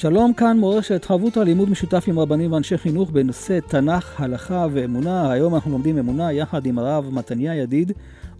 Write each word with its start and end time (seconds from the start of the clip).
שלום, 0.00 0.34
כאן 0.34 0.58
מורשת 0.58 1.04
חברותא 1.04 1.40
לימוד 1.40 1.70
משותף 1.70 2.04
עם 2.06 2.18
רבנים 2.18 2.52
ואנשי 2.52 2.78
חינוך 2.78 3.10
בנושא 3.10 3.58
תנ"ך, 3.68 4.20
הלכה 4.20 4.66
ואמונה. 4.72 5.32
היום 5.32 5.54
אנחנו 5.54 5.70
לומדים 5.70 5.98
אמונה 5.98 6.32
יחד 6.32 6.66
עם 6.66 6.78
הרב 6.78 7.10
מתניה 7.12 7.54
ידיד, 7.54 7.92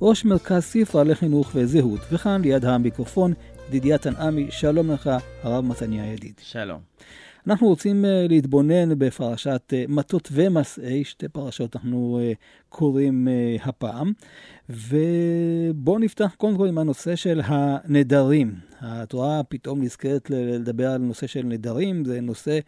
ראש 0.02 0.24
מרכז 0.24 0.62
ספרא 0.62 1.04
לחינוך 1.04 1.50
וזהות. 1.54 2.00
וכאן 2.12 2.42
ליד 2.42 2.64
המיקרופון, 2.64 3.32
ידידיה 3.68 3.98
תנעמי, 3.98 4.46
שלום 4.50 4.90
לך, 4.90 5.10
הרב 5.42 5.64
מתניה 5.64 6.12
ידיד. 6.12 6.34
שלום. 6.42 6.80
אנחנו 7.46 7.66
רוצים 7.66 8.04
uh, 8.04 8.08
להתבונן 8.28 8.98
בפרשת 8.98 9.72
uh, 9.72 9.92
מטות 9.92 10.28
ומסעי, 10.32 11.04
שתי 11.04 11.28
פרשות 11.28 11.76
אנחנו 11.76 12.20
uh, 12.20 12.36
קוראים 12.68 13.28
הפעם. 13.64 14.12
ובואו 14.68 15.98
נפתח 15.98 16.34
קודם 16.38 16.56
כל 16.56 16.68
עם 16.68 16.78
הנושא 16.78 17.16
של 17.16 17.40
הנדרים. 17.44 18.69
התורה 18.80 19.42
פתאום 19.48 19.82
נזכרת 19.82 20.30
לדבר 20.30 20.90
על 20.90 20.98
נושא 20.98 21.26
של 21.26 21.42
נדרים, 21.42 22.04
זה 22.04 22.20
נושא 22.20 22.58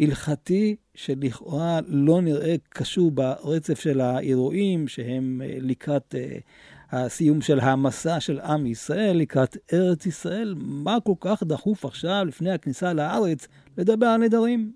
הלכתי 0.00 0.76
שלכאורה 0.94 1.80
לא 1.86 2.20
נראה 2.20 2.54
קשור 2.68 3.10
ברצף 3.10 3.80
של 3.80 4.00
האירועים 4.00 4.88
שהם 4.88 5.42
לקראת 5.44 6.14
הסיום 6.90 7.40
של 7.40 7.60
המסע 7.60 8.20
של 8.20 8.40
עם 8.40 8.66
ישראל, 8.66 9.16
לקראת 9.16 9.56
ארץ 9.72 10.06
ישראל. 10.06 10.54
מה 10.58 10.98
כל 11.04 11.14
כך 11.20 11.42
דחוף 11.42 11.84
עכשיו, 11.84 12.24
לפני 12.28 12.50
הכניסה 12.50 12.92
לארץ, 12.92 13.48
לדבר 13.78 14.06
על 14.06 14.20
נדרים? 14.20 14.72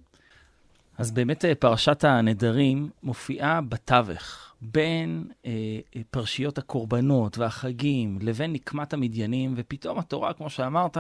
אז 1.00 1.10
באמת 1.12 1.44
פרשת 1.58 2.04
הנדרים 2.04 2.90
מופיעה 3.02 3.60
בתווך. 3.60 4.54
בין 4.62 5.24
אה, 5.46 5.50
אה, 5.96 6.00
פרשיות 6.10 6.58
הקורבנות 6.58 7.38
והחגים 7.38 8.18
לבין 8.22 8.52
נקמת 8.52 8.92
המדיינים, 8.92 9.54
ופתאום 9.56 9.98
התורה, 9.98 10.32
כמו 10.32 10.50
שאמרת, 10.50 10.98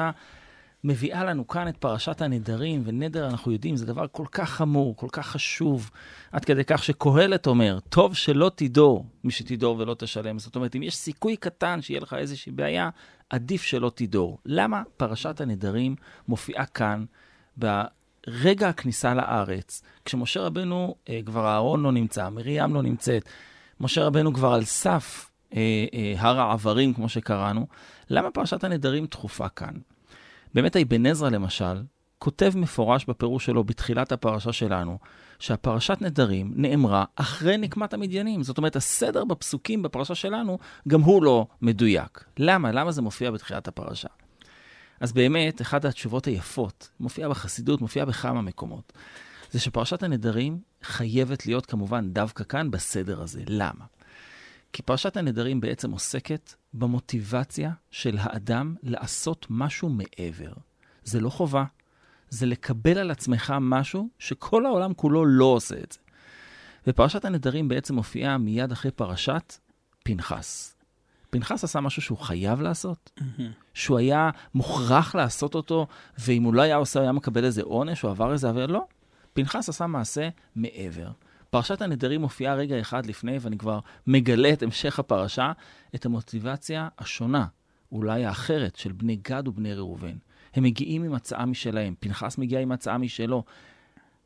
מביאה 0.84 1.24
לנו 1.24 1.48
כאן 1.48 1.68
את 1.68 1.76
פרשת 1.76 2.22
הנדרים, 2.22 2.82
ונדר, 2.84 3.26
אנחנו 3.26 3.52
יודעים, 3.52 3.76
זה 3.76 3.86
דבר 3.86 4.06
כל 4.12 4.26
כך 4.32 4.50
חמור, 4.50 4.96
כל 4.96 5.06
כך 5.12 5.26
חשוב, 5.26 5.90
עד 6.32 6.44
כדי 6.44 6.64
כך 6.64 6.84
שקהלת 6.84 7.46
אומר, 7.46 7.78
טוב 7.88 8.14
שלא 8.14 8.50
תדור 8.54 9.06
מי 9.24 9.30
שתדור 9.30 9.78
ולא 9.78 9.94
תשלם. 9.98 10.38
זאת 10.38 10.56
אומרת, 10.56 10.76
אם 10.76 10.82
יש 10.82 10.96
סיכוי 10.96 11.36
קטן 11.36 11.82
שיהיה 11.82 12.00
לך 12.00 12.14
איזושהי 12.14 12.52
בעיה, 12.52 12.90
עדיף 13.30 13.62
שלא 13.62 13.92
תדור. 13.94 14.38
למה 14.46 14.82
פרשת 14.96 15.40
הנדרים 15.40 15.96
מופיעה 16.28 16.66
כאן, 16.66 17.04
ברגע 18.26 18.68
הכניסה 18.68 19.14
לארץ, 19.14 19.82
כשמשה 20.04 20.40
רבנו, 20.40 20.94
אה, 21.08 21.20
כבר 21.26 21.46
אהרון 21.46 21.82
לא 21.82 21.92
נמצא, 21.92 22.28
מרים 22.28 22.74
לא 22.74 22.82
נמצאת, 22.82 23.28
משה 23.80 24.04
רבנו 24.04 24.32
כבר 24.32 24.52
על 24.52 24.64
סף 24.64 25.30
אה, 25.56 25.86
אה, 25.94 26.14
הר 26.18 26.40
העברים, 26.40 26.94
כמו 26.94 27.08
שקראנו, 27.08 27.66
למה 28.10 28.30
פרשת 28.30 28.64
הנדרים 28.64 29.06
דחופה 29.06 29.48
כאן? 29.48 29.74
באמת 30.54 30.76
האבן 30.76 31.06
עזרא, 31.06 31.30
למשל, 31.30 31.82
כותב 32.18 32.52
מפורש 32.54 33.04
בפירוש 33.04 33.46
שלו 33.46 33.64
בתחילת 33.64 34.12
הפרשה 34.12 34.52
שלנו, 34.52 34.98
שהפרשת 35.38 35.98
נדרים 36.00 36.52
נאמרה 36.56 37.04
אחרי 37.16 37.56
נקמת 37.56 37.94
המדיינים. 37.94 38.42
זאת 38.42 38.58
אומרת, 38.58 38.76
הסדר 38.76 39.24
בפסוקים 39.24 39.82
בפרשה 39.82 40.14
שלנו, 40.14 40.58
גם 40.88 41.00
הוא 41.00 41.22
לא 41.22 41.46
מדויק. 41.62 42.24
למה? 42.38 42.72
למה 42.72 42.92
זה 42.92 43.02
מופיע 43.02 43.30
בתחילת 43.30 43.68
הפרשה? 43.68 44.08
אז 45.00 45.12
באמת, 45.12 45.62
אחת 45.62 45.84
התשובות 45.84 46.24
היפות, 46.24 46.90
מופיעה 47.00 47.28
בחסידות, 47.28 47.80
מופיעה 47.80 48.06
בכמה 48.06 48.42
מקומות. 48.42 48.92
זה 49.50 49.60
שפרשת 49.60 50.02
הנדרים 50.02 50.60
חייבת 50.82 51.46
להיות 51.46 51.66
כמובן 51.66 52.12
דווקא 52.12 52.44
כאן 52.44 52.70
בסדר 52.70 53.22
הזה. 53.22 53.42
למה? 53.46 53.84
כי 54.72 54.82
פרשת 54.82 55.16
הנדרים 55.16 55.60
בעצם 55.60 55.90
עוסקת 55.90 56.54
במוטיבציה 56.74 57.72
של 57.90 58.16
האדם 58.20 58.74
לעשות 58.82 59.46
משהו 59.50 59.88
מעבר. 59.88 60.52
זה 61.04 61.20
לא 61.20 61.30
חובה, 61.30 61.64
זה 62.28 62.46
לקבל 62.46 62.98
על 62.98 63.10
עצמך 63.10 63.54
משהו 63.60 64.08
שכל 64.18 64.66
העולם 64.66 64.94
כולו 64.94 65.24
לא 65.24 65.44
עושה 65.44 65.74
את 65.84 65.92
זה. 65.92 65.98
ופרשת 66.86 67.24
הנדרים 67.24 67.68
בעצם 67.68 67.94
מופיעה 67.94 68.38
מיד 68.38 68.72
אחרי 68.72 68.90
פרשת 68.90 69.54
פנחס. 70.04 70.79
פנחס 71.30 71.64
עשה 71.64 71.80
משהו 71.80 72.02
שהוא 72.02 72.18
חייב 72.18 72.60
לעשות, 72.60 73.10
mm-hmm. 73.18 73.42
שהוא 73.74 73.98
היה 73.98 74.30
מוכרח 74.54 75.14
לעשות 75.14 75.54
אותו, 75.54 75.86
ואם 76.18 76.42
הוא 76.42 76.54
לא 76.54 76.62
היה 76.62 76.76
עושה, 76.76 76.98
הוא 76.98 77.04
היה 77.04 77.12
מקבל 77.12 77.44
איזה 77.44 77.62
עונש, 77.62 78.04
או 78.04 78.10
עבר 78.10 78.32
איזה 78.32 78.48
עבר, 78.48 78.66
לא. 78.66 78.84
פנחס 79.32 79.68
עשה 79.68 79.86
מעשה 79.86 80.28
מעבר. 80.56 81.10
פרשת 81.50 81.82
הנדרים 81.82 82.20
מופיעה 82.20 82.54
רגע 82.54 82.80
אחד 82.80 83.06
לפני, 83.06 83.38
ואני 83.40 83.58
כבר 83.58 83.80
מגלה 84.06 84.52
את 84.52 84.62
המשך 84.62 84.98
הפרשה, 84.98 85.52
את 85.94 86.06
המוטיבציה 86.06 86.88
השונה, 86.98 87.46
אולי 87.92 88.24
האחרת, 88.24 88.76
של 88.76 88.92
בני 88.92 89.16
גד 89.16 89.48
ובני 89.48 89.74
ראובן. 89.74 90.16
הם 90.54 90.62
מגיעים 90.62 91.02
עם 91.02 91.14
הצעה 91.14 91.46
משלהם, 91.46 91.94
פנחס 92.00 92.38
מגיע 92.38 92.60
עם 92.60 92.72
הצעה 92.72 92.98
משלו. 92.98 93.44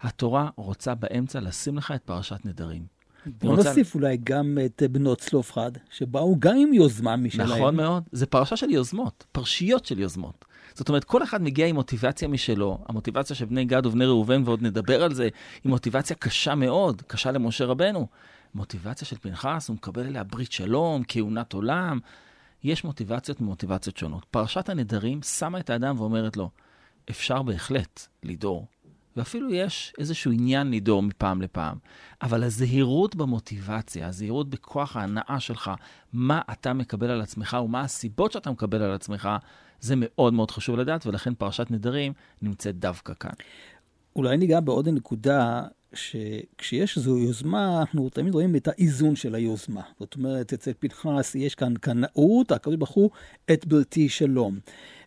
התורה 0.01 0.51
רוצה 0.57 0.95
באמצע 0.95 1.41
לשים 1.41 1.77
לך 1.77 1.93
את 1.95 2.03
פרשת 2.03 2.45
נדרים. 2.45 2.94
בוא 3.27 3.51
רוצה... 3.51 3.69
נוסיף 3.69 3.95
אולי 3.95 4.19
גם 4.25 4.59
את 4.65 4.83
בנות 4.91 5.21
צלופחד, 5.21 5.71
שבאו 5.91 6.37
גם 6.39 6.57
עם 6.57 6.73
יוזמה 6.73 7.17
משלהם. 7.17 7.51
נכון 7.51 7.77
מאוד, 7.77 8.03
זה 8.13 8.27
פרשה 8.27 8.57
של 8.57 8.71
יוזמות, 8.71 9.25
פרשיות 9.33 9.87
של 9.87 9.99
יוזמות. 9.99 10.45
זאת 10.75 10.89
אומרת, 10.89 11.05
כל 11.05 11.23
אחד 11.23 11.43
מגיע 11.43 11.67
עם 11.67 11.75
מוטיבציה 11.75 12.29
משלו. 12.29 12.79
המוטיבציה 12.89 13.37
של 13.37 13.45
בני 13.45 13.65
גד 13.65 13.87
ובני 13.87 14.05
ראובן, 14.05 14.43
ועוד 14.45 14.63
נדבר 14.63 15.03
על 15.03 15.15
זה, 15.15 15.29
היא 15.65 15.71
מוטיבציה 15.71 16.17
קשה 16.17 16.55
מאוד, 16.55 17.03
קשה 17.03 17.33
למשה 17.33 17.65
רבנו. 17.65 18.07
מוטיבציה 18.55 19.07
של 19.07 19.17
פנחס, 19.17 19.69
הוא 19.69 19.75
מקבל 19.75 20.07
אליה 20.07 20.25
ברית 20.25 20.53
שלום, 20.53 21.03
כהונת 21.09 21.53
עולם. 21.53 21.99
יש 22.65 22.85
מוטיבציות 22.85 23.41
ממוטיבציות 23.41 23.97
שונות. 23.97 24.25
פרשת 24.31 24.69
הנדרים 24.69 25.23
שמה 25.23 25.61
את 25.61 25.71
האדם 25.71 26.01
ואומרת 26.01 26.37
לו, 26.37 26.51
אפשר 27.11 27.43
בהחלט 27.43 28.07
לדור, 28.23 28.67
ואפילו 29.17 29.55
יש 29.55 29.93
איזשהו 29.99 30.33
עניין 30.33 30.71
לדור 30.71 31.03
מפעם 31.03 31.43
לפעם. 31.43 31.77
אבל 32.23 32.45
הזהירות 32.45 33.17
במוטיבציה, 33.17 34.09
הזהירות 34.09 34.51
בכוח 34.51 34.97
ההנאה 34.97 35.41
שלך, 35.41 35.71
מה 36.13 36.41
אתה 36.53 36.73
מקבל 36.73 37.11
על 37.11 37.21
עצמך 37.21 37.57
ומה 37.65 37.81
הסיבות 37.81 38.33
שאתה 38.33 38.51
מקבל 38.51 38.83
על 38.83 38.93
עצמך, 38.93 39.29
זה 39.81 39.95
מאוד 39.97 40.33
מאוד 40.33 40.51
חשוב 40.51 40.77
לדעת, 40.77 41.07
ולכן 41.07 41.35
פרשת 41.35 41.71
נדרים 41.71 42.13
נמצאת 42.43 42.79
דווקא 42.79 43.13
כאן. 43.21 43.33
אולי 44.17 44.37
ניגע 44.37 44.61
בעוד 44.61 44.89
נקודה, 44.89 45.63
שכשיש 45.95 46.97
איזו 46.97 47.19
יוזמה, 47.19 47.81
אנחנו 47.81 48.09
תמיד 48.09 48.35
רואים 48.35 48.57
את 48.57 48.69
האיזון 48.69 49.17
של 49.17 49.35
היוזמה. 49.35 49.83
זאת 50.01 50.15
אומרת, 50.15 50.53
אצל 50.53 50.73
פנחס 50.79 51.35
יש 51.35 51.55
כאן 51.55 51.75
קנאות, 51.81 52.53
הקדוש 52.53 52.77
ברוך 52.77 52.91
הוא 52.91 53.11
את 53.53 53.67
בריתי 53.67 54.09
שלום. 54.09 54.59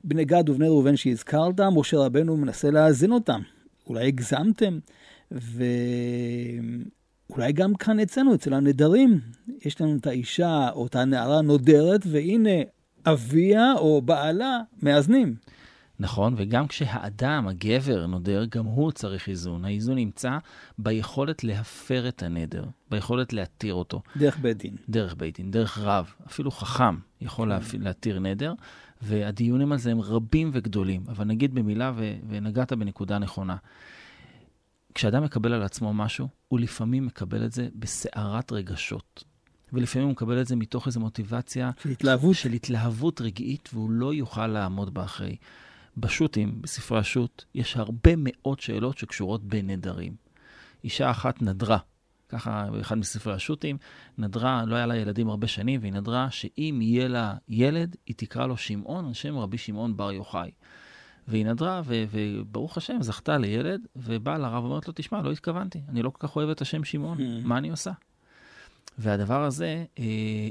בני 0.04 0.26
גד 0.26 0.50
ובני 0.50 0.68
ראובן 0.68 0.96
שהזכרת, 0.96 1.60
משה 1.60 1.98
רבנו 1.98 2.38
מנסה 2.38 2.72
לאזן 2.72 3.12
אותם. 3.12 3.42
אולי 3.90 4.08
הגזמתם, 4.08 4.80
ואולי 5.32 5.72
גם 7.54 7.76
כאן 7.76 8.00
אצלנו, 8.00 8.36
אצל 8.36 8.54
הנדרים, 8.54 9.20
יש 9.66 9.82
לנו 9.82 9.98
את 9.98 10.08
האישה 10.08 10.70
או 10.70 10.88
את 10.88 10.96
הנערה 10.96 11.42
נודרת, 11.42 12.02
והנה 12.06 12.62
אביה 13.06 13.74
או 13.74 14.02
בעלה 14.02 14.60
מאזנים. 14.82 15.36
נכון, 16.00 16.34
וגם 16.38 16.68
כשהאדם, 16.68 17.48
הגבר, 17.48 18.06
נודר, 18.06 18.46
גם 18.50 18.66
הוא 18.66 18.92
צריך 18.92 19.30
איזון. 19.30 19.66
האיזון 19.66 19.96
נמצא 19.96 20.38
ביכולת 20.78 21.44
להפר 21.44 22.08
את 22.08 22.24
הנדר, 22.24 22.64
ביכולת 22.90 23.34
להתיר 23.34 23.74
אותו. 23.74 24.02
דרך 24.18 24.40
בית 24.40 24.58
דין. 24.58 24.76
דרך 24.90 25.16
בית 25.16 25.38
דין, 25.38 25.52
דרך 25.52 25.78
רב, 25.78 26.14
אפילו 26.28 26.52
חכם 26.52 26.96
יכול 27.22 27.60
כן. 27.60 27.82
להתיר 27.82 28.20
נדר, 28.20 28.54
והדיונים 29.02 29.72
על 29.72 29.78
זה 29.78 29.92
הם 29.92 30.02
רבים 30.02 30.50
וגדולים. 30.54 31.04
אבל 31.08 31.26
נגיד 31.26 31.56
במילה, 31.56 31.92
ו- 31.96 32.16
ונגעת 32.30 32.74
בנקודה 32.74 33.20
נכונה. 33.20 33.56
כשאדם 34.96 35.24
מקבל 35.24 35.54
על 35.54 35.64
עצמו 35.64 35.94
משהו, 35.94 36.28
הוא 36.48 36.60
לפעמים 36.60 37.06
מקבל 37.06 37.46
את 37.46 37.52
זה 37.52 37.68
בסערת 37.76 38.52
רגשות. 38.52 39.24
ולפעמים 39.74 40.08
הוא 40.08 40.12
מקבל 40.12 40.42
את 40.42 40.48
זה 40.48 40.56
מתוך 40.56 40.88
איזו 40.88 41.00
מוטיבציה... 41.00 41.72
של 41.84 41.90
התלהבות. 41.90 42.36
של 42.36 42.54
התלהבות 42.54 43.22
רגעית, 43.22 43.70
והוא 43.74 43.92
לא 43.92 44.14
יוכל 44.14 44.48
לעמוד 44.48 44.94
בה 44.94 45.04
אחרי. 45.04 45.36
בשו"תים, 45.98 46.62
בספרי 46.62 47.00
השו"ת, 47.00 47.44
יש 47.56 47.78
הרבה 47.78 48.12
מאוד 48.18 48.60
שאלות 48.60 48.98
שקשורות 48.98 49.44
בנדרים. 49.44 50.16
אישה 50.84 51.12
אחת 51.12 51.42
נדרה, 51.42 51.78
ככה 52.30 52.68
באחד 52.72 52.98
מספרי 52.98 53.34
השו"תים, 53.34 53.78
נדרה, 54.18 54.64
לא 54.66 54.76
היה 54.76 54.86
לה 54.86 54.96
ילדים 54.96 55.30
הרבה 55.30 55.48
שנים, 55.48 55.80
והיא 55.82 55.94
נדרה 55.94 56.32
שאם 56.32 56.80
יהיה 56.82 57.08
לה 57.08 57.36
ילד, 57.50 57.96
היא 58.06 58.16
תקרא 58.18 58.48
לו 58.48 58.58
שמעון, 58.58 59.06
על 59.06 59.14
שם 59.14 59.38
רבי 59.38 59.58
שמעון 59.58 59.98
בר 59.98 60.12
יוחאי. 60.12 60.52
והיא 61.28 61.46
נדרה, 61.46 61.82
ו- 61.86 62.04
וברוך 62.12 62.78
השם, 62.78 63.02
זכתה 63.02 63.38
לילד, 63.38 63.82
ובאה 63.96 64.38
לרב 64.38 64.64
ואומרת 64.64 64.88
לו, 64.88 64.94
תשמע, 64.96 65.22
לא 65.22 65.32
התכוונתי, 65.32 65.82
אני 65.90 66.02
לא 66.02 66.10
כל 66.10 66.28
כך 66.28 66.36
אוהב 66.36 66.50
את 66.50 66.62
השם 66.62 66.84
שמעון, 66.84 67.18
Hmm. 67.18 67.22
מה 67.44 67.58
אני 67.58 67.70
עושה? 67.70 67.92
והדבר 68.98 69.44
הזה 69.44 69.86
אה, 70.00 70.04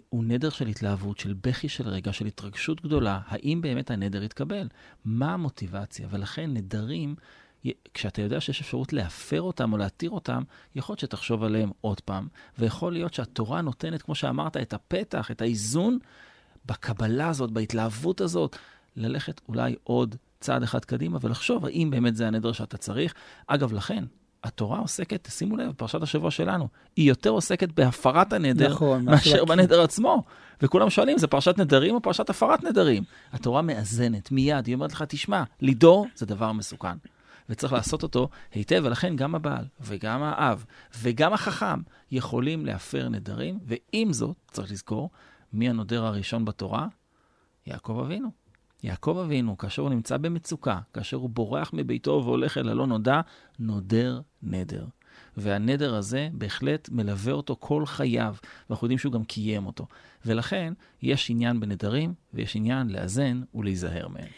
הוא 0.09 0.25
נדר 0.25 0.51
של 0.51 0.67
התלהבות, 0.67 1.19
של 1.19 1.35
בכי 1.45 1.69
של 1.69 1.89
רגע, 1.89 2.13
של 2.13 2.27
התרגשות 2.27 2.83
גדולה. 2.83 3.21
האם 3.27 3.61
באמת 3.61 3.91
הנדר 3.91 4.23
יתקבל? 4.23 4.69
מה 5.05 5.35
המוטיבציה? 5.35 6.09
ולכן 6.11 6.51
נדרים, 6.55 7.15
כשאתה 7.95 8.23
יודע 8.23 8.41
שיש 8.41 8.61
אפשרות 8.61 8.93
להפר 8.93 9.43
אותם 9.43 9.73
או 9.73 9.79
להתיר 9.79 10.11
אותם, 10.11 10.43
יכול 10.75 10.93
להיות 10.93 11.01
שתחשוב 11.01 11.43
עליהם 11.43 11.71
עוד 11.81 12.01
פעם, 12.01 12.29
ויכול 12.59 12.93
להיות 12.93 13.15
שהתורה 13.15 13.61
נותנת, 13.61 14.03
כמו 14.03 14.15
שאמרת, 14.15 14.57
את 14.57 14.75
הפתח, 14.75 15.31
את 15.31 15.41
האיזון 15.41 15.99
בקבלה 16.67 17.29
הזאת, 17.29 17.51
בהתלהבות 17.51 18.21
הזאת, 18.21 18.57
ללכת 18.97 19.41
אולי 19.49 19.75
עוד 19.85 20.17
צעד 20.41 20.63
אחד 20.63 20.85
קדימה 20.85 21.19
ולחשוב 21.23 21.67
האם 21.67 21.91
באמת 21.91 22.17
זה 22.17 22.27
הנדר 22.27 22.53
שאתה 22.53 22.77
צריך. 22.77 23.15
אגב, 23.47 23.73
לכן, 23.73 24.05
התורה 24.45 24.79
עוסקת, 24.79 25.29
שימו 25.31 25.57
לב, 25.57 25.73
פרשת 25.73 26.03
השבוע 26.03 26.31
שלנו, 26.31 26.69
היא 26.97 27.09
יותר 27.09 27.31
עוסקת 27.31 27.73
בהפרת 27.73 28.33
הנדר 28.33 28.71
נכון, 28.71 29.05
מאשר 29.05 29.31
מאשר- 29.31 29.45
בנדר 29.45 29.83
עצמו. 29.83 30.23
וכולם 30.63 30.91
שואלים, 30.91 31.19
זה 31.19 31.27
פרשת 31.27 31.59
נדרים 31.59 31.95
או 31.95 32.03
פרשת 32.03 32.31
הפרת 32.31 32.65
נדרים? 32.65 33.03
התורה 33.33 33.63
מאזנת 33.63 34.33
מיד, 34.33 34.67
היא 34.67 34.75
אומרת 34.75 34.93
לך, 34.93 35.05
תשמע, 35.09 35.43
לידור 35.61 36.07
זה 36.15 36.27
דבר 36.27 36.53
מסוכן. 36.53 36.97
וצריך 37.49 37.73
לעשות 37.73 38.03
אותו 38.03 38.29
היטב, 38.53 38.83
ולכן 38.85 39.17
גם 39.17 39.35
הבעל 39.35 39.65
וגם 39.81 40.23
האב 40.23 40.65
וגם 40.99 41.33
החכם 41.33 41.81
יכולים 42.11 42.67
להפר 42.67 43.09
נדרים, 43.09 43.59
ועם 43.67 44.13
זאת, 44.13 44.37
צריך 44.51 44.73
לזכור, 44.73 45.11
מי 45.53 45.69
הנודר 45.69 46.05
הראשון 46.05 46.45
בתורה? 46.45 46.87
יעקב 47.67 47.99
אבינו. 48.05 48.29
יעקב 48.83 49.19
אבינו, 49.25 49.59
כאשר 49.59 49.83
הוא 49.83 49.91
נמצא 49.91 50.17
במצוקה, 50.17 50.81
כאשר 50.93 51.17
הוא 51.17 51.31
בורח 51.31 51.71
מביתו 51.73 52.23
והולך 52.25 52.59
אל 52.59 52.69
הלא 52.69 52.87
נודע, 52.87 53.21
נודר 53.59 54.21
נדר. 54.43 54.87
והנדר 55.37 55.95
הזה 55.95 56.29
בהחלט 56.33 56.89
מלווה 56.89 57.33
אותו 57.33 57.57
כל 57.61 57.87
חייו, 57.87 58.35
ואנחנו 58.71 58.85
יודעים 58.85 58.99
שהוא 58.99 59.13
גם 59.13 59.25
קיים 59.25 59.67
אותו. 59.67 59.87
ולכן, 60.27 60.73
יש 61.03 61.31
עניין 61.31 61.61
בנדרים, 61.61 62.15
ויש 62.35 62.57
עניין 62.57 62.91
לאזן 62.91 63.43
ולהיזהר 63.55 64.09
מהם. 64.09 64.29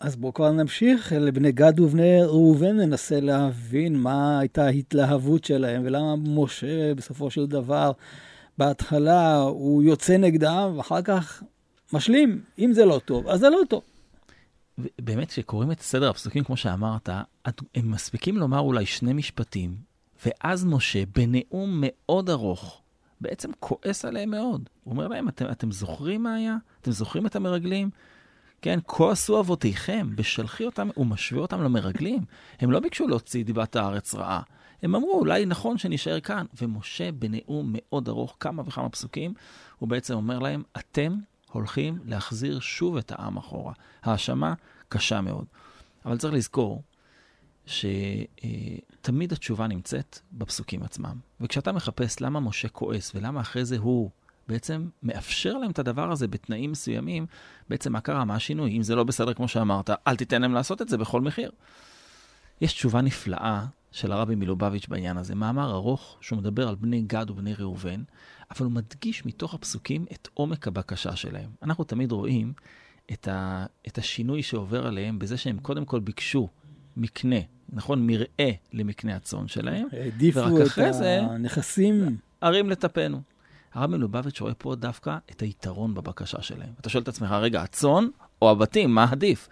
אז 0.00 0.16
בואו 0.16 0.34
כבר 0.34 0.52
נמשיך 0.52 1.12
לבני 1.12 1.52
גד 1.52 1.80
ובני 1.80 2.22
ראובן, 2.22 2.76
ננסה 2.76 3.20
להבין 3.20 3.96
מה 3.96 4.38
הייתה 4.38 4.64
ההתלהבות 4.64 5.44
שלהם 5.44 5.82
ולמה 5.84 6.16
משה 6.16 6.94
בסופו 6.94 7.30
של 7.30 7.46
דבר, 7.46 7.92
בהתחלה 8.58 9.36
הוא 9.36 9.82
יוצא 9.82 10.16
נגדם 10.16 10.72
ואחר 10.76 11.02
כך 11.02 11.42
משלים. 11.92 12.42
אם 12.58 12.72
זה 12.72 12.84
לא 12.84 13.00
טוב, 13.04 13.28
אז 13.28 13.40
זה 13.40 13.50
לא 13.50 13.58
טוב. 13.68 13.82
באמת, 15.00 15.28
כשקוראים 15.28 15.70
את 15.70 15.80
סדר 15.80 16.10
הפסוקים, 16.10 16.44
כמו 16.44 16.56
שאמרת, 16.56 17.08
הם 17.74 17.90
מספיקים 17.90 18.36
לומר 18.36 18.58
אולי 18.58 18.86
שני 18.86 19.12
משפטים, 19.12 19.76
ואז 20.26 20.64
משה, 20.64 21.02
בנאום 21.14 21.82
מאוד 21.82 22.30
ארוך, 22.30 22.80
בעצם 23.20 23.50
כועס 23.60 24.04
עליהם 24.04 24.30
מאוד. 24.30 24.68
הוא 24.84 24.92
אומר 24.92 25.08
להם, 25.08 25.28
אתם, 25.28 25.46
אתם 25.50 25.72
זוכרים 25.72 26.22
מה 26.22 26.34
היה? 26.34 26.56
אתם 26.80 26.92
זוכרים 26.92 27.26
את 27.26 27.36
המרגלים? 27.36 27.90
כן, 28.66 28.78
כה 28.88 29.10
עשו 29.12 29.40
אבותיכם, 29.40 30.16
בשלחי 30.16 30.66
אותם, 30.66 30.88
הוא 30.94 31.06
משווה 31.06 31.42
אותם 31.42 31.62
למרגלים. 31.62 32.24
הם 32.60 32.70
לא 32.70 32.80
ביקשו 32.80 33.08
להוציא 33.08 33.44
דיבת 33.44 33.76
הארץ 33.76 34.14
רעה. 34.14 34.42
הם 34.82 34.94
אמרו, 34.94 35.18
אולי 35.18 35.46
נכון 35.46 35.78
שנישאר 35.78 36.20
כאן. 36.20 36.46
ומשה, 36.62 37.12
בנאום 37.12 37.72
מאוד 37.72 38.08
ארוך, 38.08 38.36
כמה 38.40 38.62
וכמה 38.66 38.88
פסוקים, 38.88 39.34
הוא 39.78 39.88
בעצם 39.88 40.14
אומר 40.14 40.38
להם, 40.38 40.62
אתם 40.76 41.16
הולכים 41.52 41.98
להחזיר 42.04 42.60
שוב 42.60 42.96
את 42.96 43.12
העם 43.12 43.36
אחורה. 43.36 43.72
האשמה 44.02 44.54
קשה 44.88 45.20
מאוד. 45.20 45.44
אבל 46.04 46.18
צריך 46.18 46.34
לזכור 46.34 46.82
שתמיד 47.66 49.32
התשובה 49.32 49.66
נמצאת 49.66 50.18
בפסוקים 50.32 50.82
עצמם. 50.82 51.18
וכשאתה 51.40 51.72
מחפש 51.72 52.20
למה 52.20 52.40
משה 52.40 52.68
כועס 52.68 53.14
ולמה 53.14 53.40
אחרי 53.40 53.64
זה 53.64 53.78
הוא 53.78 54.10
בעצם 54.48 54.88
מאפשר 55.02 55.52
להם 55.58 55.70
את 55.70 55.78
הדבר 55.78 56.12
הזה 56.12 56.28
בתנאים 56.28 56.72
מסוימים, 56.72 57.26
בעצם 57.68 57.92
מה 57.92 58.00
קרה? 58.00 58.24
מה 58.24 58.34
השינוי? 58.34 58.76
אם 58.76 58.82
זה 58.82 58.94
לא 58.94 59.04
בסדר 59.04 59.34
כמו 59.34 59.48
שאמרת, 59.48 59.90
אל 60.06 60.16
תיתן 60.16 60.42
להם 60.42 60.52
לעשות 60.54 60.82
את 60.82 60.88
זה 60.88 60.98
בכל 60.98 61.20
מחיר. 61.20 61.50
יש 62.60 62.72
תשובה 62.72 63.00
נפלאה 63.00 63.66
של 63.92 64.12
הרבי 64.12 64.34
מלובביץ' 64.34 64.86
בעניין 64.88 65.16
הזה, 65.16 65.34
מאמר 65.34 65.70
ארוך 65.70 66.16
שהוא 66.20 66.38
מדבר 66.38 66.68
על 66.68 66.74
בני 66.74 67.02
גד 67.02 67.30
ובני 67.30 67.54
ראובן, 67.54 68.02
אבל 68.50 68.64
הוא 68.64 68.72
מדגיש 68.72 69.26
מתוך 69.26 69.54
הפסוקים 69.54 70.06
את 70.12 70.28
עומק 70.34 70.68
הבקשה 70.68 71.16
שלהם. 71.16 71.50
אנחנו 71.62 71.84
תמיד 71.84 72.12
רואים 72.12 72.52
את, 73.12 73.28
ה, 73.28 73.66
את 73.88 73.98
השינוי 73.98 74.42
שעובר 74.42 74.86
עליהם 74.86 75.18
בזה 75.18 75.36
שהם 75.36 75.58
קודם 75.58 75.84
כל 75.84 76.00
ביקשו 76.00 76.48
מקנה, 76.96 77.36
נכון? 77.68 78.06
מרעה 78.06 78.50
למקנה 78.72 79.16
הצאן 79.16 79.48
שלהם, 79.48 79.86
העדיפו 79.92 80.40
את 80.88 80.94
זה- 80.94 81.20
הנכסים. 81.22 82.16
ערים 82.40 82.70
לטפנו. 82.70 83.20
הרב 83.76 83.90
מלובביץ' 83.90 84.40
רואה 84.40 84.54
פה 84.54 84.74
דווקא 84.74 85.18
את 85.30 85.40
היתרון 85.40 85.94
בבקשה 85.94 86.42
שלהם. 86.42 86.72
אתה 86.80 86.88
שואל 86.88 87.02
את 87.02 87.08
עצמך, 87.08 87.30
רגע, 87.30 87.62
הצאן 87.62 88.08
או 88.42 88.50
הבתים, 88.50 88.94
מה 88.94 89.06
עדיף? 89.10 89.48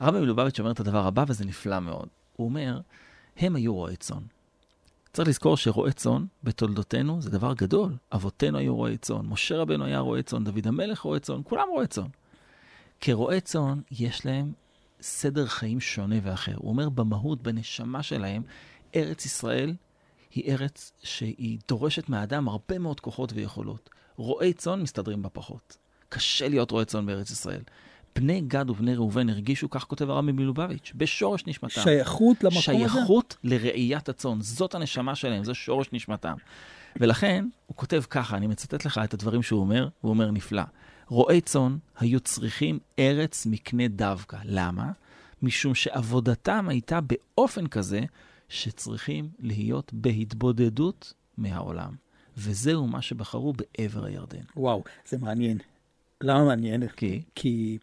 הרב 0.00 0.18
מלובביץ' 0.18 0.60
אומר 0.60 0.70
את 0.70 0.80
הדבר 0.80 1.06
הבא, 1.06 1.24
וזה 1.28 1.44
נפלא 1.44 1.80
מאוד. 1.80 2.08
הוא 2.36 2.44
אומר, 2.44 2.80
הם 3.36 3.56
היו 3.56 3.74
רועי 3.74 3.96
צאן. 3.96 4.22
צריך 5.12 5.28
לזכור 5.28 5.56
שרועי 5.56 5.92
צאן 5.92 6.24
בתולדותינו 6.42 7.22
זה 7.22 7.30
דבר 7.30 7.52
גדול. 7.54 7.96
אבותינו 8.12 8.58
היו 8.58 8.76
רועי 8.76 8.96
צאן, 8.96 9.26
משה 9.26 9.56
רבנו 9.56 9.84
היה 9.84 9.98
רועי 9.98 10.22
צאן, 10.22 10.44
דוד 10.44 10.66
המלך 10.66 11.00
רועי 11.00 11.20
צאן, 11.20 11.40
כולם 11.44 11.66
רועי 11.72 11.86
צאן. 11.86 12.08
כרועי 13.00 13.40
צאן 13.40 13.80
יש 13.90 14.26
להם 14.26 14.52
סדר 15.00 15.46
חיים 15.46 15.80
שונה 15.80 16.16
ואחר. 16.22 16.54
הוא 16.56 16.68
אומר, 16.68 16.88
במהות, 16.88 17.42
בנשמה 17.42 18.02
שלהם, 18.02 18.42
ארץ 18.96 19.26
ישראל 19.26 19.74
היא 20.34 20.52
ארץ 20.52 20.92
שהיא 21.02 21.58
דורשת 21.68 22.08
מהאדם 22.08 22.48
הרבה 22.48 22.78
מאוד 22.78 23.00
כוחות 23.00 23.32
ויכולות. 23.32 23.90
רועי 24.16 24.52
צאן 24.52 24.82
מסתדרים 24.82 25.22
בה 25.22 25.28
פחות. 25.28 25.76
קשה 26.08 26.48
להיות 26.48 26.70
רועה 26.70 26.84
צאן 26.84 27.06
בארץ 27.06 27.30
ישראל. 27.30 27.62
בני 28.14 28.40
גד 28.40 28.70
ובני 28.70 28.94
ראובן 28.94 29.28
הרגישו, 29.28 29.70
כך 29.70 29.84
כותב 29.84 30.10
הרבי 30.10 30.32
מלובביץ', 30.32 30.92
בשורש 30.94 31.46
נשמתם. 31.46 31.80
שייכות 31.80 32.44
למקום 32.44 32.58
הזה? 32.58 32.64
שייכות 32.64 33.36
לראיית 33.44 34.08
הצאן. 34.08 34.40
זאת 34.40 34.74
הנשמה 34.74 35.14
שלהם, 35.14 35.44
זה 35.44 35.54
שורש 35.54 35.86
נשמתם. 35.92 36.34
ולכן, 36.96 37.44
הוא 37.66 37.76
כותב 37.76 38.02
ככה, 38.10 38.36
אני 38.36 38.46
מצטט 38.46 38.84
לך 38.84 39.00
את 39.04 39.14
הדברים 39.14 39.42
שהוא 39.42 39.60
אומר, 39.60 39.88
הוא 40.00 40.10
אומר 40.10 40.30
נפלא. 40.30 40.62
רועי 41.08 41.40
צאן 41.40 41.76
היו 41.98 42.20
צריכים 42.20 42.78
ארץ 42.98 43.46
מקנה 43.46 43.88
דווקא. 43.88 44.36
למה? 44.44 44.90
משום 45.42 45.74
שעבודתם 45.74 46.68
הייתה 46.68 46.98
באופן 47.00 47.66
כזה 47.66 48.00
שצריכים 48.52 49.28
להיות 49.40 49.92
בהתבודדות 49.92 51.12
מהעולם. 51.38 51.94
וזהו 52.36 52.86
מה 52.86 53.02
שבחרו 53.02 53.52
בעבר 53.52 54.04
הירדן. 54.04 54.42
וואו, 54.56 54.84
זה 55.08 55.18
מעניין. 55.18 55.58
למה 56.20 56.44
מעניין? 56.44 56.88
כי? 56.88 57.22
כי 57.34 57.78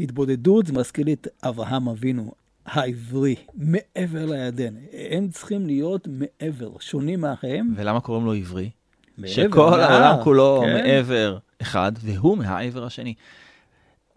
התבודדות 0.00 0.66
זה 0.66 0.72
מזכיר 0.72 1.04
לי 1.04 1.12
את 1.12 1.28
אברהם 1.42 1.88
אבינו 1.88 2.32
העברי, 2.66 3.34
מעבר 3.54 4.26
לירדן. 4.26 4.74
הם 5.10 5.28
צריכים 5.28 5.66
להיות 5.66 6.08
מעבר, 6.10 6.70
שונים 6.80 7.20
מאחיהם. 7.20 7.74
ולמה 7.76 8.00
קוראים 8.00 8.26
לו 8.26 8.32
עברי? 8.32 8.70
מעבר, 9.18 9.32
שכל 9.32 9.70
מעל, 9.70 9.80
העולם 9.80 10.24
כולו 10.24 10.62
כן. 10.64 10.72
מעבר 10.72 11.38
אחד, 11.62 11.92
והוא 12.00 12.38
מהעבר 12.38 12.84
השני. 12.84 13.14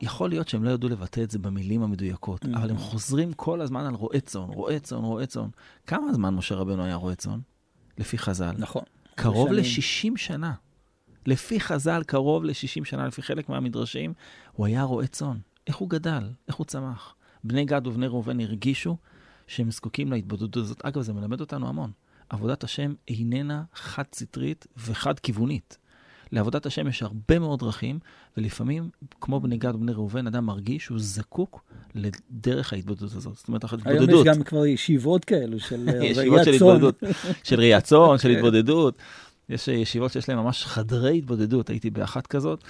יכול 0.02 0.30
להיות 0.30 0.48
שהם 0.48 0.64
לא 0.64 0.70
ידעו 0.70 0.90
לבטא 0.90 1.22
את 1.22 1.32
זה 1.32 1.40
במילים 1.40 1.84
המדויקות, 1.84 2.46
Mm-hmm. 2.46 2.58
אבל 2.58 2.70
הם 2.70 2.78
חוזרים 2.78 3.34
כל 3.34 3.62
הזמן 3.62 3.86
על 3.86 3.94
רועה 3.94 4.20
צאן, 4.20 4.42
רועה 4.42 4.80
צאן, 4.80 4.98
רועה 4.98 5.26
צאן. 5.26 5.48
כמה 5.88 6.14
זמן 6.14 6.34
משה 6.36 6.56
רבנו 6.56 6.84
היה 6.84 6.96
רועה 6.96 7.16
צאן? 7.16 7.40
לפי 7.98 8.18
חז"ל. 8.18 8.56
נכון. 8.58 8.84
קרוב 9.16 9.48
שנים. 9.48 10.14
ל-60 10.14 10.18
שנה. 10.18 10.54
לפי 11.26 11.60
חז"ל, 11.60 12.04
קרוב 12.04 12.44
ל-60 12.44 12.86
שנה, 12.86 13.08
לפי 13.08 13.22
חלק 13.22 13.50
מהמדרשים, 13.50 14.14
הוא 14.52 14.66
היה 14.66 14.84
רועה 14.84 15.08
צאן. 15.08 15.38
איך 15.68 15.76
הוא 15.78 15.90
גדל? 15.90 16.30
איך 16.48 16.56
הוא 16.56 16.66
צמח? 16.66 17.16
בני 17.44 17.66
גד 17.66 17.88
ובני 17.88 18.08
ראובן 18.08 18.40
הרגישו 18.40 18.98
שהם 19.48 19.72
זקוקים 19.72 20.12
להתבודדות 20.12 20.58
הזאת. 20.58 20.86
אגב, 20.86 21.02
זה 21.02 21.14
מלמד 21.14 21.42
אותנו 21.42 21.70
המון. 21.70 21.92
עבודת 22.30 22.64
השם 22.64 22.94
איננה 23.08 23.64
חד-סטרית 23.74 24.68
וחד-כיוונית. 24.78 25.78
לעבודת 26.32 26.66
השם 26.66 26.88
יש 26.88 27.04
הרבה 27.04 27.40
מאוד 27.40 27.60
דרכים, 27.60 28.00
ולפעמים, 28.38 28.90
כמו 29.22 29.40
בני 29.40 29.58
גד 29.58 29.76
ובני 29.76 29.92
ראובן, 29.92 30.28
אדם 30.28 30.46
מרגיש 30.46 30.86
שהוא 30.86 31.00
זקוק 31.00 31.64
לדרך 31.96 32.74
ההתבודדות 32.74 33.14
הזאת. 33.16 33.36
זאת 33.36 33.48
אומרת, 33.48 33.64
היום 33.64 33.82
יש 33.82 33.88
ההתבודדות. 33.88 34.26
גם 34.26 34.44
כבר 34.44 34.66
ישיבות 34.66 35.26
כאלו 35.26 35.60
של 35.60 35.90
אה, 35.90 36.06
ישיבות 36.06 36.44
של. 36.44 36.54
התבודדות, 36.54 37.04
של 37.44 37.60
ראיית 37.60 37.84
צאן, 37.84 38.18
של 38.22 38.30
התבודדות. 38.30 38.98
יש 39.50 39.68
ישיבות 39.68 40.12
שיש 40.12 40.30
להן 40.30 40.38
ממש 40.38 40.66
חדרי 40.66 41.18
התבודדות, 41.18 41.70
הייתי 41.70 41.90
באחת 41.90 42.28
כזאת, 42.28 42.64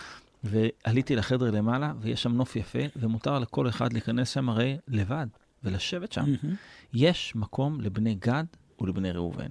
ועליתי 0.43 1.15
לחדר 1.15 1.51
למעלה, 1.51 1.93
ויש 2.01 2.23
שם 2.23 2.31
נוף 2.31 2.55
יפה, 2.55 2.79
ומותר 2.95 3.39
לכל 3.39 3.69
אחד 3.69 3.93
להיכנס 3.93 4.29
שם 4.29 4.49
הרי 4.49 4.77
לבד, 4.87 5.27
ולשבת 5.63 6.11
שם. 6.11 6.21
מהמם. 6.21 6.55
יש 6.93 7.33
מקום 7.35 7.81
לבני 7.81 8.15
גד 8.15 8.43
ולבני 8.81 9.11
ראובן. 9.11 9.47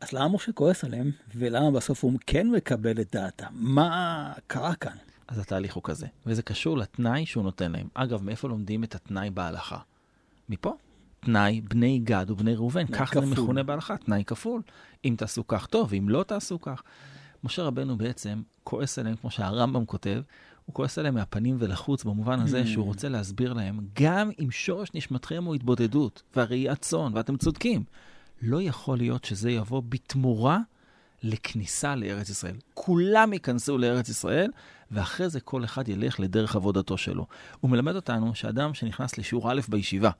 אז 0.00 0.12
למה 0.12 0.28
משה 0.28 0.52
כועס 0.52 0.84
עליהם, 0.84 1.10
ולמה 1.34 1.70
בסוף 1.70 2.04
הוא 2.04 2.12
כן 2.26 2.50
מקבל 2.50 3.00
את 3.00 3.08
דעתם? 3.12 3.46
מה 3.52 4.32
קרה 4.46 4.74
כאן? 4.74 4.96
אז 5.28 5.38
התהליך 5.38 5.74
הוא 5.74 5.82
כזה, 5.82 6.06
וזה 6.26 6.42
קשור 6.42 6.78
לתנאי 6.78 7.26
שהוא 7.26 7.44
נותן 7.44 7.72
להם. 7.72 7.88
אגב, 7.94 8.22
מאיפה 8.22 8.48
לומדים 8.48 8.84
את 8.84 8.94
התנאי 8.94 9.30
בהלכה? 9.30 9.78
מפה. 10.48 10.74
תנאי 11.20 11.60
בני 11.60 11.98
גד 11.98 12.30
ובני 12.30 12.54
ראובן, 12.54 12.86
כך 12.86 13.10
כפול. 13.10 13.24
זה 13.24 13.30
מכונה 13.42 13.62
בהלכה, 13.62 13.96
תנאי 13.96 14.24
כפול. 14.26 14.62
אם 15.04 15.14
תעשו 15.18 15.46
כך 15.46 15.66
טוב, 15.66 15.88
ואם 15.90 16.08
לא 16.08 16.22
תעשו 16.22 16.60
כך. 16.60 16.82
משה 17.44 17.62
רבנו 17.62 17.98
בעצם 17.98 18.42
כועס 18.64 18.98
עליהם, 18.98 19.16
כמו 19.16 19.30
שהרמב"ם 19.30 19.84
כותב, 19.84 20.20
הוא 20.66 20.74
כועס 20.74 20.98
עליהם 20.98 21.14
מהפנים 21.14 21.56
ולחוץ, 21.58 22.04
במובן 22.04 22.40
הזה 22.40 22.66
שהוא 22.66 22.84
רוצה 22.84 23.08
להסביר 23.08 23.52
להם, 23.52 23.80
גם 24.00 24.30
אם 24.40 24.50
שורש 24.50 24.88
נשמתכם 24.94 25.44
הוא 25.44 25.54
התבודדות, 25.54 26.22
והראיית 26.36 26.78
צאן, 26.78 27.12
ואתם 27.14 27.36
צודקים, 27.36 27.84
לא 28.42 28.62
יכול 28.62 28.98
להיות 28.98 29.24
שזה 29.24 29.50
יבוא 29.50 29.82
בתמורה 29.88 30.58
לכניסה 31.22 31.96
לארץ 31.96 32.28
ישראל. 32.28 32.56
כולם 32.74 33.32
ייכנסו 33.32 33.78
לארץ 33.78 34.08
ישראל, 34.08 34.50
ואחרי 34.90 35.28
זה 35.28 35.40
כל 35.40 35.64
אחד 35.64 35.88
ילך 35.88 36.20
לדרך 36.20 36.56
עבודתו 36.56 36.98
שלו. 36.98 37.26
הוא 37.60 37.70
מלמד 37.70 37.94
אותנו 37.94 38.34
שאדם 38.34 38.74
שנכנס 38.74 39.18
לשיעור 39.18 39.52
א' 39.52 39.60
בישיבה, 39.68 40.10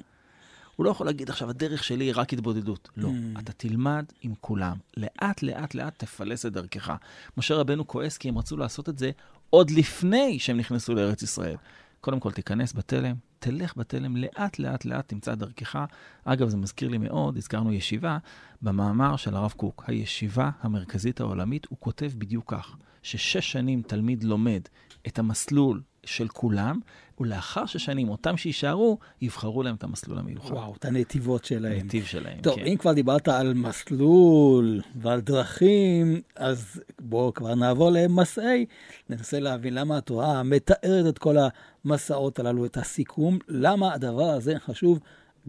הוא 0.76 0.84
לא 0.84 0.90
יכול 0.90 1.06
להגיד 1.06 1.30
עכשיו, 1.30 1.50
הדרך 1.50 1.84
שלי 1.84 2.04
היא 2.04 2.12
רק 2.16 2.32
התבודדות. 2.32 2.88
לא, 2.96 3.08
Mm. 3.08 3.40
אתה 3.40 3.52
תלמד 3.52 4.04
עם 4.22 4.34
כולם. 4.40 4.76
לאט, 4.96 5.42
לאט, 5.42 5.74
לאט 5.74 5.94
תפלס 5.96 6.46
את 6.46 6.52
דרכך. 6.52 6.92
משה 7.36 7.54
רבנו 7.54 7.86
כועס 7.86 8.16
כי 8.18 8.28
הם 8.28 8.38
רצו 8.38 8.56
לעשות 8.56 8.88
את 8.88 8.98
זה 8.98 9.10
עוד 9.50 9.70
לפני 9.70 10.38
שהם 10.38 10.56
נכנסו 10.56 10.94
לארץ 10.94 11.22
ישראל. 11.22 11.56
קודם 12.00 12.20
כל, 12.20 12.32
תיכנס 12.32 12.72
בתלם, 12.72 13.14
תלך 13.40 13.76
בתלם, 13.76 14.16
לאט, 14.16 14.58
לאט, 14.58 14.84
לאט 14.84 15.08
תמצא 15.08 15.34
דרכך. 15.34 15.84
אגב, 16.24 16.48
זה 16.48 16.56
מזכיר 16.56 16.88
לי 16.88 16.98
מאוד, 16.98 17.36
הזכרנו 17.36 17.72
ישיבה, 17.72 18.18
במאמר 18.62 19.16
של 19.16 19.36
הרב 19.36 19.52
קוק, 19.56 19.84
הישיבה 19.86 20.50
המרכזית 20.60 21.20
העולמית, 21.20 21.66
הוא 21.70 21.78
כותב 21.80 22.10
בדיוק 22.18 22.52
כך, 22.52 22.76
ששש 23.02 23.52
שנים 23.52 23.82
תלמיד 23.82 24.24
לומד 24.24 24.60
את 25.06 25.18
המסלול 25.18 25.80
של 26.04 26.28
כולם, 26.28 26.80
ולאחר 27.20 27.66
שש 27.66 27.84
שנים, 27.84 28.08
אותם 28.08 28.36
שיישארו, 28.36 28.98
יבחרו 29.22 29.62
להם 29.62 29.74
את 29.74 29.84
המסלול 29.84 30.18
המיוחד. 30.18 30.52
וואו, 30.52 30.74
את 30.74 30.84
הנתיבות 30.84 31.44
שלהם. 31.44 31.80
הנתיב 31.80 32.04
שלהם, 32.04 32.40
טוב, 32.40 32.56
כן. 32.56 32.66
אם 32.66 32.76
כבר 32.76 32.92
דיברת 32.92 33.28
על 33.28 33.54
מסלול 33.54 34.80
ועל 34.96 35.20
דרכים, 35.20 36.20
אז 36.36 36.80
בואו 37.00 37.34
כבר 37.34 37.54
נעבור 37.54 37.90
למסעי. 37.90 38.66
ננסה 39.10 39.40
להבין 39.40 39.74
למה 39.74 39.98
התורה 39.98 40.42
מתארת 40.42 41.06
את 41.08 41.18
כל 41.18 41.36
המסעות 41.84 42.38
הללו, 42.38 42.66
את 42.66 42.76
הסיכום, 42.76 43.38
למה 43.48 43.94
הדבר 43.94 44.30
הזה 44.30 44.58
חשוב 44.58 45.00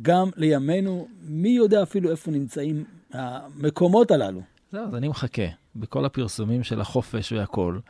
גם 0.02 0.30
לימינו. 0.38 1.08
מי 1.24 1.50
יודע 1.50 1.84
אפילו 1.84 2.12
איפה 2.12 2.32
נמצאים 2.32 2.84
המקומות 3.14 4.12
הללו. 4.12 4.42
זהו, 4.72 4.86
אז 4.88 4.96
אני 4.96 5.08
מחכה. 5.08 5.48
בכל 5.76 6.06
הפרסומים 6.06 6.64
של 6.64 6.82
החופש 6.82 7.32
והכול, 7.32 7.82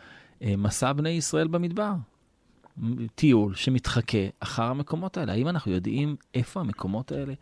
אה, 0.41 0.53
מסע 0.57 0.93
בני 0.93 1.09
ישראל 1.09 1.47
במדבר. 1.47 1.93
טיול 3.15 3.55
שמתחכה 3.55 4.17
אחר 4.39 4.63
המקומות 4.63 5.17
האלה. 5.17 5.33
האם 5.33 5.47
אנחנו 5.47 5.71
יודעים 5.71 6.15
איפה 6.33 6.59
המקומות 6.59 7.11
האלה? 7.11 7.33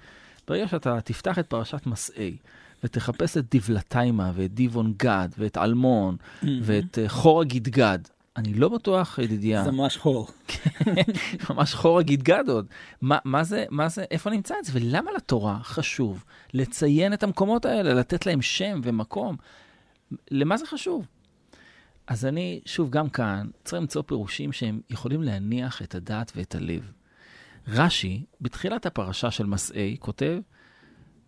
ברגע 0.47 0.67
שאתה 0.67 1.01
תפתח 1.01 1.39
את 1.39 1.47
פרשת 1.47 1.85
מסעי, 1.85 2.37
ותחפש 2.83 3.37
את 3.37 3.55
דבלתיימה, 3.55 4.31
ואת 4.35 4.53
דיבון 4.53 4.93
גד, 4.97 5.29
ואת 5.37 5.57
אלמון, 5.57 6.15
ואת 6.61 6.99
אה, 6.99 7.09
חור 7.09 7.41
הגידגד, 7.41 7.99
אני 8.39 8.53
לא 8.53 8.69
בטוח, 8.69 9.19
ידידיה, 9.19 9.63
זה 9.63 9.71
ממש 9.71 9.97
חור. 9.97 10.27
ממש 11.49 11.73
חור 11.73 11.99
הגידגד 11.99 12.43
עוד. 12.47 12.67
מה, 13.01 13.17
מה 13.25 13.43
זה, 13.43 13.65
מה 13.69 13.89
זה, 13.89 14.05
איפה 14.11 14.29
נמצא 14.29 14.55
את 14.59 14.65
זה? 14.65 14.71
ולמה 14.75 15.11
לתורה 15.17 15.59
חשוב 15.63 16.23
לציין 16.53 17.13
את 17.13 17.23
המקומות 17.23 17.65
האלה, 17.65 17.93
לתת 17.93 18.25
להם 18.25 18.41
שם 18.41 18.81
ומקום? 18.83 19.35
למה 20.31 20.57
זה 20.57 20.65
חשוב? 20.65 21.07
אז 22.07 22.25
אני, 22.25 22.61
שוב, 22.65 22.89
גם 22.89 23.09
כאן, 23.09 23.47
צריך 23.63 23.81
למצוא 23.81 24.01
פירושים 24.01 24.51
שהם 24.51 24.81
יכולים 24.89 25.23
להניח 25.23 25.81
את 25.81 25.95
הדעת 25.95 26.31
ואת 26.35 26.55
הלב. 26.55 26.91
רש"י, 27.67 28.23
בתחילת 28.41 28.85
הפרשה 28.85 29.31
של 29.31 29.45
מסעי, 29.45 29.97
כותב 29.99 30.39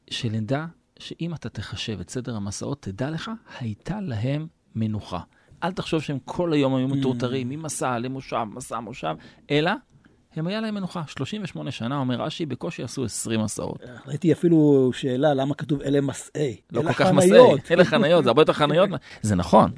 שנדע 0.10 0.66
שאם 1.00 1.34
אתה 1.34 1.50
תחשב 1.50 2.00
את 2.00 2.10
סדר 2.10 2.36
המסעות, 2.36 2.82
תדע 2.82 3.10
לך, 3.10 3.32
הייתה 3.60 4.02
להם 4.02 4.48
מנוחה. 4.76 5.22
אל 5.64 5.72
תחשוב 5.72 6.02
שהם 6.02 6.18
כל 6.26 6.54
היום 6.54 6.76
היו 6.76 6.88
מטורטרים, 6.88 7.50
ממסע 7.50 8.00
למושב, 8.00 8.44
מסע, 8.54 8.80
מושב, 8.80 9.16
אלא 9.52 9.72
הם 10.36 10.48
היה 10.48 10.62
להם 10.62 10.76
מנוחה. 10.76 11.04
38 11.08 11.72
שנה, 11.72 11.98
אומר 11.98 12.22
רש"י, 12.22 12.46
בקושי 12.46 12.84
עשו 12.84 13.04
20 13.06 13.42
מסעות. 13.42 13.82
ראיתי 14.08 14.32
אפילו 14.32 14.90
שאלה 14.94 15.34
למה 15.34 15.56
כתוב 15.56 15.82
אלה 15.82 16.02
מסעי. 16.02 16.58
לא 16.72 16.82
כל 16.82 16.94
כך 16.94 17.12
מסעי. 17.12 17.40
אלה 17.72 17.86
חניות, 17.86 18.24
זה 18.24 18.30
הרבה 18.30 18.42
יותר 18.42 18.54
חניות. 18.54 18.90
זה 19.22 19.36
נכון. 19.36 19.72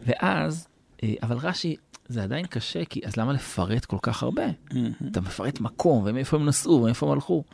ואז, 0.00 0.68
אה, 1.02 1.14
אבל 1.22 1.36
רש"י, 1.36 1.76
זה 2.08 2.22
עדיין 2.22 2.46
קשה, 2.46 2.84
כי 2.84 3.00
אז 3.04 3.16
למה 3.16 3.32
לפרט 3.32 3.84
כל 3.84 3.96
כך 4.02 4.22
הרבה? 4.22 4.42
אתה 5.10 5.20
מפרט 5.20 5.60
מקום, 5.60 6.02
ומאיפה 6.06 6.36
הם 6.36 6.46
נסעו, 6.46 6.72
ומאיפה 6.72 7.06
הם 7.06 7.12
הלכו. 7.12 7.44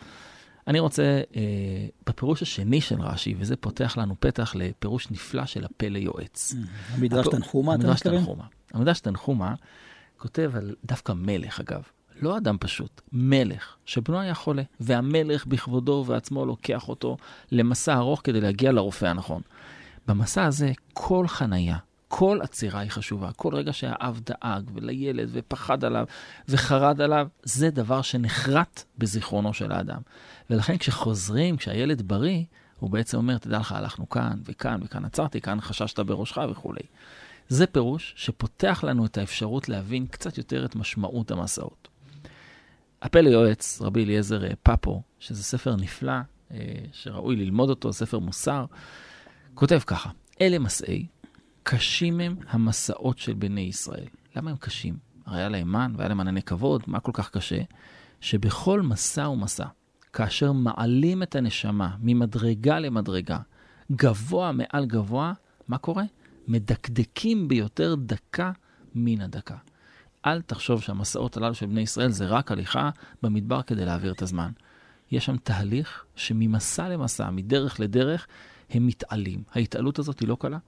אני 0.68 0.80
רוצה, 0.80 1.02
אה, 1.36 1.42
בפירוש 2.06 2.42
השני 2.42 2.80
של 2.80 3.00
רש"י, 3.00 3.34
וזה 3.38 3.56
פותח 3.56 3.96
לנו 3.96 4.14
פתח 4.20 4.54
לפירוש 4.56 5.10
נפלא 5.10 5.46
של 5.46 5.64
הפלא 5.64 5.98
יועץ. 5.98 6.54
המדרש 6.90 7.26
הכל- 7.26 7.36
תנחומה, 7.36 7.74
אתה 7.74 7.82
המדרש 7.82 7.96
מתכוון? 8.00 8.18
תנחומה. 8.18 8.44
המדרש 8.74 9.00
תנחומה 9.00 9.54
כותב 10.16 10.52
על 10.54 10.74
דווקא 10.84 11.12
מלך, 11.12 11.60
אגב. 11.60 11.82
לא 12.20 12.36
אדם 12.38 12.56
פשוט, 12.60 13.00
מלך, 13.12 13.76
שבנו 13.86 14.20
היה 14.20 14.34
חולה, 14.34 14.62
והמלך 14.80 15.46
בכבודו 15.46 15.92
ובעצמו 15.92 16.46
לוקח 16.46 16.88
אותו 16.88 17.16
למסע 17.52 17.94
ארוך 17.96 18.20
כדי 18.24 18.40
להגיע 18.40 18.72
לרופא 18.72 19.06
הנכון. 19.06 19.42
במסע 20.08 20.44
הזה, 20.44 20.72
כל 20.92 21.28
חנייה, 21.28 21.76
כל 22.08 22.38
עצירה 22.42 22.80
היא 22.80 22.90
חשובה. 22.90 23.32
כל 23.32 23.54
רגע 23.54 23.72
שהאב 23.72 24.20
דאג, 24.24 24.70
ולילד, 24.74 25.28
ופחד 25.32 25.84
עליו, 25.84 26.06
וחרד 26.48 27.00
עליו, 27.00 27.28
זה 27.42 27.70
דבר 27.70 28.02
שנחרט 28.02 28.84
בזיכרונו 28.98 29.54
של 29.54 29.72
האדם. 29.72 30.00
ולכן 30.50 30.78
כשחוזרים, 30.78 31.56
כשהילד 31.56 32.02
בריא, 32.02 32.44
הוא 32.78 32.90
בעצם 32.90 33.16
אומר, 33.16 33.38
תדע 33.38 33.58
לך, 33.58 33.72
הלכנו 33.72 34.08
כאן, 34.08 34.38
וכאן, 34.44 34.80
וכאן 34.84 35.04
עצרתי, 35.04 35.40
כאן 35.40 35.60
חששת 35.60 36.00
בראשך 36.00 36.38
וכולי. 36.50 36.82
זה 37.48 37.66
פירוש 37.66 38.14
שפותח 38.16 38.84
לנו 38.84 39.06
את 39.06 39.18
האפשרות 39.18 39.68
להבין 39.68 40.06
קצת 40.06 40.38
יותר 40.38 40.64
את 40.64 40.76
משמעות 40.76 41.30
המסעות. 41.30 41.88
הפה 43.02 43.20
ליועץ, 43.20 43.82
רבי 43.82 44.04
אליעזר 44.04 44.44
אה, 44.44 44.50
פפו, 44.62 45.02
שזה 45.20 45.42
ספר 45.42 45.76
נפלא, 45.76 46.12
אה, 46.50 46.58
שראוי 46.92 47.36
ללמוד 47.36 47.70
אותו, 47.70 47.92
ספר 47.92 48.18
מוסר, 48.18 48.64
כותב 49.54 49.78
ככה, 49.86 50.10
אלה 50.40 50.58
מסעי, 50.58 51.06
קשים 51.68 52.20
הם 52.20 52.36
המסעות 52.48 53.18
של 53.18 53.34
בני 53.34 53.60
ישראל. 53.60 54.06
למה 54.36 54.50
הם 54.50 54.56
קשים? 54.56 54.96
הרי 55.26 55.38
היה 55.38 55.48
להם 55.48 55.72
מן 55.72 55.92
והיה 55.96 56.08
להם 56.08 56.20
ענני 56.20 56.42
כבוד, 56.42 56.82
מה 56.86 57.00
כל 57.00 57.10
כך 57.14 57.30
קשה? 57.30 57.60
שבכל 58.20 58.82
מסע 58.82 59.28
ומסע, 59.28 59.66
כאשר 60.12 60.52
מעלים 60.52 61.22
את 61.22 61.36
הנשמה 61.36 61.96
ממדרגה 62.00 62.78
למדרגה, 62.78 63.38
גבוה 63.92 64.52
מעל 64.52 64.86
גבוה, 64.86 65.32
מה 65.68 65.78
קורה? 65.78 66.04
מדקדקים 66.48 67.48
ביותר 67.48 67.94
דקה 67.94 68.52
מן 68.94 69.20
הדקה. 69.20 69.56
אל 70.26 70.42
תחשוב 70.42 70.82
שהמסעות 70.82 71.36
הללו 71.36 71.54
של 71.54 71.66
בני 71.66 71.80
ישראל 71.80 72.10
זה 72.10 72.26
רק 72.26 72.52
הליכה 72.52 72.90
במדבר 73.22 73.62
כדי 73.62 73.84
להעביר 73.84 74.12
את 74.12 74.22
הזמן. 74.22 74.50
יש 75.10 75.24
שם 75.24 75.36
תהליך 75.36 76.04
שממסע 76.16 76.88
למסע, 76.88 77.30
מדרך 77.30 77.80
לדרך, 77.80 78.26
הם 78.70 78.86
מתעלים. 78.86 79.42
ההתעלות 79.54 79.98
הזאת 79.98 80.20
היא 80.20 80.28
לא 80.28 80.36
קלה, 80.40 80.58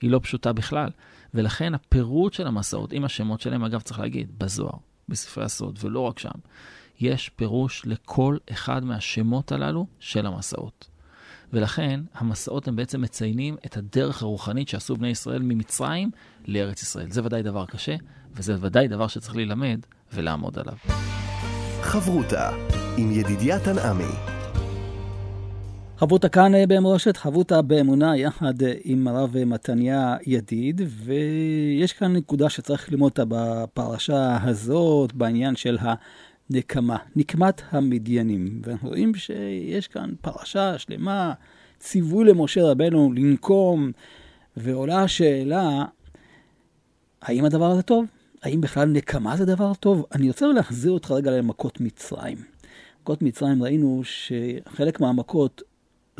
היא 0.00 0.10
לא 0.10 0.20
פשוטה 0.22 0.52
בכלל. 0.52 0.90
ולכן 1.34 1.74
הפירוט 1.74 2.32
של 2.32 2.46
המסעות, 2.46 2.92
עם 2.92 3.04
השמות 3.04 3.40
שלהם, 3.40 3.64
אגב, 3.64 3.80
צריך 3.80 4.00
להגיד, 4.00 4.38
בזוהר, 4.38 4.78
בספרי 5.08 5.44
הסוד, 5.44 5.78
ולא 5.82 6.00
רק 6.00 6.18
שם, 6.18 6.30
יש 7.00 7.28
פירוש 7.28 7.82
לכל 7.86 8.36
אחד 8.50 8.84
מהשמות 8.84 9.52
הללו 9.52 9.86
של 9.98 10.26
המסעות. 10.26 10.88
ולכן 11.52 12.00
המסעות 12.14 12.68
הם 12.68 12.76
בעצם 12.76 13.00
מציינים 13.00 13.56
את 13.66 13.76
הדרך 13.76 14.22
הרוחנית 14.22 14.68
שעשו 14.68 14.96
בני 14.96 15.08
ישראל 15.08 15.42
ממצרים 15.42 16.10
לארץ 16.46 16.82
ישראל. 16.82 17.10
זה 17.10 17.24
ודאי 17.24 17.42
דבר 17.42 17.66
קשה, 17.66 17.96
וזה 18.34 18.56
ודאי 18.60 18.88
דבר 18.88 19.06
שצריך 19.06 19.36
ללמד 19.36 19.80
ולעמוד 20.12 20.58
עליו. 20.58 20.76
חברותה 21.82 22.50
עם 22.96 23.10
ידידיה 23.10 23.64
תנעמי. 23.64 24.39
חברותה 26.00 26.28
כאן 26.28 26.54
אה, 26.54 26.66
במורשת, 26.66 27.16
חברותה 27.16 27.62
באמונה 27.62 28.16
יחד 28.16 28.62
אה, 28.62 28.72
עם 28.84 29.08
הרב 29.08 29.36
אה, 29.36 29.44
מתניה 29.44 30.16
ידיד, 30.26 30.80
ויש 31.04 31.92
כאן 31.92 32.12
נקודה 32.16 32.50
שצריך 32.50 32.92
ללמוד 32.92 33.10
אותה 33.10 33.24
בפרשה 33.28 34.38
הזאת, 34.42 35.12
בעניין 35.12 35.56
של 35.56 35.78
הנקמה, 35.80 36.96
נקמת 37.16 37.62
המדיינים. 37.70 38.62
ואנחנו 38.64 38.88
רואים 38.88 39.14
שיש 39.14 39.88
כאן 39.88 40.10
פרשה 40.20 40.78
שלמה, 40.78 41.32
ציווי 41.78 42.24
למשה 42.24 42.62
רבנו 42.64 43.12
לנקום, 43.12 43.90
ועולה 44.56 45.02
השאלה, 45.02 45.84
האם 47.22 47.44
הדבר 47.44 47.70
הזה 47.70 47.82
טוב? 47.82 48.04
האם 48.42 48.60
בכלל 48.60 48.88
נקמה 48.88 49.36
זה 49.36 49.44
דבר 49.44 49.74
טוב? 49.74 50.06
אני 50.14 50.28
רוצה 50.28 50.46
להחזיר 50.46 50.92
אותך 50.92 51.10
רגע 51.10 51.30
למכות 51.30 51.80
מצרים. 51.80 52.36
מכות 53.02 53.22
מצרים 53.22 53.62
ראינו 53.62 54.02
שחלק 54.04 55.00
מהמכות 55.00 55.62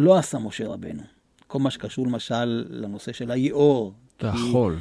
לא 0.00 0.18
עשה 0.18 0.38
משה 0.38 0.68
רבנו. 0.68 1.02
כל 1.46 1.58
מה 1.58 1.70
שקשור 1.70 2.06
למשל 2.06 2.64
לנושא 2.70 3.12
של 3.12 3.30
היאור. 3.30 3.94
והחול. 4.22 4.78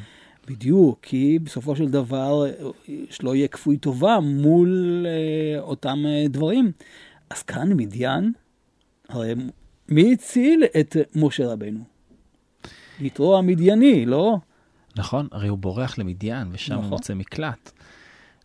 בדיוק, 0.48 1.00
כי 1.02 1.40
בסופו 1.44 1.76
של 1.76 1.90
דבר 1.90 2.44
שלא 3.10 3.36
יהיה 3.36 3.48
כפוי 3.48 3.78
טובה 3.78 4.20
מול 4.20 5.06
אה, 5.08 5.62
אותם 5.62 5.98
אה, 6.06 6.28
דברים. 6.30 6.72
אז 7.30 7.44
כאן 7.44 7.74
מדיין, 7.74 8.32
הרי 9.10 9.34
מי 9.90 10.14
הציל 10.14 10.64
את 10.80 10.96
משה 11.16 11.48
רבנו? 11.48 11.84
יתרו 13.00 13.38
המדייני, 13.38 14.06
לא? 14.06 14.38
נכון, 14.96 15.28
הרי 15.32 15.48
הוא 15.48 15.58
בורח 15.58 15.98
למדיין, 15.98 16.48
ושם 16.52 16.74
נכון. 16.74 16.84
הוא 16.84 16.92
מוצא 16.92 17.14
מקלט. 17.14 17.72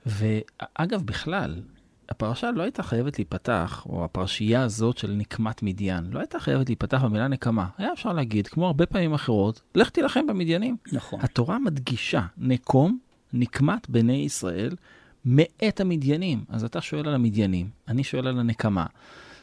ואגב, 0.07 1.03
בכלל, 1.03 1.61
הפרשה 2.09 2.51
לא 2.51 2.63
הייתה 2.63 2.83
חייבת 2.83 3.19
להיפתח, 3.19 3.87
או 3.89 4.05
הפרשייה 4.05 4.63
הזאת 4.63 4.99
של 4.99 5.11
נקמת 5.11 5.63
מדיין, 5.63 6.05
לא 6.11 6.19
הייתה 6.19 6.41
חייבת 6.41 6.69
להיפתח 6.69 7.03
במילה 7.05 7.29
נקמה. 7.29 7.67
היה 7.79 7.93
אפשר 7.93 8.13
להגיד, 8.13 8.47
כמו 8.47 8.67
הרבה 8.67 8.87
פעמים 8.87 9.15
אחרות, 9.15 9.61
לך 9.75 9.91
תילחם 9.91 10.27
במדיינים. 10.27 10.77
נכון. 10.93 11.21
התורה 11.23 11.59
מדגישה, 11.59 12.23
נקום, 12.39 12.99
נקמת 13.33 13.91
בני 13.91 14.17
ישראל, 14.17 14.77
מאת 15.25 15.81
המדיינים. 15.81 16.45
אז 16.49 16.65
אתה 16.65 16.81
שואל 16.81 17.09
על 17.09 17.15
המדיינים, 17.15 17.71
אני 17.89 18.05
שואל 18.05 18.27
על 18.27 18.39
הנקמה. 18.39 18.87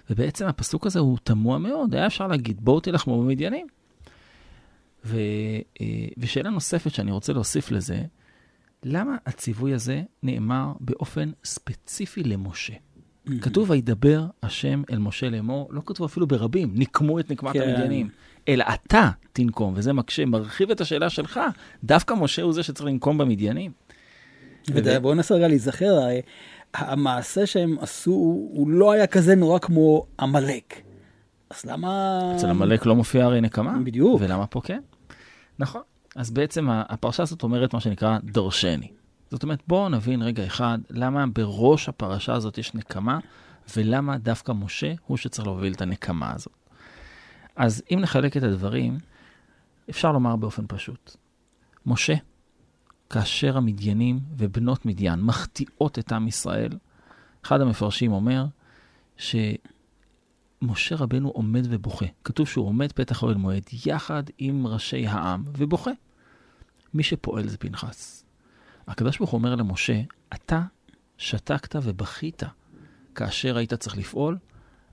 ובעצם 0.10 0.46
הפסוק 0.48 0.86
הזה 0.86 1.00
הוא 1.00 1.18
תמוה 1.24 1.58
מאוד, 1.58 1.96
היה 1.96 2.08
אפשר 2.08 2.28
להגיד, 2.28 2.58
בואו 2.62 2.80
תילחמו 2.80 3.22
במדיינים. 3.22 3.68
ו, 5.06 5.18
אה, 5.82 6.08
ושאלה 6.18 6.50
נוספת 6.50 6.92
שאני 6.92 7.12
רוצה 7.12 7.34
להוסיף 7.34 7.72
לזה, 7.72 8.02
למה 8.84 9.16
הציווי 9.26 9.74
הזה 9.74 10.02
נאמר 10.24 10.74
באופן 10.80 11.32
ספציפי 11.44 12.24
למשה? 12.24 12.74
Mm-hmm. 12.74 13.32
כתוב, 13.42 13.70
וידבר 13.70 14.26
השם 14.44 14.84
אל 14.92 14.98
משה 14.98 15.30
לאמור, 15.30 15.68
לא 15.72 15.82
כתוב 15.86 16.06
אפילו 16.06 16.28
ברבים, 16.28 16.72
נקמו 16.74 17.20
את 17.20 17.32
נקמת 17.32 17.54
כן. 17.54 17.62
המדיינים, 17.62 18.10
אלא 18.48 18.66
אתה 18.74 19.10
תנקום, 19.34 19.74
וזה 19.76 19.94
מקשה, 19.94 20.26
מרחיב 20.26 20.72
את 20.72 20.82
השאלה 20.82 21.10
שלך, 21.10 21.40
דווקא 21.84 22.14
משה 22.14 22.42
הוא 22.42 22.54
זה 22.54 22.64
שצריך 22.64 22.88
לנקום 22.88 23.18
במדיינים. 23.18 23.72
ובואו 24.70 25.14
ננסה 25.14 25.36
רגע 25.36 25.48
להיזכר, 25.48 26.00
המעשה 26.74 27.46
שהם 27.46 27.78
עשו 27.80 28.12
הוא 28.52 28.70
לא 28.70 28.92
היה 28.92 29.08
כזה 29.08 29.36
נורא 29.36 29.60
כמו 29.60 30.06
עמלק. 30.20 30.82
אז 31.50 31.66
למה... 31.66 32.20
אצל 32.36 32.50
עמלק 32.50 32.86
לא 32.86 32.96
מופיע 32.96 33.26
הרי 33.26 33.42
נקמה. 33.42 33.78
בדיוק. 33.84 34.22
ולמה 34.22 34.48
פה 34.48 34.62
כן? 34.64 34.82
נכון. 35.60 35.82
אז 36.16 36.32
בעצם 36.32 36.70
הפרשה 36.70 37.24
הזאת 37.24 37.44
אומרת 37.44 37.74
מה 37.74 37.80
שנקרא 37.80 38.18
דורשני. 38.24 38.92
זאת 39.32 39.44
אומרת, 39.44 39.64
בואו 39.68 39.90
נבין 39.90 40.22
רגע 40.22 40.46
אחד 40.46 40.80
למה 40.90 41.28
בראש 41.28 41.90
הפרשה 41.90 42.34
הזאת 42.34 42.58
יש 42.58 42.74
נקמה, 42.74 43.20
ולמה 43.76 44.18
דווקא 44.18 44.52
משה 44.52 44.94
הוא 45.06 45.18
שצריך 45.18 45.48
להוביל 45.48 45.74
את 45.74 45.82
הנקמה 45.82 46.34
הזאת. 46.34 46.54
אז 47.56 47.84
אם 47.94 48.00
נחלק 48.02 48.38
את 48.38 48.44
הדברים, 48.44 48.98
אפשר 49.90 50.12
לומר 50.12 50.36
באופן 50.36 50.64
פשוט. 50.68 51.16
משה, 51.86 52.14
כאשר 53.10 53.58
המדיינים 53.58 54.20
ובנות 54.38 54.86
מדיין 54.86 55.22
מחטיאות 55.22 56.00
את 56.00 56.12
עם 56.12 56.28
ישראל, 56.28 56.72
אחד 57.46 57.62
המפרשים 57.62 58.12
אומר 58.12 58.46
שמשה 60.62 60.96
רבנו 60.96 61.30
עומד 61.30 61.68
ובוכה. 61.70 62.06
כתוב 62.24 62.48
שהוא 62.48 62.68
עומד 62.68 62.92
פתח 62.92 63.24
אוהל 63.24 63.36
מועד 63.36 63.64
יחד 63.86 64.24
עם 64.38 64.68
ראשי 64.68 65.08
העם 65.08 65.44
ובוכה. 65.58 65.92
מי 66.94 67.04
שפועל 67.04 67.48
זה 67.48 67.58
פנחס. 67.58 68.26
הקדוש 68.88 69.18
ברוך 69.18 69.30
הוא 69.30 69.38
אומר 69.38 69.56
למשה, 69.56 70.02
אתה 70.34 70.62
שתקת 71.18 71.76
ובכית 71.84 72.44
כאשר 73.16 73.58
היית 73.58 73.74
צריך 73.74 73.98
לפעול, 73.98 74.38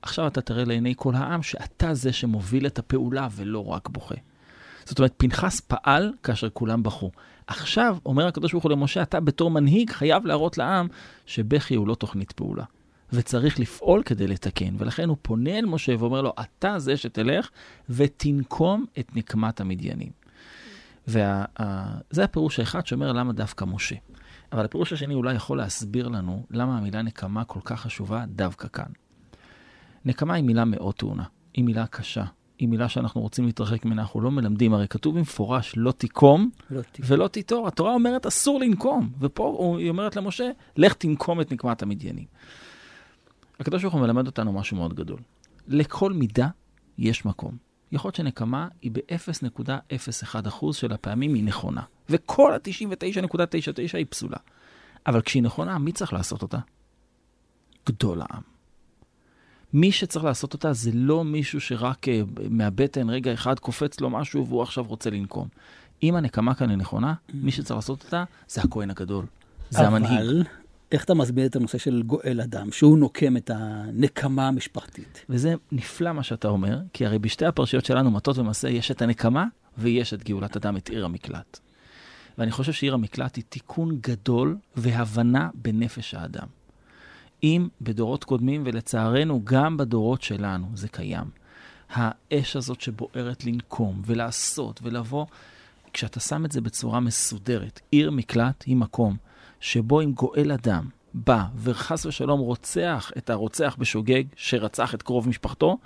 עכשיו 0.02 0.26
אתה 0.26 0.40
תראה 0.40 0.64
לעיני 0.64 0.94
כל 0.96 1.14
העם 1.14 1.42
שאתה 1.42 1.94
זה 1.94 2.12
שמוביל 2.12 2.66
את 2.66 2.78
הפעולה 2.78 3.28
ולא 3.32 3.66
רק 3.66 3.88
בוכה. 3.88 4.14
זאת 4.84 4.98
אומרת, 4.98 5.14
פנחס 5.16 5.60
פעל 5.60 6.12
כאשר 6.22 6.48
כולם 6.50 6.82
בכו. 6.82 7.10
עכשיו, 7.46 7.98
אומר 8.06 8.26
הקדוש 8.26 8.52
ברוך 8.52 8.64
הוא 8.64 8.72
למשה, 8.72 9.02
אתה 9.02 9.20
בתור 9.20 9.50
מנהיג 9.50 9.90
חייב 9.90 10.26
להראות 10.26 10.58
לעם 10.58 10.88
שבכי 11.26 11.74
הוא 11.74 11.88
לא 11.88 11.94
תוכנית 11.94 12.32
פעולה. 12.32 12.64
וצריך 13.12 13.60
לפעול 13.60 14.02
כדי 14.02 14.26
לתקן. 14.26 14.74
ולכן 14.78 15.08
הוא 15.08 15.16
פונה 15.22 15.58
אל 15.58 15.66
משה 15.66 15.94
ואומר 15.98 16.22
לו, 16.22 16.32
אתה 16.40 16.78
זה 16.78 16.96
שתלך 16.96 17.50
ותנקום 17.90 18.84
את 18.98 19.16
נקמת 19.16 19.60
המדיינים. 19.60 20.10
וזה 21.08 22.24
הפירוש 22.24 22.60
האחד 22.60 22.86
שאומר 22.86 23.12
למה 23.12 23.32
דווקא 23.32 23.64
משה. 23.64 23.96
אבל 24.52 24.64
הפירוש 24.64 24.92
השני 24.92 25.14
אולי 25.14 25.34
יכול 25.34 25.58
להסביר 25.58 26.08
לנו 26.08 26.46
למה 26.50 26.78
המילה 26.78 27.02
נקמה 27.02 27.44
כל 27.44 27.60
כך 27.64 27.80
חשובה 27.80 28.24
דווקא 28.28 28.68
כאן. 28.68 28.92
נקמה 30.04 30.34
היא 30.34 30.44
מילה 30.44 30.64
מאוד 30.64 30.94
טעונה, 30.94 31.24
היא 31.54 31.64
מילה 31.64 31.86
קשה, 31.86 32.24
היא 32.58 32.68
מילה 32.68 32.88
שאנחנו 32.88 33.20
רוצים 33.20 33.46
להתרחק 33.46 33.84
ממנה, 33.84 34.02
אנחנו 34.02 34.20
לא 34.20 34.30
מלמדים, 34.30 34.74
הרי 34.74 34.88
כתוב 34.88 35.18
במפורש, 35.18 35.74
לא 35.76 35.92
תיקום 35.92 36.50
לא 36.70 36.80
ולא 37.00 37.28
תיטור. 37.28 37.68
התורה 37.68 37.94
אומרת, 37.94 38.26
אסור 38.26 38.60
לנקום, 38.60 39.10
ופה 39.20 39.76
היא 39.78 39.90
אומרת 39.90 40.16
למשה, 40.16 40.50
לך 40.76 40.92
תנקום 40.92 41.40
את 41.40 41.52
נקמת 41.52 41.82
המדיינים. 41.82 42.24
הקדוש 43.60 43.82
ברוך 43.82 43.94
הוא 43.94 44.02
מלמד 44.02 44.26
אותנו 44.26 44.52
משהו 44.52 44.76
מאוד 44.76 44.94
גדול. 44.94 45.20
לכל 45.68 46.12
מידה 46.12 46.48
יש 46.98 47.24
מקום. 47.24 47.56
יכול 47.92 48.08
להיות 48.08 48.14
שנקמה 48.14 48.68
היא 48.82 48.90
ב-0.01% 48.90 50.72
של 50.72 50.92
הפעמים 50.92 51.34
היא 51.34 51.44
נכונה, 51.44 51.82
וכל 52.08 52.54
ה-99.99 52.54 53.96
היא 53.96 54.06
פסולה. 54.08 54.36
אבל 55.06 55.22
כשהיא 55.22 55.42
נכונה, 55.42 55.78
מי 55.78 55.92
צריך 55.92 56.12
לעשות 56.12 56.42
אותה? 56.42 56.58
גדול 57.86 58.20
העם. 58.20 58.42
מי 59.72 59.92
שצריך 59.92 60.24
לעשות 60.24 60.52
אותה 60.52 60.72
זה 60.72 60.90
לא 60.94 61.24
מישהו 61.24 61.60
שרק 61.60 62.08
uh, 62.08 62.10
מהבטן 62.50 63.10
רגע 63.10 63.32
אחד 63.32 63.58
קופץ 63.58 64.00
לו 64.00 64.10
משהו 64.10 64.46
והוא 64.46 64.62
עכשיו 64.62 64.84
רוצה 64.84 65.10
לנקום. 65.10 65.48
אם 66.02 66.14
הנקמה 66.14 66.54
כאן 66.54 66.70
היא 66.70 66.78
נכונה, 66.78 67.14
מי 67.34 67.52
שצריך 67.52 67.76
לעשות 67.76 68.04
אותה 68.04 68.24
זה 68.48 68.60
הכהן 68.62 68.90
הגדול. 68.90 69.26
זה 69.70 69.88
אבל... 69.88 69.96
המנהיג. 69.96 70.46
איך 70.92 71.04
אתה 71.04 71.14
מסביר 71.14 71.46
את 71.46 71.56
הנושא 71.56 71.78
של 71.78 72.02
גואל 72.02 72.40
אדם, 72.40 72.72
שהוא 72.72 72.98
נוקם 72.98 73.36
את 73.36 73.50
הנקמה 73.54 74.48
המשפחתית? 74.48 75.24
וזה 75.28 75.54
נפלא 75.72 76.12
מה 76.12 76.22
שאתה 76.22 76.48
אומר, 76.48 76.78
כי 76.92 77.06
הרי 77.06 77.18
בשתי 77.18 77.46
הפרשיות 77.46 77.84
שלנו, 77.84 78.10
מטות 78.10 78.38
ומסע, 78.38 78.68
יש 78.68 78.90
את 78.90 79.02
הנקמה 79.02 79.44
ויש 79.78 80.14
את 80.14 80.24
גאולת 80.24 80.56
אדם, 80.56 80.76
את 80.76 80.88
עיר 80.88 81.04
המקלט. 81.04 81.58
ואני 82.38 82.50
חושב 82.50 82.72
שעיר 82.72 82.94
המקלט 82.94 83.36
היא 83.36 83.44
תיקון 83.48 83.98
גדול 84.00 84.56
והבנה 84.76 85.48
בנפש 85.54 86.14
האדם. 86.14 86.46
אם 87.42 87.68
בדורות 87.80 88.24
קודמים, 88.24 88.62
ולצערנו 88.66 89.40
גם 89.44 89.76
בדורות 89.76 90.22
שלנו, 90.22 90.66
זה 90.74 90.88
קיים. 90.88 91.30
האש 91.90 92.56
הזאת 92.56 92.80
שבוערת 92.80 93.44
לנקום 93.44 94.02
ולעשות 94.06 94.80
ולבוא, 94.82 95.26
כשאתה 95.92 96.20
שם 96.20 96.44
את 96.44 96.52
זה 96.52 96.60
בצורה 96.60 97.00
מסודרת, 97.00 97.80
עיר 97.90 98.10
מקלט 98.10 98.64
היא 98.66 98.76
מקום 98.76 99.16
שבו 99.60 100.00
אם 100.00 100.12
גואל 100.12 100.52
אדם 100.52 100.88
בא 101.14 101.44
וחס 101.56 102.06
ושלום 102.06 102.40
רוצח 102.40 103.10
את 103.18 103.30
הרוצח 103.30 103.76
בשוגג 103.78 104.24
שרצח 104.36 104.94
את 104.94 105.02
קרוב 105.02 105.28
משפחתו, 105.28 105.78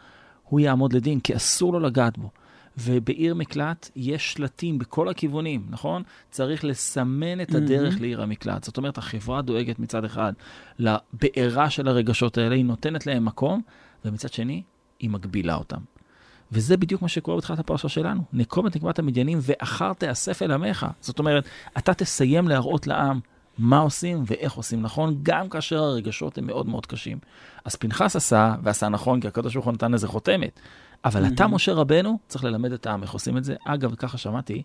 הוא 0.43 0.61
יעמוד 0.61 0.93
לדין, 0.93 1.21
כי 1.21 1.37
אסור 1.37 1.73
לו 1.73 1.81
לגעת 1.81 2.19
בו. 2.19 2.31
ובעיר 2.79 3.35
מקלט 3.35 3.91
יש 3.97 4.33
שלטים 4.33 4.79
בכל 4.79 5.09
הכיוונים, 5.09 5.67
נכון? 5.71 6.03
צריך 6.31 6.65
לסמן 6.65 7.41
את 7.41 7.55
הדרך 7.55 7.95
mm-hmm. 7.95 8.01
לעיר 8.01 8.23
המקלט. 8.23 8.65
זאת 8.65 8.77
אומרת, 8.77 8.99
החברה 8.99 9.43
דואגת 9.43 9.79
מצד 9.79 10.05
אחד 10.05 10.33
לבעירה 10.79 11.71
של 11.71 11.89
הרגשות 11.89 12.39
האלה, 12.39 12.55
היא 12.55 12.65
נותנת 12.65 13.07
להם 13.07 13.25
מקום, 13.25 13.63
ומצד 14.05 14.33
שני, 14.33 14.63
היא 15.01 15.11
מגבילה 15.11 15.55
אותם. 15.55 15.81
וזה 16.53 16.77
בדיוק 16.77 17.03
מה 17.03 17.09
שקורה 17.09 17.37
בתחילת 17.37 17.59
הפרשה 17.59 17.89
שלנו. 17.89 18.23
נקום 18.33 18.67
את 18.67 18.77
נקמת 18.77 18.99
המדיינים 18.99 19.39
ואחר 19.43 19.93
תאסף 19.93 20.43
אל 20.43 20.53
עמך. 20.53 20.87
זאת 21.01 21.19
אומרת, 21.19 21.45
אתה 21.79 21.95
תסיים 21.95 22.49
להראות 22.49 22.87
לעם 22.87 23.21
מה 23.59 23.79
עושים 23.79 24.23
ואיך 24.27 24.53
עושים 24.53 24.83
נכון, 24.83 25.19
גם 25.23 25.49
כאשר 25.49 25.83
הרגשות 25.83 26.39
הם 26.39 26.47
מאוד 26.47 26.69
מאוד 26.69 26.87
קשים. 26.87 27.19
אז 27.65 27.77
פנחס 27.77 28.17
עשה, 28.17 28.55
ועשה 28.63 28.89
נכון, 28.89 29.21
כי 29.21 29.29
הקדוש 29.29 29.55
ברוך 29.55 29.67
הוא 29.67 29.73
נתן 29.73 29.93
לזה 29.93 30.09
חותמת. 30.09 30.61
אבל 31.05 31.27
אתה, 31.27 31.47
משה 31.47 31.73
רבנו, 31.73 32.19
צריך 32.29 32.45
ללמד 32.45 32.73
את 32.73 32.87
העם 32.87 33.03
איך 33.03 33.13
עושים 33.13 33.37
את 33.37 33.45
זה. 33.45 33.55
אגב, 33.65 33.95
ככה 33.95 34.19
שמעתי 34.19 34.63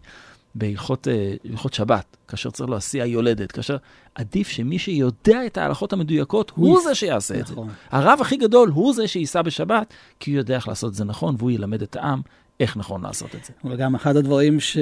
בהלכות 0.55 1.07
uh, 1.53 1.75
שבת, 1.75 2.17
כאשר 2.27 2.49
צריך 2.49 2.69
להסיע 2.69 3.05
יולדת, 3.05 3.51
כאשר 3.51 3.77
עדיף 4.15 4.47
שמי 4.47 4.79
שיודע 4.79 5.45
את 5.45 5.57
ההלכות 5.57 5.93
המדויקות, 5.93 6.51
הוא 6.55 6.79
זה 6.83 6.95
שיעשה 6.95 7.39
את 7.39 7.47
זה. 7.47 7.53
נכון. 7.53 7.69
הרב 7.89 8.19
הכי 8.21 8.37
גדול 8.37 8.69
הוא 8.69 8.93
זה 8.93 9.07
שייסע 9.07 9.41
בשבת, 9.41 9.93
כי 10.19 10.31
הוא 10.31 10.37
יודע 10.37 10.55
איך 10.55 10.67
לעשות 10.67 10.91
את 10.91 10.95
זה 10.95 11.05
נכון, 11.05 11.35
והוא 11.37 11.51
ילמד 11.51 11.81
את 11.81 11.95
העם 11.95 12.21
איך 12.59 12.77
נכון 12.77 13.01
לעשות 13.01 13.35
את 13.35 13.45
זה. 13.45 13.53
וגם 13.65 13.95
אחד 13.95 14.15
הדברים 14.15 14.59
ש... 14.59 14.77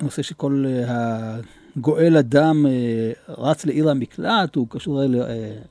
הנושא 0.00 0.22
שכל 0.22 0.64
אה, 1.72 1.78
הגואל 1.80 2.16
אדם 2.16 2.66
אה, 2.66 3.12
רץ 3.28 3.66
לעיר 3.66 3.90
המקלט, 3.90 4.56
הוא 4.56 4.66
קשור 4.70 5.00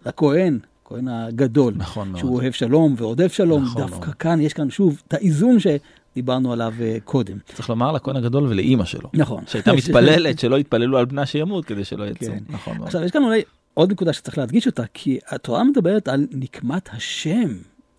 לכהן, 0.06 0.60
הכהן 0.86 1.08
הגדול. 1.08 1.74
נכון 1.78 2.08
מאוד. 2.10 2.20
שהוא 2.20 2.36
אוהב 2.36 2.52
שלום 2.52 2.96
ורודף 2.98 3.34
שלום. 3.34 3.64
נכון 3.64 3.82
דווקא 3.82 4.06
מאוד. 4.06 4.16
כאן 4.16 4.42
יש 4.42 4.54
כאן 4.54 4.70
שוב 4.70 5.02
את 5.08 5.14
האיזון 5.14 5.58
שדיברנו 5.60 6.54
עליו 6.54 6.74
uh, 6.78 7.02
קודם. 7.04 7.38
צריך 7.54 7.70
לומר 7.70 7.92
לכהן 7.92 8.16
הגדול 8.16 8.44
ולאימא 8.44 8.86
שלו. 8.86 9.10
נכון. 9.14 9.44
שהייתה 9.48 9.74
מתפללת 9.78 10.40
שלא 10.40 10.60
יתפללו 10.60 10.98
על 10.98 11.06
בנה 11.06 11.26
שימות 11.26 11.66
כדי 11.66 11.86
שלא 11.86 12.04
יצאו. 12.04 12.28
כן. 12.28 12.44
נכון 12.50 12.78
מאוד. 12.78 12.88
עכשיו, 12.88 13.04
יש 13.04 13.12
כאן 13.12 13.24
אולי 13.24 13.42
עוד 13.74 13.92
נקודה 13.92 14.14
שצריך 14.14 14.38
להדגיש 14.38 14.68
אותה, 14.68 14.84
כי 14.94 15.20
התורה 15.28 15.64
מדברת 15.64 16.08
על 16.08 16.28
נקמת 16.32 16.90
השם. 16.94 17.50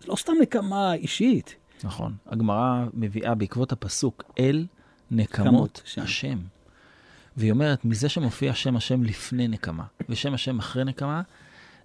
זה 0.01 0.07
לא 0.07 0.15
סתם 0.15 0.33
נקמה 0.41 0.93
אישית. 0.93 1.55
נכון. 1.83 2.13
הגמרא 2.27 2.85
מביאה 2.93 3.35
בעקבות 3.35 3.71
הפסוק, 3.71 4.23
אל 4.39 4.65
נקמות 5.11 5.81
השם. 5.97 6.37
והיא 7.37 7.51
אומרת, 7.51 7.85
מזה 7.85 8.09
שמופיע 8.09 8.53
שם 8.53 8.75
השם 8.75 9.03
לפני 9.03 9.47
נקמה, 9.47 9.83
ושם 10.09 10.33
השם 10.33 10.59
אחרי 10.59 10.83
נקמה, 10.83 11.21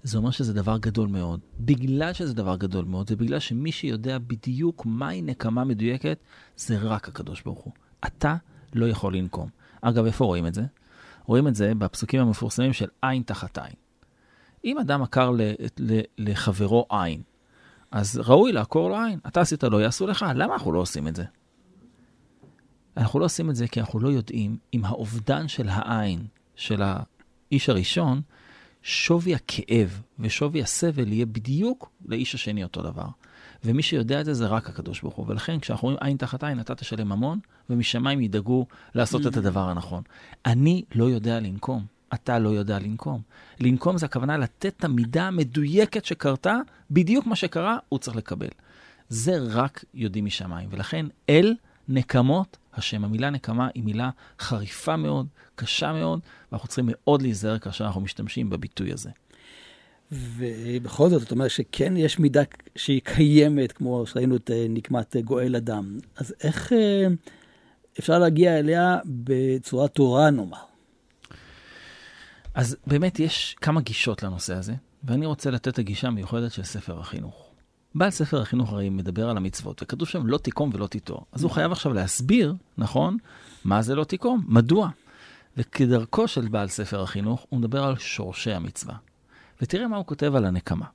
זה 0.03 0.19
אומר 0.19 0.31
שזה 0.31 0.55
דבר 0.55 0.79
גדול 0.79 1.09
מאוד. 1.09 1.41
בגלל 1.61 2.13
שזה 2.13 2.35
דבר 2.35 2.57
גדול 2.57 2.85
מאוד, 2.85 3.11
ובגלל 3.11 3.39
שמי 3.39 3.73
שיודע 3.73 4.19
בדיוק 4.19 4.87
מהי 4.87 5.23
נקמה 5.23 5.65
מדויקת, 5.65 6.19
זה 6.57 6.79
רק 6.79 7.09
הקדוש 7.09 7.43
ברוך 7.43 7.61
הוא. 7.61 7.73
אתה 8.07 8.37
לא 8.75 8.87
יכול 8.89 9.17
לנקום. 9.17 9.49
אגב, 9.81 10.05
איפה 10.05 10.25
רואים 10.25 10.47
את 10.47 10.55
זה? 10.55 10.63
רואים 11.25 11.49
את 11.49 11.55
זה 11.55 11.75
בפסוקים 11.75 12.21
המפורסמים 12.21 12.73
של 12.73 12.89
עין 13.03 13.23
תחת 13.23 13.59
עין. 13.59 13.75
אם 14.65 14.79
אדם 14.79 15.03
עקר 15.03 15.33
לחברו 16.19 16.87
עין, 16.91 17.23
אז 17.91 18.21
ראוי 18.25 18.53
לעקור 18.53 18.89
לו 18.89 18.97
עין. 18.97 19.19
אתה 19.27 19.41
עשית 19.41 19.65
לו, 19.65 19.81
יעשו 19.81 20.07
לך. 20.07 20.27
למה 20.35 20.55
אנחנו 20.55 20.73
לא 20.73 20.79
עושים 20.79 21.09
את 21.09 21.17
זה? 21.17 21.25
אנחנו 22.99 23.19
לא 23.21 23.25
עושים 23.25 23.51
את 23.51 23.57
זה 23.57 23.69
כי 23.69 23.81
אנחנו 23.81 24.01
לא 24.01 24.09
יודעים 24.09 24.57
אם 24.75 24.85
האובדן 24.85 25.49
של 25.49 25.69
העין 25.69 26.27
של 26.57 26.83
האיש 26.83 27.69
הראשון, 27.69 28.21
שווי 28.83 29.35
הכאב 29.35 30.03
ושווי 30.19 30.63
הסבל 30.63 31.13
יהיה 31.13 31.27
בדיוק 31.27 31.91
לאיש 32.07 32.35
השני 32.35 32.65
אותו 32.65 32.83
דבר. 32.83 33.07
ומי 33.65 33.83
שיודע 33.83 34.21
את 34.21 34.25
זה 34.25 34.35
זה 34.35 34.47
רק 34.47 34.69
הקדוש 34.69 35.01
ברוך 35.01 35.15
הוא. 35.15 35.27
ולכן 35.29 35.61
כשאנחנו 35.61 35.89
אומרים 35.89 36.05
עין 36.05 36.17
תחת 36.17 36.45
עין, 36.45 36.61
אתה 36.61 36.75
תשלם 36.75 37.09
ממון, 37.09 37.39
ומשמיים 37.71 38.21
ידאגו 38.21 38.67
לעשות 38.95 39.27
את 39.27 39.37
הדבר 39.37 39.69
הנכון. 39.69 40.03
אני 40.47 40.83
לא 40.95 41.05
יודע 41.05 41.41
לנקום, 41.41 41.87
אתה 42.15 42.39
לא 42.39 42.49
יודע 42.49 42.79
לנקום. 42.79 43.23
לנקום 43.61 43.99
זה 43.99 44.07
הכוונה 44.07 44.37
לתת 44.37 44.75
את 44.77 44.85
המידה 44.85 45.25
המדויקת 45.25 46.05
שקרתה, 46.05 46.57
בדיוק 46.91 47.27
מה 47.27 47.37
שקרה, 47.37 47.79
הוא 47.89 47.99
צריך 47.99 48.17
לקבל. 48.17 48.49
זה 49.09 49.39
רק 49.51 49.85
יודעים 49.95 50.25
משמיים. 50.25 50.69
ולכן 50.73 51.07
אל 51.29 51.55
נקמות 51.89 52.57
השם. 52.75 53.05
המילה 53.05 53.31
נקמה 53.31 53.69
היא 53.75 53.83
מילה 53.83 54.11
חריפה 54.41 54.97
מאוד, 54.97 55.27
קשה 55.55 55.93
מאוד, 55.93 56.21
ואנחנו 56.53 56.69
צריכים 56.69 56.89
מאוד 56.89 57.23
להיזהר 57.23 57.59
כאשר 57.59 57.85
אנחנו 57.85 58.01
משתמשים 58.01 58.51
בביטוי 58.51 58.93
הזה. 58.93 59.11
ובכל 60.13 61.09
זאת, 61.09 61.21
זאת 61.21 61.31
אומרת 61.31 61.51
שכן 61.51 61.97
יש 61.97 62.19
מידה 62.19 62.43
שהיא 62.77 63.01
קיימת, 63.05 63.73
כמו 63.73 64.07
שראינו 64.07 64.37
את 64.37 64.51
אה, 64.51 64.67
נקמת 64.69 65.17
אה, 65.17 65.23
גואל 65.23 65.57
אדם. 65.57 65.99
אז 66.17 66.35
איך 66.43 66.73
אה, 66.73 67.07
אפשר 67.99 68.19
להגיע 68.19 68.59
אליה 68.59 68.99
בצורה 69.07 69.89
תורה, 69.89 70.31
נאמר? 70.31 70.59
אז 72.55 72.77
באמת 72.87 73.21
יש 73.21 73.57
כמה 73.61 73.81
גישות 73.81 74.23
לנושא 74.23 74.55
הזה, 74.55 74.73
ואני 75.05 75.27
רוצה 75.27 75.51
לתת 75.51 75.69
את 75.69 75.79
הגישה 75.79 76.09
המיוחדת 76.09 76.53
של 76.53 76.63
ספר 76.63 77.01
החינוך. 77.01 77.48
בעל 77.99 78.11
ספר 78.11 78.41
החינוך 78.41 78.73
הרי 78.73 78.91
מדבר 78.91 79.31
על 79.31 79.37
המצוות, 79.37 79.83
וכתוב 79.83 80.09
שם 80.09 80.27
לא 80.27 80.39
תיקום 80.39 80.71
ולא 80.73 80.87
תיטור. 80.87 81.27
אז 81.33 81.43
הוא 81.43 81.51
חייב 81.51 81.73
עכשיו 81.73 81.93
להסביר, 81.93 82.55
נכון, 82.79 83.17
מה 83.65 83.83
זה 83.83 83.95
לא 83.95 84.05
תיקום, 84.05 84.45
מדוע. 84.49 84.89
וכדרכו 85.57 86.29
של 86.29 86.49
בעל 86.49 86.69
ספר 86.69 87.03
החינוך, 87.03 87.47
הוא 87.49 87.61
מדבר 87.61 87.85
על 87.85 87.99
שורשי 87.99 88.53
המצווה. 88.53 88.95
ותראה 89.63 89.89
מה 89.89 89.97
הוא 89.97 90.07
כותב 90.07 90.35
על 90.35 90.45
הנקמה. 90.45 90.87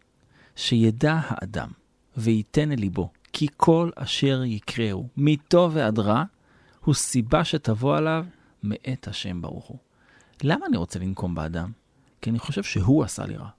שידע 0.55 1.19
האדם 1.27 1.69
וייתן 2.17 2.71
אל 2.71 2.79
ליבו, 2.79 3.09
כי 3.33 3.47
כל 3.57 3.89
אשר 3.95 4.43
יקראו, 4.43 5.07
מטוב 5.17 5.71
ועד 5.75 5.99
רע, 5.99 6.23
הוא 6.85 6.95
סיבה 6.95 7.43
שתבוא 7.43 7.97
עליו 7.97 8.25
מאת 8.63 9.07
השם 9.07 9.41
ברוך 9.41 9.65
הוא. 9.65 9.77
למה 10.43 10.65
אני 10.65 10.77
רוצה 10.77 10.99
לנקום 10.99 11.35
באדם? 11.35 11.71
כי 12.21 12.29
אני 12.29 12.39
חושב 12.39 12.63
שהוא 12.63 13.03
עשה 13.03 13.25
לי 13.25 13.35
רע. 13.35 13.49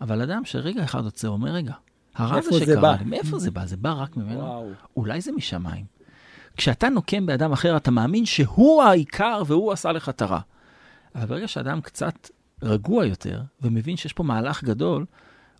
אבל 0.00 0.22
אדם 0.22 0.44
שרגע 0.44 0.84
אחד 0.84 1.04
עוצר, 1.04 1.28
אומר, 1.28 1.50
רגע, 1.50 1.74
הרע 2.14 2.38
הזה 2.38 2.50
שקרה 2.58 2.96
מאיפה 3.04 3.38
זה 3.38 3.50
בא? 3.50 3.66
זה 3.66 3.76
בא 3.76 3.92
רק 3.92 4.16
ממנו? 4.16 4.40
וואו. 4.40 4.70
אולי 4.96 5.20
זה 5.20 5.32
משמיים. 5.32 5.84
כשאתה 6.56 6.88
נוקם 6.88 7.26
באדם 7.26 7.52
אחר, 7.52 7.76
אתה 7.76 7.90
מאמין 7.90 8.26
שהוא 8.26 8.82
העיקר 8.82 9.42
והוא 9.46 9.72
עשה 9.72 9.92
לך 9.92 10.08
את 10.08 10.22
הרע. 10.22 10.40
אבל 11.14 11.26
ברגע 11.26 11.48
שאדם 11.48 11.80
קצת 11.80 12.30
רגוע 12.62 13.06
יותר, 13.06 13.42
ומבין 13.62 13.96
שיש 13.96 14.12
פה 14.12 14.22
מהלך 14.22 14.64
גדול, 14.64 15.06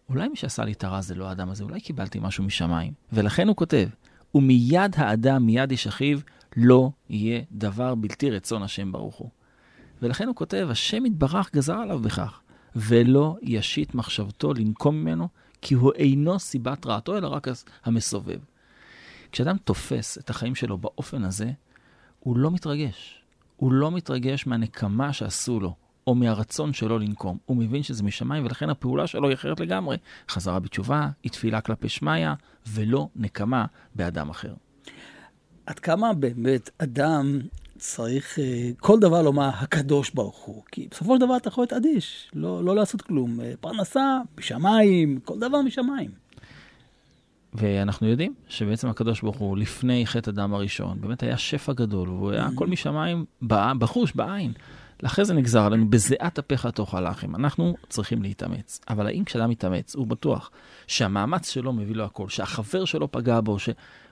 אולי 0.08 0.28
מי 0.28 0.36
שעשה 0.36 0.64
לי 0.64 0.72
את 0.72 0.84
הרע 0.84 1.00
זה 1.00 1.14
לא 1.14 1.28
האדם 1.28 1.50
הזה, 1.50 1.64
אולי 1.64 1.80
קיבלתי 1.80 2.18
משהו 2.22 2.44
משמיים. 2.44 2.92
ולכן 3.12 3.48
הוא 3.48 3.56
כותב, 3.56 3.88
ומיד 4.34 4.92
האדם, 4.96 5.46
מיד 5.46 5.70
איש 5.70 5.86
אחיו, 5.86 6.18
לא 6.56 6.90
יהיה 7.08 7.40
דבר 7.52 7.94
בלתי 7.94 8.30
רצון 8.30 8.62
השם 8.62 8.92
ברוך 8.92 9.16
הוא. 9.16 9.30
ולכן 10.02 10.26
הוא 10.26 10.34
כותב, 10.34 10.68
השם 10.70 11.06
יתברך 11.06 11.50
גזר 11.54 11.74
עליו 11.74 11.98
בכך, 11.98 12.40
ולא 12.76 13.36
ישית 13.42 13.94
מחשבתו 13.94 14.54
לנקום 14.54 14.96
ממנו, 14.96 15.28
כי 15.62 15.74
הוא 15.74 15.92
אינו 15.94 16.38
סיבת 16.38 16.86
רעתו, 16.86 17.16
אלא 17.16 17.28
רק 17.28 17.48
המסובב. 17.84 18.38
כשאדם 19.32 19.56
תופס 19.64 20.18
את 20.18 20.30
החיים 20.30 20.54
שלו 20.54 20.78
באופן 20.78 21.24
הזה, 21.24 21.50
הוא 22.20 22.36
לא 22.36 22.50
מתרגש. 22.50 23.22
הוא 23.56 23.72
לא 23.72 23.90
מתרגש 23.90 24.46
מהנקמה 24.46 25.12
שעשו 25.12 25.60
לו, 25.60 25.74
או 26.06 26.14
מהרצון 26.14 26.72
שלו 26.72 26.98
לנקום. 26.98 27.38
הוא 27.46 27.56
מבין 27.56 27.82
שזה 27.82 28.02
משמיים, 28.02 28.44
ולכן 28.44 28.70
הפעולה 28.70 29.06
שלו 29.06 29.28
היא 29.28 29.34
אחרת 29.34 29.60
לגמרי. 29.60 29.96
חזרה 30.28 30.58
בתשובה, 30.58 31.08
היא 31.22 31.32
תפילה 31.32 31.60
כלפי 31.60 31.88
שמיא, 31.88 32.28
ולא 32.66 33.08
נקמה 33.16 33.66
באדם 33.94 34.30
אחר. 34.30 34.54
עד 35.66 35.78
כמה 35.78 36.12
באמת 36.12 36.70
אדם 36.78 37.38
צריך 37.80 38.38
uh, 38.38 38.40
כל 38.80 39.00
דבר 39.00 39.22
לומר 39.22 39.50
הקדוש 39.54 40.10
ברוך 40.10 40.36
הוא? 40.36 40.62
כי 40.72 40.88
בסופו 40.90 41.14
של 41.14 41.20
דבר 41.20 41.36
אתה 41.36 41.48
יכול 41.48 41.62
להיות 41.62 41.72
אדיש, 41.72 42.30
לא, 42.34 42.64
לא 42.64 42.76
לעשות 42.76 43.02
כלום. 43.02 43.40
אה, 43.40 43.52
פרנסה, 43.60 44.18
משמיים, 44.38 45.20
כל 45.24 45.38
דבר 45.38 45.62
משמיים. 45.62 46.10
ואנחנו 47.54 48.08
יודעים 48.08 48.34
שבעצם 48.48 48.88
הקדוש 48.88 49.20
ברוך 49.20 49.36
הוא, 49.36 49.56
לפני 49.58 50.06
חטא 50.06 50.30
הדם 50.30 50.54
הראשון, 50.54 51.00
באמת 51.00 51.22
היה 51.22 51.38
שפע 51.38 51.72
גדול, 51.72 52.08
והוא 52.08 52.30
היה 52.30 52.46
הכל 52.46 52.66
משמיים 52.66 53.24
בחוש, 53.78 54.12
בעין. 54.12 54.52
לאחרי 55.02 55.24
זה 55.24 55.34
נגזר 55.34 55.64
עלינו, 55.64 55.90
בזיעת 55.90 56.38
אפיך 56.38 56.66
תאכל 56.66 57.10
לחם. 57.10 57.36
אנחנו 57.36 57.76
צריכים 57.88 58.22
להתאמץ. 58.22 58.80
אבל 58.88 59.06
האם 59.06 59.24
כשאדם 59.24 59.50
מתאמץ, 59.50 59.94
הוא 59.94 60.06
בטוח 60.06 60.50
שהמאמץ 60.86 61.50
שלו 61.50 61.72
מביא 61.72 61.94
לו 61.94 62.04
הכל, 62.04 62.28
שהחבר 62.28 62.84
שלו 62.84 63.12
פגע 63.12 63.40
בו, 63.40 63.56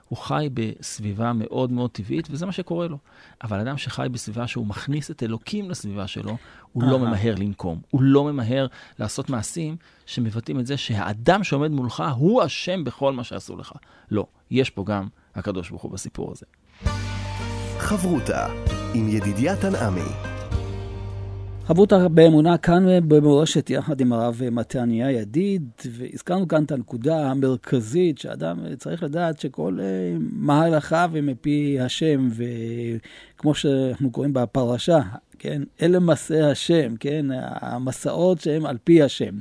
שהוא 0.08 0.18
חי 0.18 0.48
בסביבה 0.54 1.32
מאוד 1.32 1.72
מאוד 1.72 1.90
טבעית, 1.90 2.28
וזה 2.30 2.46
מה 2.46 2.52
שקורה 2.52 2.88
לו. 2.88 2.98
אבל 3.42 3.60
אדם 3.60 3.78
שחי 3.78 4.06
בסביבה 4.10 4.46
שהוא 4.46 4.66
מכניס 4.66 5.10
את 5.10 5.22
אלוקים 5.22 5.70
לסביבה 5.70 6.06
שלו, 6.06 6.36
הוא 6.72 6.82
לא 6.82 6.98
ממהר 6.98 7.34
לנקום. 7.34 7.80
הוא 7.90 8.02
לא 8.02 8.24
ממהר 8.24 8.66
לעשות 8.98 9.30
מעשים 9.30 9.76
שמבטאים 10.06 10.60
את 10.60 10.66
זה 10.66 10.76
שהאדם 10.76 11.44
שעומד 11.44 11.70
מולך 11.70 12.02
הוא 12.16 12.44
אשם 12.44 12.84
בכל 12.84 13.12
מה 13.12 13.24
שעשו 13.24 13.56
לך. 13.56 13.72
לא, 14.10 14.26
יש 14.50 14.70
פה 14.70 14.84
גם 14.84 15.08
הקדוש 15.34 15.70
ברוך 15.70 15.82
הוא 15.82 15.92
בסיפור 15.92 16.32
הזה. 16.32 16.46
חברותה 17.78 18.46
עם 18.94 19.08
ידידיה 19.08 19.56
תנעמי 19.56 20.37
חברותא 21.68 22.08
באמונה 22.08 22.58
כאן 22.58 23.08
במורשת 23.08 23.70
יחד 23.70 24.00
עם 24.00 24.12
הרב 24.12 24.40
מתניה 24.50 25.10
ידיד, 25.10 25.62
והזכרנו 25.84 26.48
כאן 26.48 26.64
את 26.64 26.72
הנקודה 26.72 27.30
המרכזית 27.30 28.18
שאדם 28.18 28.58
צריך 28.78 29.02
לדעת 29.02 29.40
שכל 29.40 29.78
אה, 29.80 30.16
מהלכיו 30.32 31.10
הם 31.14 31.26
מפי 31.26 31.80
השם, 31.80 32.28
וכמו 33.36 33.54
שאנחנו 33.54 34.10
קוראים 34.10 34.32
בפרשה, 34.32 35.00
כן, 35.38 35.62
אלה 35.82 36.00
מסעי 36.00 36.42
השם, 36.42 36.96
כן, 37.00 37.26
המסעות 37.40 38.40
שהם 38.40 38.66
על 38.66 38.76
פי 38.84 39.02
השם. 39.02 39.34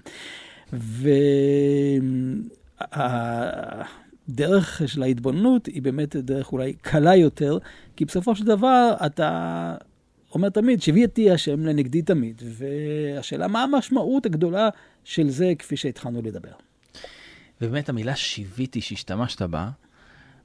והדרך 4.29 4.81
של 4.85 5.03
ההתבוננות 5.03 5.65
היא 5.65 5.81
באמת 5.81 6.15
דרך 6.15 6.51
אולי 6.51 6.73
קלה 6.73 7.15
יותר, 7.15 7.57
כי 7.95 8.05
בסופו 8.05 8.35
של 8.35 8.45
דבר 8.45 8.93
אתה 9.05 9.75
אומר 10.37 10.49
תמיד, 10.49 10.81
שביעתי 10.81 11.31
השם 11.31 11.65
לנגדי 11.65 12.01
תמיד. 12.01 12.41
והשאלה, 12.45 13.47
מה 13.47 13.63
המשמעות 13.63 14.25
הגדולה 14.25 14.69
של 15.03 15.29
זה, 15.29 15.53
כפי 15.59 15.77
שהתחלנו 15.77 16.21
לדבר? 16.21 16.51
ובאמת 17.61 17.89
המילה 17.89 18.15
שיוויתי 18.15 18.81
שהשתמשת 18.81 19.41
בה, 19.41 19.69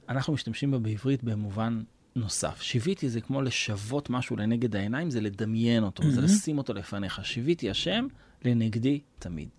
אנחנו 0.09 0.33
משתמשים 0.33 0.71
בה 0.71 0.79
בעברית 0.79 1.23
במובן 1.23 1.83
נוסף. 2.15 2.61
שיוויתי 2.61 3.09
זה 3.09 3.21
כמו 3.21 3.41
לשוות 3.41 4.09
משהו 4.09 4.35
לנגד 4.35 4.75
העיניים, 4.75 5.11
זה 5.11 5.21
לדמיין 5.21 5.83
אותו, 5.83 6.03
mm-hmm. 6.03 6.09
זה 6.09 6.21
לשים 6.21 6.57
אותו 6.57 6.73
לפניך. 6.73 7.25
שיוויתי 7.25 7.69
השם 7.69 8.07
לנגדי 8.45 8.99
תמיד. 9.19 9.49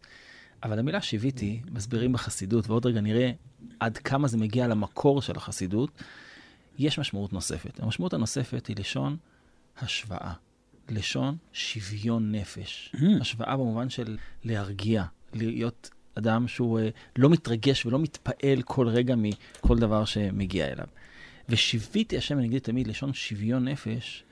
אבל 0.63 0.79
המילה 0.79 1.03
שיוויתי, 1.03 1.61
מסבירים 1.71 2.13
בחסידות, 2.13 2.71
ועוד 2.71 2.87
רגע 2.87 3.01
נראה 3.01 3.31
עד 3.81 3.99
כמה 3.99 4.29
זה 4.29 4.37
מגיע 4.37 4.67
למקור 4.67 5.23
של 5.23 5.37
החסידות, 5.37 5.91
יש 6.79 6.99
משמעות 6.99 7.33
נוספת. 7.33 7.81
המשמעות 7.81 8.15
הנוספת 8.15 8.67
היא 8.67 8.77
לשון 8.79 9.17
השוואה. 9.79 10.33
לשון 10.89 11.37
שוויון 11.53 12.35
נפש. 12.35 12.95
Mm. 12.95 13.05
השוואה 13.21 13.57
במובן 13.57 13.91
של 13.91 14.17
להרגיע, 14.45 15.05
להיות 15.33 15.91
אדם 16.15 16.49
שהוא 16.49 16.81
uh, 16.81 16.83
לא 17.17 17.31
מתרגש 17.31 17.87
ולא 17.87 17.99
מתפעל 17.99 18.63
כל 18.65 18.89
רגע 18.89 19.15
מכל 19.17 19.79
דבר 19.79 20.05
שמגיע 20.05 20.67
אליו. 20.67 20.87
ושיוויתי 21.49 22.19
השם 22.19 22.39
נגדי 22.39 22.61
תמיד 22.61 22.87
לשון 22.87 23.15
שוויון 23.15 23.69
נפש, 23.69 24.25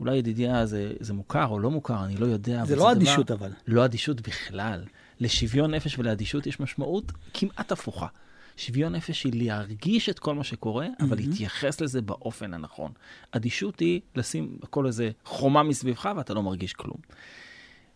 אולי 0.00 0.16
ידידיה 0.16 0.66
זה, 0.66 0.92
זה 1.00 1.12
מוכר 1.12 1.46
או 1.46 1.58
לא 1.58 1.70
מוכר, 1.70 2.04
אני 2.04 2.16
לא 2.16 2.26
יודע. 2.26 2.64
זה 2.64 2.76
לא 2.76 2.92
אדישות 2.92 3.30
אבל. 3.30 3.52
לא 3.66 3.84
אדישות 3.84 4.20
בכלל. 4.20 4.84
לשוויון 5.20 5.74
נפש 5.74 5.98
ולאדישות 5.98 6.46
יש 6.46 6.60
משמעות 6.60 7.12
כמעט 7.34 7.72
הפוכה. 7.72 8.06
שוויון 8.56 8.94
נפש 8.94 9.24
היא 9.24 9.46
להרגיש 9.46 10.08
את 10.08 10.18
כל 10.18 10.34
מה 10.34 10.44
שקורה, 10.44 10.86
אבל 11.00 11.16
להתייחס 11.16 11.80
לזה 11.80 12.02
באופן 12.02 12.54
הנכון. 12.54 12.92
אדישות 13.30 13.80
היא 13.80 14.00
לשים 14.14 14.58
כל 14.70 14.86
איזה 14.86 15.10
חומה 15.24 15.62
מסביבך 15.62 16.08
ואתה 16.16 16.34
לא 16.34 16.42
מרגיש 16.42 16.72
כלום. 16.72 16.98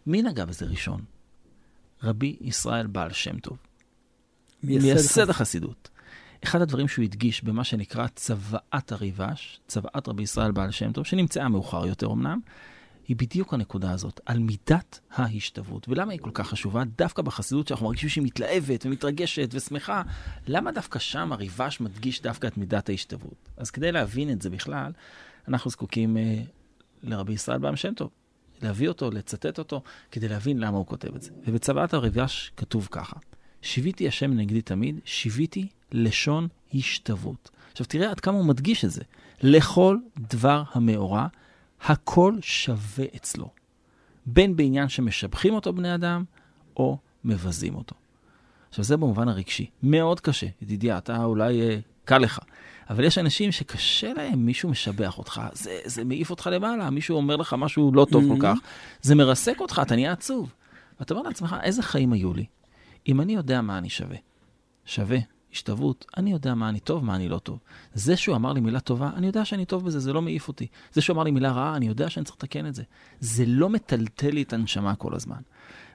מי 0.06 0.22
נגע 0.22 0.44
בזה 0.44 0.66
ראשון? 0.66 1.04
רבי 2.02 2.36
ישראל 2.40 2.86
בעל 2.86 3.12
שם 3.12 3.38
טוב. 3.38 3.58
מייסד 4.62 5.30
החסידות. 5.30 5.88
אחד 6.44 6.60
הדברים 6.60 6.88
שהוא 6.88 7.04
הדגיש 7.04 7.44
במה 7.44 7.64
שנקרא 7.64 8.06
צוואת 8.06 8.92
הריבש, 8.92 9.60
צוואת 9.68 10.08
רבי 10.08 10.22
ישראל 10.22 10.52
בעל 10.52 10.70
שם 10.70 10.92
טוב, 10.92 11.06
שנמצאה 11.06 11.48
מאוחר 11.48 11.86
יותר 11.86 12.06
אמנם, 12.12 12.40
היא 13.08 13.16
בדיוק 13.16 13.54
הנקודה 13.54 13.92
הזאת, 13.92 14.20
על 14.26 14.38
מידת 14.38 15.00
ההשתוות. 15.10 15.88
ולמה 15.88 16.12
היא 16.12 16.20
כל 16.20 16.30
כך 16.34 16.48
חשובה? 16.48 16.82
דווקא 16.98 17.22
בחסידות 17.22 17.68
שאנחנו 17.68 17.86
מרגישים 17.86 18.08
שהיא 18.08 18.24
מתלהבת 18.24 18.86
ומתרגשת 18.86 19.48
ושמחה, 19.52 20.02
למה 20.46 20.72
דווקא 20.72 20.98
שם 20.98 21.32
הריבש 21.32 21.80
מדגיש 21.80 22.22
דווקא 22.22 22.46
את 22.46 22.58
מידת 22.58 22.88
ההשתוות? 22.88 23.48
אז 23.56 23.70
כדי 23.70 23.92
להבין 23.92 24.30
את 24.30 24.42
זה 24.42 24.50
בכלל, 24.50 24.92
אנחנו 25.48 25.70
זקוקים 25.70 26.16
אה, 26.16 26.42
לרבי 27.02 27.32
ישראל 27.32 27.58
בעם 27.58 27.76
שם 27.76 27.94
טוב. 27.94 28.10
להביא 28.62 28.88
אותו, 28.88 29.10
לצטט 29.10 29.58
אותו, 29.58 29.82
כדי 30.10 30.28
להבין 30.28 30.58
למה 30.58 30.76
הוא 30.76 30.86
כותב 30.86 31.14
את 31.14 31.22
זה. 31.22 31.30
ובצוואת 31.46 31.94
הריבש 31.94 32.52
כתוב 32.56 32.88
ככה: 32.90 33.16
שיוויתי 33.62 34.08
השם 34.08 34.32
נגדי 34.32 34.62
תמיד, 34.62 35.00
שיוויתי 35.04 35.68
לשון 35.92 36.48
השתוות. 36.74 37.50
עכשיו 37.70 37.86
תראה 37.86 38.10
עד 38.10 38.20
כמה 38.20 38.36
הוא 38.36 38.46
מדגיש 38.46 38.84
את 38.84 38.90
זה. 38.90 39.02
לכל 39.42 39.96
דבר 40.18 40.62
המאורע, 40.72 41.26
הכל 41.84 42.34
שווה 42.40 43.04
אצלו. 43.16 43.48
בין 44.26 44.56
בעניין 44.56 44.88
שמשבחים 44.88 45.54
אותו 45.54 45.72
בני 45.72 45.94
אדם, 45.94 46.24
או 46.76 46.98
מבזים 47.24 47.74
אותו. 47.74 47.96
עכשיו 48.68 48.84
זה 48.84 48.96
במובן 48.96 49.28
הרגשי. 49.28 49.70
מאוד 49.82 50.20
קשה. 50.20 50.46
ידידיה, 50.62 50.98
אתה 50.98 51.24
אולי 51.24 51.60
אה, 51.60 51.78
קל 52.04 52.18
לך. 52.18 52.38
אבל 52.90 53.04
יש 53.04 53.18
אנשים 53.18 53.52
שקשה 53.52 54.12
להם, 54.12 54.46
מישהו 54.46 54.68
משבח 54.68 55.18
אותך, 55.18 55.40
זה, 55.52 55.78
זה 55.84 56.04
מעיף 56.04 56.30
אותך 56.30 56.48
למעלה, 56.52 56.90
מישהו 56.90 57.16
אומר 57.16 57.36
לך 57.36 57.54
משהו 57.58 57.92
לא 57.94 58.06
טוב 58.10 58.24
mm-hmm. 58.24 58.34
כל 58.34 58.40
כך, 58.40 58.58
זה 59.02 59.14
מרסק 59.14 59.60
אותך, 59.60 59.80
אתה 59.82 59.94
נהיה 59.94 60.12
עצוב. 60.12 60.52
ואתה 61.00 61.14
אומר 61.14 61.28
לעצמך, 61.28 61.56
איזה 61.62 61.82
חיים 61.82 62.12
היו 62.12 62.34
לי 62.34 62.44
אם 63.08 63.20
אני 63.20 63.32
יודע 63.34 63.60
מה 63.60 63.78
אני 63.78 63.88
שווה? 63.90 64.16
שווה, 64.84 65.18
השתוות, 65.52 66.06
אני 66.16 66.32
יודע 66.32 66.54
מה 66.54 66.68
אני 66.68 66.80
טוב, 66.80 67.04
מה 67.04 67.14
אני 67.16 67.28
לא 67.28 67.38
טוב. 67.38 67.58
זה 67.94 68.16
שהוא 68.16 68.36
אמר 68.36 68.52
לי 68.52 68.60
מילה 68.60 68.80
טובה, 68.80 69.10
אני 69.16 69.26
יודע 69.26 69.44
שאני 69.44 69.64
טוב 69.64 69.84
בזה, 69.84 70.00
זה 70.00 70.12
לא 70.12 70.22
מעיף 70.22 70.48
אותי. 70.48 70.66
זה 70.92 71.00
שהוא 71.00 71.14
אמר 71.14 71.22
לי 71.22 71.30
מילה 71.30 71.52
רעה, 71.52 71.76
אני 71.76 71.86
יודע 71.86 72.10
שאני 72.10 72.24
צריך 72.24 72.36
לתקן 72.36 72.66
את 72.66 72.74
זה. 72.74 72.82
זה 73.20 73.44
לא 73.46 73.68
מטלטל 73.68 74.30
לי 74.30 74.42
את 74.42 74.52
הנשמה 74.52 74.94
כל 74.94 75.14
הזמן. 75.14 75.40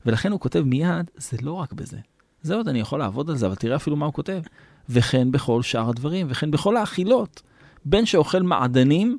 ולכן 0.05 0.31
הוא 0.31 0.39
כותב 0.39 0.63
מיד, 0.65 1.11
זה 1.17 1.37
לא 1.41 1.51
רק 1.51 1.73
בזה. 1.73 1.97
זה 2.41 2.55
עוד 2.55 2.67
אני 2.67 2.79
יכול 2.79 2.99
לעבוד 2.99 3.29
על 3.29 3.35
זה, 3.35 3.45
אבל 3.45 3.55
תראה 3.55 3.75
אפילו 3.75 3.95
מה 3.95 4.05
הוא 4.05 4.13
כותב. 4.13 4.41
וכן 4.89 5.31
בכל 5.31 5.61
שאר 5.61 5.89
הדברים, 5.89 6.27
וכן 6.29 6.51
בכל 6.51 6.77
האכילות. 6.77 7.41
בין 7.85 8.05
שאוכל 8.05 8.41
מעדנים, 8.41 9.17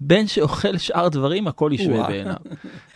בין 0.00 0.26
שאוכל 0.26 0.78
שאר 0.78 1.08
דברים, 1.08 1.48
הכל 1.48 1.70
ישווה 1.74 2.06
בעיניו. 2.08 2.34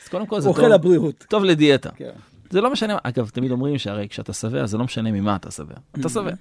אז 0.03 0.09
קודם 0.09 0.27
כל 0.27 0.41
זה 0.41 0.51
טוב, 0.55 0.73
הבריאות. 0.73 1.25
טוב 1.29 1.45
לדיאטה. 1.45 1.91
כן. 1.91 2.11
זה 2.51 2.61
לא 2.61 2.73
משנה, 2.73 2.97
אגב, 3.03 3.29
תמיד 3.29 3.51
אומרים 3.51 3.79
שהרי 3.79 4.09
כשאתה 4.09 4.33
שבע, 4.33 4.67
זה 4.67 4.79
לא 4.79 4.85
משנה 4.85 5.13
ממה 5.13 5.37
אתה 5.37 5.51
שבע. 5.51 5.75
אתה 6.01 6.09
שבע. 6.09 6.33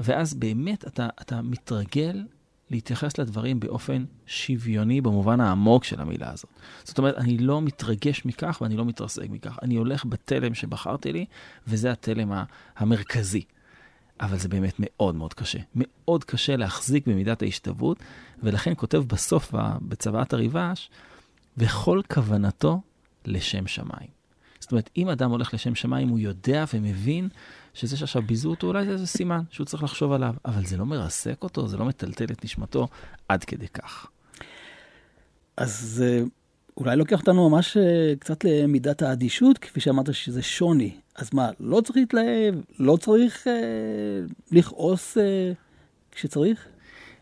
ואז 0.00 0.34
באמת 0.34 0.86
אתה, 0.86 1.08
אתה 1.20 1.42
מתרגל 1.42 2.24
להתייחס 2.70 3.18
לדברים 3.18 3.60
באופן 3.60 4.04
שוויוני 4.26 5.00
במובן 5.00 5.40
העמוק 5.40 5.84
של 5.84 6.00
המילה 6.00 6.30
הזאת. 6.30 6.50
זאת 6.84 6.98
אומרת, 6.98 7.18
אני 7.18 7.38
לא 7.38 7.62
מתרגש 7.62 8.24
מכך 8.24 8.58
ואני 8.60 8.76
לא 8.76 8.84
מתרסק 8.84 9.30
מכך. 9.30 9.58
אני 9.62 9.74
הולך 9.74 10.04
בתלם 10.04 10.54
שבחרתי 10.54 11.12
לי, 11.12 11.24
וזה 11.66 11.92
התלם 11.92 12.32
המרכזי. 12.76 13.42
אבל 14.20 14.38
זה 14.38 14.48
באמת 14.48 14.74
מאוד 14.78 15.14
מאוד 15.14 15.34
קשה. 15.34 15.58
מאוד 15.74 16.24
קשה 16.24 16.56
להחזיק 16.56 17.06
במידת 17.06 17.42
ההשתוות, 17.42 17.98
ולכן 18.42 18.72
כותב 18.76 18.98
בסוף 18.98 19.54
בצוואת 19.82 20.32
הריבש, 20.32 20.90
וכל 21.58 22.00
כוונתו 22.14 22.80
לשם 23.24 23.66
שמיים. 23.66 24.08
זאת 24.60 24.72
אומרת, 24.72 24.90
אם 24.96 25.08
אדם 25.08 25.30
הולך 25.30 25.54
לשם 25.54 25.74
שמיים, 25.74 26.08
הוא 26.08 26.18
יודע 26.18 26.64
ומבין 26.74 27.28
שזה 27.74 27.96
שעכשיו 27.96 28.22
ביזו 28.22 28.50
אותו, 28.50 28.66
אולי 28.66 28.84
זה 28.84 28.92
איזה 28.92 29.06
סימן 29.06 29.40
שהוא 29.50 29.64
צריך 29.64 29.82
לחשוב 29.82 30.12
עליו, 30.12 30.34
אבל 30.44 30.66
זה 30.66 30.76
לא 30.76 30.86
מרסק 30.86 31.42
אותו, 31.42 31.68
זה 31.68 31.76
לא 31.76 31.84
מטלטל 31.84 32.24
את 32.24 32.44
נשמתו 32.44 32.88
עד 33.28 33.44
כדי 33.44 33.68
כך. 33.68 34.06
אז 35.56 35.80
זה 35.80 36.24
אולי 36.76 36.96
לוקח 36.96 37.20
אותנו 37.20 37.50
ממש 37.50 37.76
אה, 37.76 38.14
קצת 38.18 38.44
למידת 38.44 39.02
האדישות, 39.02 39.58
כפי 39.58 39.80
שאמרת 39.80 40.14
שזה 40.14 40.42
שוני. 40.42 40.94
אז 41.16 41.30
מה, 41.32 41.50
לא 41.60 41.80
צריך 41.80 41.96
להתלהב? 41.96 42.54
לא 42.78 42.96
צריך 42.96 43.46
אה, 43.46 43.52
לכעוס 44.50 45.18
אה, 45.18 45.52
כשצריך? 46.12 46.66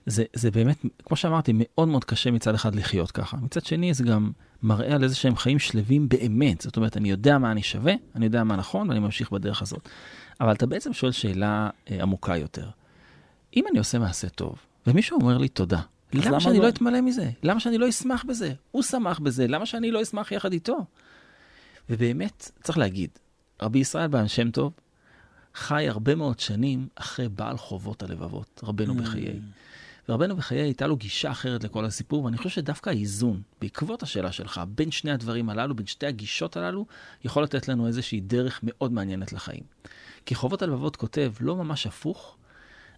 זה, 0.07 0.25
זה 0.35 0.51
באמת, 0.51 0.77
כמו 1.05 1.17
שאמרתי, 1.17 1.53
מאוד 1.55 1.89
מאוד 1.89 2.05
קשה 2.05 2.31
מצד 2.31 2.55
אחד 2.55 2.75
לחיות 2.75 3.11
ככה. 3.11 3.37
מצד 3.37 3.65
שני, 3.65 3.95
זה 3.95 4.05
גם 4.05 4.31
מראה 4.63 4.95
על 4.95 5.05
איזה 5.05 5.15
שהם 5.15 5.37
חיים 5.37 5.59
שלווים 5.59 6.09
באמת. 6.09 6.61
זאת 6.61 6.77
אומרת, 6.77 6.97
אני 6.97 7.11
יודע 7.11 7.39
מה 7.39 7.53
אני 7.53 7.63
שווה, 7.63 7.95
אני 8.15 8.25
יודע 8.25 8.45
מה 8.45 8.57
נכון, 8.57 8.89
ואני 8.89 9.01
ממשיך 9.01 9.31
בדרך 9.31 9.63
הזאת. 9.63 9.89
אבל 10.41 10.53
אתה 10.53 10.67
בעצם 10.67 10.93
שואל 10.93 11.13
שאלה 11.13 11.71
אה, 11.91 12.03
עמוקה 12.03 12.37
יותר. 12.37 12.69
אם 13.57 13.65
אני 13.71 13.79
עושה 13.79 13.99
מעשה 13.99 14.29
טוב, 14.29 14.55
ומישהו 14.87 15.21
אומר 15.21 15.39
לי 15.39 15.49
תודה, 15.49 15.81
למה, 16.13 16.41
שאני 16.41 16.59
לא... 16.59 16.65
לא 16.65 16.69
אתמלא 16.69 17.01
מזה? 17.01 17.31
למה 17.43 17.61
שאני 17.61 17.79
לא 17.79 17.89
אשמח 17.89 18.25
בזה? 18.25 18.53
הוא 18.71 18.83
שמח 18.83 19.19
בזה, 19.19 19.47
למה 19.47 19.67
שאני 19.67 19.91
לא 19.91 20.03
אשמח 20.03 20.33
יחד 20.33 20.53
איתו? 20.53 20.85
ובאמת, 21.91 22.51
צריך 22.63 22.79
להגיד, 22.79 23.11
רבי 23.63 23.79
ישראל 23.79 24.07
בעל 24.07 24.27
שם 24.27 24.51
טוב 24.51 24.73
חי 25.55 25.89
הרבה 25.89 26.15
מאוד 26.15 26.41
שנים 26.41 26.89
אחרי 26.95 27.29
בעל 27.29 27.57
חובות 27.57 28.03
הלבבות, 28.03 28.61
רבנו 28.65 28.95
mm. 28.95 28.97
בחיי. 29.03 29.41
ורבנו 30.09 30.37
בחיי 30.37 30.61
הייתה 30.61 30.87
לו 30.87 30.97
גישה 30.97 31.31
אחרת 31.31 31.65
לכל 31.65 31.85
הסיפור, 31.85 32.25
ואני 32.25 32.37
חושב 32.37 32.51
שדווקא 32.51 32.91
האיזון, 32.91 33.43
בעקבות 33.61 34.03
השאלה 34.03 34.33
שלך, 34.33 34.61
בין 34.69 34.91
שני 34.91 35.11
הדברים 35.11 35.51
הללו, 35.51 35.77
בין 35.77 35.87
שתי 35.87 36.07
הגישות 36.07 36.57
הללו, 36.57 36.87
יכול 37.25 37.43
לתת 37.43 37.69
לנו 37.69 37.87
איזושהי 37.87 38.21
דרך 38.21 38.61
מאוד 38.63 38.93
מעניינת 38.93 39.33
לחיים. 39.33 39.63
כי 40.27 40.35
חובות 40.35 40.63
הלבבות 40.63 40.97
כותב 40.97 41.33
לא 41.41 41.57
ממש 41.57 41.87
הפוך, 41.87 42.37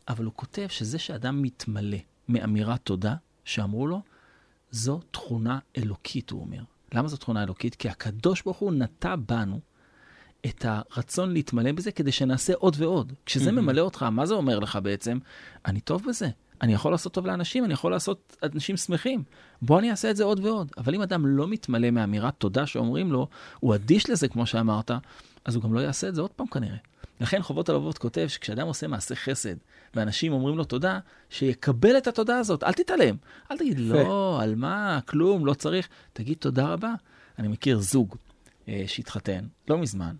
אבל 0.08 0.24
הוא 0.24 0.32
כותב 0.36 0.66
שזה 0.68 0.98
שאדם 0.98 1.42
מתמלא 1.42 1.98
מאמירת 2.28 2.80
תודה 2.84 3.14
שאמרו 3.44 3.86
לו, 3.86 4.02
זו 4.70 5.00
תכונה 5.10 5.58
אלוקית, 5.78 6.30
הוא 6.30 6.40
אומר. 6.40 6.62
למה 6.94 7.08
זו 7.08 7.16
תכונה 7.16 7.42
אלוקית? 7.42 7.74
כי 7.74 7.88
הקדוש 7.88 8.42
ברוך 8.42 8.58
הוא 8.58 8.72
נטע 8.72 9.16
בנו 9.16 9.60
את 10.46 10.64
הרצון 10.68 11.32
להתמלא 11.32 11.72
בזה 11.72 11.92
כדי 11.92 12.12
שנעשה 12.12 12.52
עוד 12.54 12.76
ועוד. 12.78 13.12
כשזה 13.26 13.50
mm-hmm. 13.50 13.52
ממלא 13.52 13.80
אותך, 13.80 14.02
מה 14.02 14.26
זה 14.26 14.34
אומר 14.34 14.58
לך 14.58 14.78
בעצם? 14.82 15.18
אני 15.66 15.80
טוב 15.80 16.04
בזה. 16.08 16.28
אני 16.62 16.74
יכול 16.74 16.92
לעשות 16.92 17.12
טוב 17.12 17.26
לאנשים, 17.26 17.64
אני 17.64 17.72
יכול 17.72 17.92
לעשות 17.92 18.36
אנשים 18.42 18.76
שמחים. 18.76 19.22
בוא 19.62 19.78
אני 19.78 19.90
אעשה 19.90 20.10
את 20.10 20.16
זה 20.16 20.24
עוד 20.24 20.44
ועוד. 20.44 20.72
אבל 20.78 20.94
אם 20.94 21.02
אדם 21.02 21.26
לא 21.26 21.48
מתמלא 21.48 21.90
מאמירת 21.90 22.34
תודה 22.38 22.66
שאומרים 22.66 23.12
לו, 23.12 23.28
הוא 23.60 23.74
אדיש 23.74 24.10
לזה, 24.10 24.28
כמו 24.28 24.46
שאמרת, 24.46 24.90
אז 25.44 25.54
הוא 25.54 25.62
גם 25.62 25.74
לא 25.74 25.80
יעשה 25.80 26.08
את 26.08 26.14
זה 26.14 26.20
עוד 26.20 26.30
פעם 26.30 26.46
כנראה. 26.46 26.76
לכן 27.20 27.42
חובות 27.42 27.68
הלבבות 27.68 27.98
כותב 27.98 28.26
שכשאדם 28.28 28.66
עושה 28.66 28.86
מעשה 28.86 29.14
חסד, 29.14 29.54
ואנשים 29.94 30.32
אומרים 30.32 30.56
לו 30.56 30.64
תודה, 30.64 30.98
שיקבל 31.30 31.98
את 31.98 32.06
התודה 32.06 32.38
הזאת, 32.38 32.64
אל 32.64 32.72
תתעלם. 32.72 33.16
אל 33.50 33.58
תגיד, 33.58 33.78
לא, 33.78 34.38
על 34.42 34.54
מה, 34.54 34.98
כלום, 35.06 35.46
לא 35.46 35.54
צריך. 35.54 35.88
תגיד 36.12 36.36
תודה 36.40 36.66
רבה. 36.66 36.94
אני 37.38 37.48
מכיר 37.48 37.78
זוג 37.78 38.16
אה, 38.68 38.84
שהתחתן 38.86 39.44
לא 39.68 39.78
מזמן, 39.78 40.14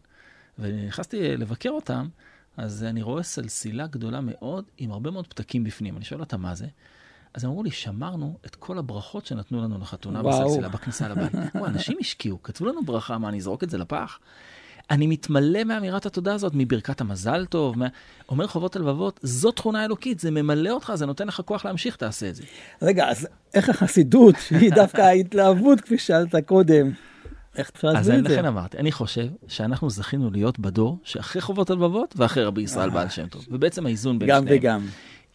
ונכנסתי 0.59 1.37
לבקר 1.37 1.71
אותם, 1.71 2.09
אז 2.57 2.85
אני 2.85 3.03
רואה 3.03 3.23
סלסילה 3.23 3.87
גדולה 3.87 4.21
מאוד 4.21 4.65
עם 4.79 4.93
הרבה 4.93 5.11
מאוד 5.11 5.27
פתקים 5.27 5.65
בפנים. 5.65 5.97
אני 5.97 6.05
שואל 6.05 6.21
אותם 6.21 6.41
מה 6.41 6.55
זה. 6.55 6.67
אז 7.35 7.45
הם 7.45 7.51
אמרו 7.51 7.63
לי, 7.63 7.71
שמרנו 7.71 8.39
את 8.47 8.55
כל 8.55 8.79
הברכות 8.79 9.27
שנתנו 9.27 9.63
לנו 9.63 9.79
לחתונה. 9.79 10.23
בסלסילה, 10.23 10.69
בכניסה 10.69 11.09
לבית. 11.09 11.35
וואו, 11.55 11.67
אנשים 11.67 11.97
השקיעו, 12.01 12.43
כתבו 12.43 12.67
לנו 12.67 12.85
ברכה, 12.85 13.19
מה, 13.19 13.29
אני 13.29 13.39
אזרוק 13.39 13.65
את 13.65 13.71
זה 13.71 13.79
לפח? 13.79 14.19
אני 14.91 15.07
מתמלא 15.07 15.65
מאמירת 15.65 16.07
התודה 16.07 16.35
הזאת, 16.35 16.53
מברכת 16.55 17.01
המזל 17.01 17.47
טוב, 17.47 17.79
מה... 17.79 17.87
אומר 18.29 18.47
חובות 18.47 18.77
הלבבות, 18.77 19.21
זו 19.23 19.51
תכונה 19.51 19.85
אלוקית, 19.85 20.21
זה 20.21 20.31
ממלא 20.31 20.71
אותך, 20.71 20.93
זה 20.95 21.07
נותן 21.07 21.27
לך 21.27 21.43
כוח 21.45 21.65
להמשיך, 21.65 21.97
תעשה 21.97 22.29
את 22.29 22.35
זה. 22.35 22.43
רגע, 22.83 23.09
אז 23.09 23.29
איך 23.55 23.69
החסידות, 23.69 24.35
שהיא 24.49 24.73
דווקא 24.73 25.01
ההתלהבות, 25.01 25.81
כפי 25.81 25.99
שאלת 25.99 26.35
קודם, 26.47 26.91
איך 27.57 27.71
אפשר 27.75 27.89
להסביר 27.89 28.19
את 28.19 28.25
זה? 28.25 28.29
אז 28.29 28.35
לכן 28.35 28.45
אמרתי, 28.45 28.79
אני 28.79 28.93
חושב 28.93 29.29
שאנחנו 29.49 29.91
זכינו 29.91 30.31
להיות 30.31 30.59
בדור 30.59 30.99
שאחרי 31.05 31.43
חובות 31.43 31.71
הלבבות 31.71 32.15
ואחרי 32.17 32.45
רבי 32.45 32.63
ישראל 32.63 32.91
בעל 32.91 33.09
שם 33.09 33.29
טוב. 33.29 33.47
ובעצם 33.51 33.87
האיזון 33.87 34.19
בין 34.19 34.29
שניהם. 34.29 34.45
גם 34.45 34.53
וגם. 34.57 34.87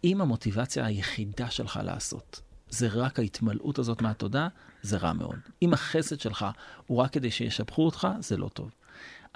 אם 0.03 0.21
המוטיבציה 0.21 0.85
היחידה 0.85 1.49
שלך 1.49 1.79
לעשות 1.83 2.41
זה 2.69 2.87
רק 2.91 3.19
ההתמלאות 3.19 3.79
הזאת 3.79 4.01
מהתודה, 4.01 4.47
זה 4.81 4.97
רע 4.97 5.13
מאוד. 5.13 5.35
אם 5.61 5.73
החסד 5.73 6.19
שלך 6.19 6.45
הוא 6.87 6.97
רק 6.97 7.11
כדי 7.11 7.31
שישבחו 7.31 7.85
אותך, 7.85 8.07
זה 8.19 8.37
לא 8.37 8.49
טוב. 8.53 8.71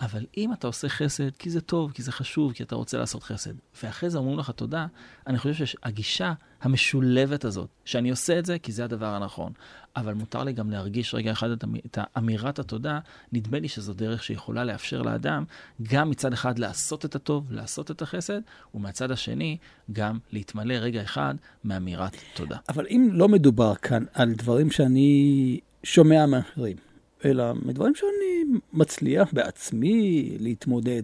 אבל 0.02 0.26
אם 0.38 0.54
אתה 0.54 0.68
עושה 0.68 0.90
חסד, 0.90 1.36
כי 1.40 1.50
זה 1.50 1.62
טוב, 1.62 1.92
כי 1.92 2.02
זה 2.02 2.12
חשוב, 2.12 2.54
כי 2.54 2.64
אתה 2.64 2.76
רוצה 2.76 2.98
לעשות 2.98 3.24
חסד, 3.24 3.54
ואחרי 3.84 4.10
זה 4.10 4.18
אומרים 4.18 4.40
לך 4.40 4.50
תודה, 4.50 4.86
אני 5.28 5.38
חושב 5.38 5.66
שהגישה 5.66 6.34
המשולבת 6.62 7.46
הזאת, 7.46 7.70
שאני 7.86 8.10
עושה 8.10 8.40
את 8.40 8.46
זה 8.46 8.60
כי 8.60 8.72
זה 8.72 8.84
הדבר 8.84 9.06
הנכון, 9.06 9.54
אבל 9.96 10.14
מותר 10.14 10.44
לי 10.44 10.54
גם 10.54 10.72
להרגיש 10.72 11.14
רגע 11.14 11.32
אחד 11.32 11.50
את, 11.50 11.64
את 11.86 11.98
אמירת 12.18 12.60
התודה, 12.60 13.00
נדמה 13.32 13.60
לי 13.60 13.68
שזו 13.68 13.94
דרך 13.94 14.24
שיכולה 14.24 14.64
לאפשר 14.64 15.02
לאדם 15.02 15.44
גם 15.84 16.10
מצד 16.10 16.34
אחד 16.34 16.60
לעשות 16.60 17.06
את 17.06 17.16
הטוב, 17.16 17.52
לעשות 17.52 17.92
את 17.92 18.02
החסד, 18.02 18.42
ומהצד 18.74 19.12
השני 19.12 19.58
גם 19.92 20.18
להתמלא 20.32 20.74
רגע 20.74 21.02
אחד 21.02 21.36
מאמירת 21.64 22.18
תודה. 22.34 22.58
אבל 22.70 22.86
אם 22.90 23.10
לא 23.14 23.30
מדובר 23.30 23.76
כאן 23.76 24.04
על 24.14 24.34
דברים 24.34 24.72
שאני 24.72 25.60
שומע 25.84 26.26
מאחרים, 26.26 26.78
אלא 27.26 27.54
מדברים 27.54 27.96
שאני 27.96 28.60
מצליח 28.74 29.30
בעצמי 29.34 30.30
להתמודד. 30.40 31.04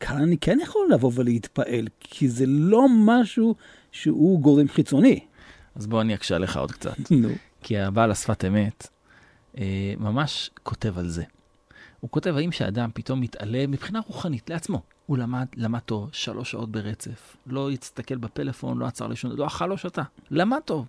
כאן 0.00 0.22
אני 0.22 0.38
כן 0.38 0.58
יכול 0.62 0.88
לבוא 0.92 1.10
ולהתפעל, 1.14 1.88
כי 2.00 2.28
זה 2.28 2.44
לא 2.46 2.86
משהו 2.90 3.54
שהוא 3.92 4.40
גורם 4.40 4.68
חיצוני. 4.68 5.20
אז 5.74 5.86
בוא 5.86 6.00
אני 6.00 6.14
אקשה 6.14 6.38
לך 6.38 6.56
עוד 6.56 6.72
קצת. 6.72 7.10
נו. 7.10 7.28
כי 7.66 7.78
הבעל 7.78 8.10
השפת 8.10 8.44
אמת 8.44 8.88
אה, 9.58 9.94
ממש 9.98 10.50
כותב 10.62 10.98
על 10.98 11.08
זה. 11.08 11.24
הוא 12.00 12.10
כותב 12.10 12.36
האם 12.36 12.52
שאדם 12.52 12.90
פתאום 12.94 13.20
מתעלה 13.20 13.66
מבחינה 13.66 14.00
רוחנית 14.06 14.50
לעצמו. 14.50 14.82
הוא 15.06 15.18
למד, 15.18 15.46
למד 15.56 15.78
טוב 15.78 16.08
שלוש 16.12 16.50
שעות 16.50 16.72
ברצף, 16.72 17.36
לא 17.46 17.70
הסתכל 17.70 18.16
בפלאפון, 18.16 18.78
לא 18.78 18.86
עצר 18.86 19.06
לשון, 19.06 19.36
לא 19.36 19.46
אכל, 19.46 19.66
לא 19.66 19.76
שתה. 19.76 20.02
למד 20.30 20.58
טוב. 20.64 20.86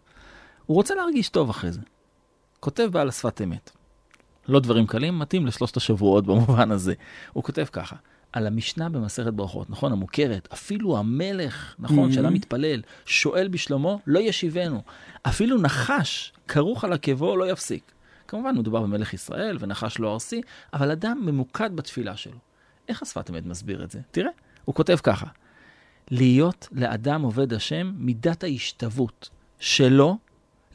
הוא 0.66 0.76
רוצה 0.76 0.96
להרגיש 0.96 1.30
טוב 1.30 1.50
אחרי 1.50 1.72
זה. 1.72 1.82
כותב 2.60 2.90
בעל 2.92 3.10
השפת 3.10 3.42
אמת. 3.42 3.72
לא 4.48 4.60
דברים 4.60 4.88
קלים, 4.88 5.20
מתאים 5.20 5.46
לשלושת 5.46 5.78
השבועות 5.78 6.26
במובן 6.26 6.72
הזה. 6.72 6.94
הוא 7.34 7.44
כותב 7.44 7.66
ככה, 7.72 7.96
על 8.38 8.48
המשנה 8.48 8.90
במסכת 8.90 9.34
ברכות, 9.34 9.70
נכון, 9.70 9.92
המוכרת, 9.92 10.48
אפילו 10.54 10.98
המלך, 10.98 11.76
נכון, 11.80 12.10
mm-hmm. 12.10 12.14
שאדם 12.14 12.34
מתפלל, 12.34 12.82
שואל 13.06 13.48
בשלומו, 13.48 14.00
לא 14.08 14.20
ישיבנו. 14.20 14.82
אפילו 15.24 15.58
נחש, 15.62 16.34
כרוך 16.48 16.84
על 16.84 16.94
עקבו, 16.94 17.38
לא 17.38 17.52
יפסיק. 17.52 17.92
כמובן, 18.28 18.58
מדובר 18.58 18.82
במלך 18.82 19.14
ישראל, 19.14 19.58
ונחש 19.60 20.00
לא 20.00 20.14
ארסי, 20.14 20.42
אבל 20.74 20.92
אדם 20.92 21.22
ממוקד 21.26 21.76
בתפילה 21.76 22.18
שלו. 22.18 22.38
איך 22.90 23.02
השפת 23.02 23.30
אמת 23.30 23.46
מסביר 23.46 23.84
את 23.84 23.92
זה? 23.92 24.00
תראה, 24.12 24.32
הוא 24.66 24.76
כותב 24.76 24.98
ככה, 25.04 25.28
להיות 26.12 26.68
לאדם 26.72 27.22
עובד 27.22 27.54
השם 27.54 27.94
מידת 27.98 28.44
ההשתוות 28.44 29.30
שלו 29.60 30.18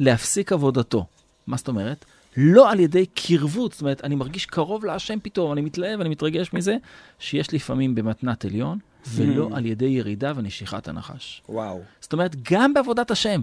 להפסיק 0.01 0.53
עבודתו. 0.53 1.07
מה 1.47 1.57
זאת 1.57 1.69
אומרת? 1.69 2.05
לא 2.37 2.71
על 2.71 2.81
ידי 2.81 3.07
קרבות, 3.07 3.73
זאת 3.73 3.81
אומרת, 3.81 4.05
אני 4.05 4.15
מרגיש 4.15 4.47
קרוב 4.47 4.85
להשם 4.85 5.19
פתאום, 5.23 5.53
אני 5.53 5.61
מתלהב, 5.61 6.01
אני 6.01 6.09
מתרגש 6.09 6.53
מזה, 6.53 6.77
שיש 7.19 7.55
לפעמים 7.55 7.95
במתנת 7.95 8.45
עליון, 8.45 8.79
ולא 9.07 9.49
mm. 9.53 9.57
על 9.57 9.67
ידי 9.67 9.85
ירידה 9.85 10.33
ונשיכת 10.37 10.89
הנחש. 10.89 11.43
וואו. 11.49 11.83
זאת 12.01 12.13
אומרת, 12.13 12.37
גם 12.53 12.75
בעבודת 12.75 13.11
השם, 13.11 13.43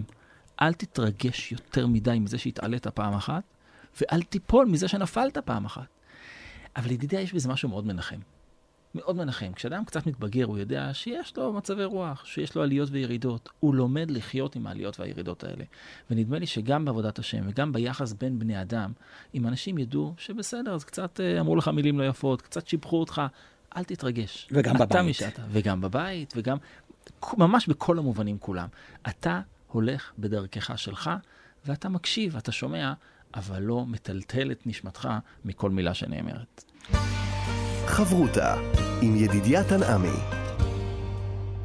אל 0.62 0.72
תתרגש 0.72 1.52
יותר 1.52 1.86
מדי 1.86 2.18
מזה 2.18 2.38
שהתעלית 2.38 2.86
פעם 2.86 3.14
אחת, 3.14 3.42
ואל 4.00 4.22
תיפול 4.22 4.66
מזה 4.66 4.88
שנפלת 4.88 5.38
פעם 5.38 5.64
אחת. 5.64 5.86
אבל 6.76 6.90
ידידיה, 6.90 7.20
יש 7.20 7.32
בזה 7.32 7.48
משהו 7.48 7.68
מאוד 7.68 7.86
מנחם. 7.86 8.18
מאוד 8.94 9.16
מנחם. 9.16 9.52
כשאדם 9.52 9.84
קצת 9.84 10.06
מתבגר, 10.06 10.44
הוא 10.44 10.58
יודע 10.58 10.94
שיש 10.94 11.36
לו 11.36 11.52
מצבי 11.52 11.84
רוח, 11.84 12.24
שיש 12.24 12.54
לו 12.54 12.62
עליות 12.62 12.88
וירידות. 12.92 13.48
הוא 13.60 13.74
לומד 13.74 14.10
לחיות 14.10 14.56
עם 14.56 14.66
העליות 14.66 15.00
והירידות 15.00 15.44
האלה. 15.44 15.64
ונדמה 16.10 16.38
לי 16.38 16.46
שגם 16.46 16.84
בעבודת 16.84 17.18
השם 17.18 17.40
וגם 17.48 17.72
ביחס 17.72 18.12
בין 18.12 18.38
בני 18.38 18.62
אדם, 18.62 18.92
אם 19.34 19.46
אנשים 19.46 19.78
ידעו 19.78 20.14
שבסדר, 20.18 20.74
אז 20.74 20.84
קצת 20.84 21.20
אה, 21.20 21.40
אמרו 21.40 21.56
לך 21.56 21.68
מילים 21.68 21.98
לא 21.98 22.04
יפות, 22.04 22.42
קצת 22.42 22.68
שיבחו 22.68 23.00
אותך, 23.00 23.22
אל 23.76 23.84
תתרגש. 23.84 24.48
וגם 24.52 24.76
אתה 24.76 24.84
בבית. 24.84 25.10
משעת, 25.10 25.40
וגם 25.50 25.80
בבית, 25.80 26.32
וגם 26.36 26.56
ממש 27.32 27.66
בכל 27.66 27.98
המובנים 27.98 28.38
כולם. 28.38 28.68
אתה 29.08 29.40
הולך 29.68 30.12
בדרכך 30.18 30.78
שלך, 30.78 31.10
ואתה 31.66 31.88
מקשיב, 31.88 32.36
אתה 32.36 32.52
שומע, 32.52 32.92
אבל 33.34 33.62
לא 33.62 33.86
מטלטל 33.86 34.50
את 34.50 34.66
נשמתך 34.66 35.08
מכל 35.44 35.70
מילה 35.70 35.94
שנאמרת. 35.94 36.64
חברותה 37.90 38.54
עם 39.02 39.16
ידידיה 39.16 39.64
תנעמי. 39.64 40.18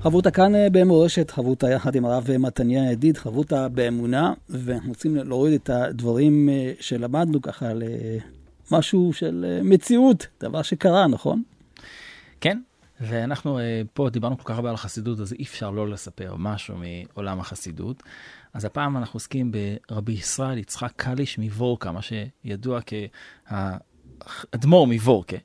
חברותה 0.01 0.31
כאן 0.31 0.55
אה, 0.55 0.67
במורשת, 0.71 1.31
חברותה 1.31 1.69
יחד 1.69 1.95
עם 1.95 2.05
הרב 2.05 2.27
מתניה 2.39 2.91
ידיד, 2.91 3.17
חברותה 3.17 3.69
באמונה, 3.69 4.33
ואנחנו 4.49 4.89
רוצים 4.89 5.15
להוריד 5.15 5.53
את 5.53 5.69
הדברים 5.69 6.49
אה, 6.49 6.73
שלמדנו 6.79 7.41
ככה 7.41 7.65
למשהו 8.71 9.13
של 9.13 9.45
אה, 9.47 9.63
מציאות, 9.63 10.27
דבר 10.39 10.61
שקרה, 10.61 11.07
נכון? 11.07 11.43
כן, 12.41 12.59
ואנחנו 13.01 13.59
פה 13.93 14.09
דיברנו 14.09 14.37
כל 14.37 14.43
כך 14.43 14.55
הרבה 14.55 14.69
על 14.69 14.75
החסידות, 14.75 15.19
אז 15.19 15.33
אי 15.33 15.43
אפשר 15.43 15.71
לא 15.71 15.89
לספר 15.89 16.35
משהו 16.37 16.75
מעולם 16.77 17.39
החסידות. 17.39 18.03
אז 18.53 18.65
הפעם 18.65 18.97
אנחנו 18.97 19.17
עוסקים 19.17 19.51
ברבי 19.89 20.13
ישראל 20.13 20.57
יצחק 20.57 20.91
קליש 20.95 21.37
מוורקה, 21.37 21.91
מה 21.91 21.99
שידוע 22.01 22.79
כאדמו"ר 23.51 24.87
מוורקה. 24.87 25.37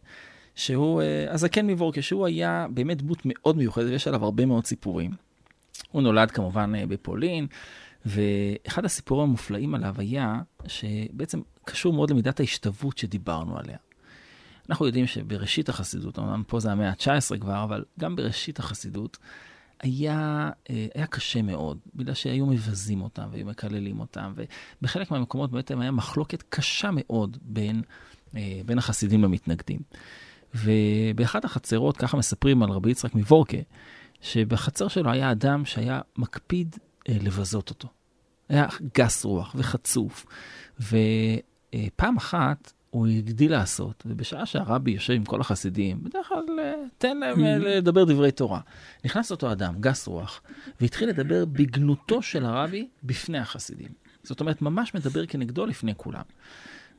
שהוא 0.54 1.02
uh, 1.02 1.32
הזקן 1.32 1.66
מבורקה, 1.66 2.02
שהוא 2.02 2.26
היה 2.26 2.66
באמת 2.70 3.02
דמות 3.02 3.18
מאוד 3.24 3.56
מיוחדת, 3.56 3.90
ויש 3.90 4.08
עליו 4.08 4.24
הרבה 4.24 4.46
מאוד 4.46 4.66
סיפורים. 4.66 5.10
הוא 5.90 6.02
נולד 6.02 6.30
כמובן 6.30 6.72
uh, 6.74 6.86
בפולין, 6.86 7.46
ואחד 8.06 8.84
הסיפורים 8.84 9.28
המופלאים 9.28 9.74
עליו 9.74 9.94
היה, 9.98 10.40
שבעצם 10.66 11.40
קשור 11.64 11.92
מאוד 11.92 12.10
למידת 12.10 12.40
ההשתוות 12.40 12.98
שדיברנו 12.98 13.58
עליה. 13.58 13.76
אנחנו 14.70 14.86
יודעים 14.86 15.06
שבראשית 15.06 15.68
החסידות, 15.68 16.18
אמנם 16.18 16.42
פה 16.46 16.60
זה 16.60 16.72
המאה 16.72 16.90
ה-19 16.90 17.38
כבר, 17.40 17.64
אבל 17.64 17.84
גם 18.00 18.16
בראשית 18.16 18.58
החסידות, 18.58 19.18
היה, 19.82 20.50
אה, 20.70 20.86
היה 20.94 21.06
קשה 21.06 21.42
מאוד, 21.42 21.78
בגלל 21.94 22.14
שהיו 22.14 22.46
מבזים 22.46 23.02
אותם 23.02 23.28
והיו 23.30 23.46
מקללים 23.46 24.00
אותם, 24.00 24.34
ובחלק 24.80 25.10
מהמקומות 25.10 25.50
באמת 25.50 25.70
היה 25.70 25.90
מחלוקת 25.90 26.44
קשה 26.48 26.90
מאוד 26.92 27.36
בין, 27.42 27.82
בין 28.66 28.78
החסידים 28.78 29.22
למתנגדים. 29.22 29.80
ובאחת 30.54 31.44
החצרות, 31.44 31.96
ככה 31.96 32.16
מספרים 32.16 32.62
על 32.62 32.70
רבי 32.70 32.90
יצחק 32.90 33.14
מוורקה, 33.14 33.56
שבחצר 34.20 34.88
שלו 34.88 35.10
היה 35.10 35.30
אדם 35.30 35.64
שהיה 35.64 36.00
מקפיד 36.18 36.76
אה, 37.08 37.16
לבזות 37.22 37.70
אותו. 37.70 37.88
היה 38.48 38.66
גס 38.98 39.24
רוח 39.24 39.54
וחצוף. 39.58 40.26
ופעם 40.80 42.16
אחת 42.16 42.72
הוא 42.90 43.06
הגדיל 43.06 43.52
לעשות, 43.52 44.02
ובשעה 44.06 44.46
שהרבי 44.46 44.90
יושב 44.90 45.12
עם 45.12 45.24
כל 45.24 45.40
החסידים, 45.40 46.04
בדרך 46.04 46.28
כלל 46.28 46.44
אה, 46.58 46.74
תן 46.98 47.16
להם 47.16 47.44
אה, 47.44 47.58
לדבר 47.58 48.04
דברי 48.04 48.32
תורה. 48.32 48.60
נכנס 49.04 49.30
אותו 49.30 49.52
אדם, 49.52 49.74
גס 49.80 50.06
רוח, 50.06 50.42
והתחיל 50.80 51.08
לדבר 51.08 51.44
בגנותו 51.44 52.22
של 52.22 52.44
הרבי 52.44 52.88
בפני 53.02 53.38
החסידים. 53.38 53.88
זאת 54.22 54.40
אומרת, 54.40 54.62
ממש 54.62 54.94
מדבר 54.94 55.26
כנגדו 55.26 55.66
לפני 55.66 55.92
כולם. 55.96 56.22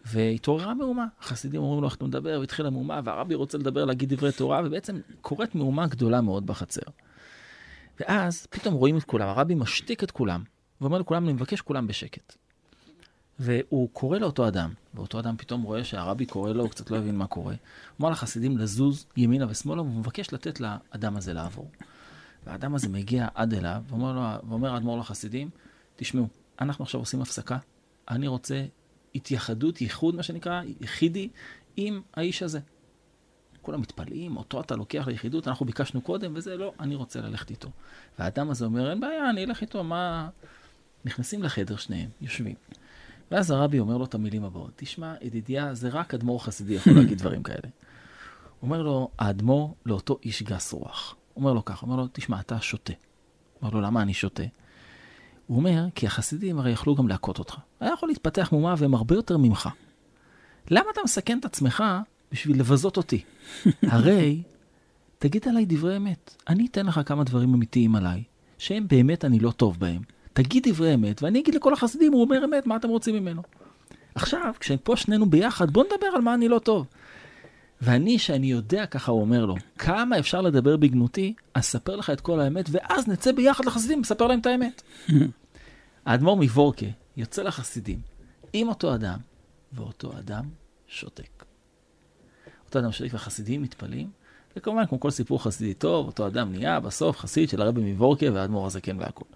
והתעוררה 0.05 0.73
מהומה. 0.73 1.05
החסידים 1.19 1.61
אומרים 1.61 1.81
לו 1.81 1.87
איך 1.87 1.95
אתה 1.95 2.05
מדבר, 2.05 2.37
והתחילה 2.39 2.69
מהומה, 2.69 3.01
והרבי 3.03 3.35
רוצה 3.35 3.57
לדבר, 3.57 3.85
להגיד 3.85 4.13
דברי 4.13 4.31
תורה, 4.31 4.61
ובעצם 4.65 4.99
קורית 5.21 5.55
מהומה 5.55 5.87
גדולה 5.87 6.21
מאוד 6.21 6.45
בחצר. 6.45 6.81
ואז 7.99 8.47
פתאום 8.49 8.73
רואים 8.73 8.97
את 8.97 9.03
כולם, 9.03 9.27
הרבי 9.27 9.55
משתיק 9.55 10.03
את 10.03 10.11
כולם, 10.11 10.43
ואומר 10.81 10.99
לכולם, 10.99 11.23
אני 11.23 11.33
מבקש 11.33 11.61
כולם 11.61 11.87
בשקט. 11.87 12.35
והוא 13.39 13.89
קורא 13.93 14.17
לאותו 14.17 14.47
אדם, 14.47 14.73
ואותו 14.93 15.19
אדם 15.19 15.37
פתאום 15.37 15.61
רואה 15.61 15.83
שהרבי 15.83 16.25
קורא 16.25 16.51
לו, 16.51 16.63
הוא 16.63 16.69
קצת 16.69 16.91
לא 16.91 16.97
הבין 16.97 17.15
מה 17.15 17.27
קורה. 17.27 17.55
אומר 17.99 18.09
לחסידים 18.09 18.57
לזוז 18.57 19.05
ימינה 19.17 19.45
ושמאלה, 19.49 19.81
והוא 19.81 19.99
מבקש 19.99 20.33
לתת 20.33 20.59
לאדם 20.59 21.17
הזה 21.17 21.33
לעבור. 21.33 21.71
והאדם 22.45 22.75
הזה 22.75 22.89
מגיע 22.89 23.27
עד 23.35 23.53
אליו, 23.53 23.83
ואומר 23.89 24.73
האדמו"ר 24.73 24.99
לחסידים, 24.99 25.49
תשמעו, 25.95 26.27
אנחנו 26.61 26.83
עכשיו 26.83 26.99
עושים 26.99 27.21
הפסקה, 27.21 27.57
אני 28.09 28.27
רוצה 28.27 28.65
התייחדות, 29.15 29.82
ייחוד, 29.82 30.15
מה 30.15 30.24
שנקרא, 30.24 30.62
יחידי, 30.82 31.30
עם 31.78 32.02
האיש 32.13 32.43
הזה. 32.43 32.60
כולם 33.62 33.82
מתפלאים, 33.82 34.38
אותו 34.38 34.62
אתה 34.62 34.76
לוקח 34.76 35.08
ליחידות, 35.08 35.47
אנחנו 35.47 35.65
ביקשנו 35.65 36.02
קודם, 36.02 36.32
וזה 36.36 36.58
לא, 36.58 36.74
אני 36.80 36.95
רוצה 36.95 37.21
ללכת 37.21 37.50
איתו. 37.50 37.69
והאדם 38.19 38.50
הזה 38.50 38.65
אומר, 38.65 38.89
אין 38.89 39.00
בעיה, 39.00 39.30
אני 39.30 39.43
אלך 39.43 39.62
איתו, 39.62 39.84
מה... 39.84 40.30
נכנסים 41.06 41.43
לחדר 41.43 41.76
שניהם, 41.76 42.10
יושבים. 42.21 42.56
ואז 43.32 43.52
הרבי 43.52 43.80
אומר 43.80 43.97
לו 43.97 44.06
את 44.06 44.15
המילים 44.15 44.43
הבאות, 44.43 44.71
תשמע, 44.76 45.13
ידידיה, 45.21 45.74
זה 45.74 45.89
רק 45.89 46.13
אדמו"ר 46.13 46.43
חסידי 46.43 46.74
יכול 46.74 46.93
להגיד 46.93 47.17
דברים 47.17 47.43
כאלה. 47.43 47.69
אומר 48.62 48.82
לו, 48.82 49.10
האדמו"ר 49.19 49.74
לאותו 49.86 50.19
איש 50.24 50.43
גס 50.43 50.74
רוח. 50.74 51.15
אומר 51.36 51.54
לו 51.54 51.65
ככה, 51.65 51.86
אומר 51.86 51.95
לו, 51.95 52.08
תשמע, 52.12 52.39
אתה 52.39 52.62
שותה. 52.62 52.93
אומר 53.62 53.74
לו, 53.74 53.82
למה 53.82 54.02
אני 54.02 54.13
שותה? 54.13 54.43
הוא 55.51 55.57
אומר, 55.57 55.85
כי 55.95 56.07
החסידים 56.07 56.59
הרי 56.59 56.71
יכלו 56.71 56.95
גם 56.95 57.07
להכות 57.07 57.39
אותך. 57.39 57.55
היה 57.79 57.93
יכול 57.93 58.09
להתפתח 58.09 58.49
מהומה 58.51 58.75
והם 58.77 58.93
הרבה 58.93 59.15
יותר 59.15 59.37
ממך. 59.37 59.69
למה 60.69 60.85
אתה 60.93 61.01
מסכן 61.03 61.39
את 61.39 61.45
עצמך 61.45 61.83
בשביל 62.31 62.59
לבזות 62.59 62.97
אותי? 62.97 63.21
הרי, 63.91 64.41
תגיד 65.19 65.47
עליי 65.47 65.65
דברי 65.65 65.97
אמת. 65.97 66.36
אני 66.49 66.67
אתן 66.71 66.86
לך 66.86 67.01
כמה 67.05 67.23
דברים 67.23 67.53
אמיתיים 67.53 67.95
עליי, 67.95 68.23
שהם 68.57 68.88
באמת 68.88 69.26
אני 69.26 69.39
לא 69.39 69.51
טוב 69.51 69.80
בהם. 69.80 70.01
תגיד 70.34 70.67
דברי 70.69 70.93
אמת, 70.93 71.23
ואני 71.23 71.39
אגיד 71.39 71.55
לכל 71.55 71.73
החסידים, 71.73 72.13
הוא 72.13 72.21
אומר 72.21 72.45
אמת, 72.45 72.67
מה 72.67 72.76
אתם 72.76 72.89
רוצים 72.89 73.15
ממנו? 73.15 73.41
עכשיו, 74.15 74.53
כשפה 74.59 74.97
שנינו 74.97 75.30
ביחד, 75.30 75.71
בוא 75.71 75.84
נדבר 75.84 76.07
על 76.15 76.21
מה 76.21 76.34
אני 76.34 76.47
לא 76.47 76.59
טוב. 76.59 76.88
ואני, 77.82 78.19
שאני 78.19 78.51
יודע, 78.51 78.86
ככה 78.86 79.11
הוא 79.11 79.21
אומר 79.21 79.45
לו, 79.45 79.55
כמה 79.78 80.19
אפשר 80.19 80.41
לדבר 80.41 80.78
בגנותי, 80.78 81.34
אספר 81.53 81.95
לך 81.95 82.09
את 82.09 82.21
כל 82.21 82.39
האמת, 82.39 82.69
ואז 82.71 83.07
נצא 83.07 83.32
ביחד 83.32 83.65
לחסידים, 83.65 83.99
נספר 83.99 84.28
להם 84.28 84.39
את 84.39 84.45
האמת. 84.45 84.82
האדמו"ר 86.06 86.38
מוורקה 86.38 86.86
יוצא 87.18 87.43
לחסידים 87.43 88.02
עם 88.54 88.70
אותו 88.70 88.95
אדם, 88.95 89.20
ואותו 89.74 90.18
אדם 90.20 90.49
שותק. 90.88 91.45
אותו 92.66 92.80
אדם 92.80 92.91
שותק 92.91 93.14
והחסידים 93.14 93.62
מתפלאים, 93.62 94.12
וכמובן, 94.56 94.86
כמו 94.86 94.99
כל 94.99 95.12
סיפור 95.12 95.43
חסידי 95.43 95.74
טוב, 95.74 96.08
אותו 96.08 96.28
אדם 96.28 96.52
נהיה 96.52 96.80
בסוף 96.80 97.18
חסיד 97.18 97.49
של 97.49 97.62
הרבי 97.62 97.93
מוורקה 97.93 98.26
והאדמו"ר 98.34 98.66
הזקן 98.66 98.99
והכול. 98.99 99.28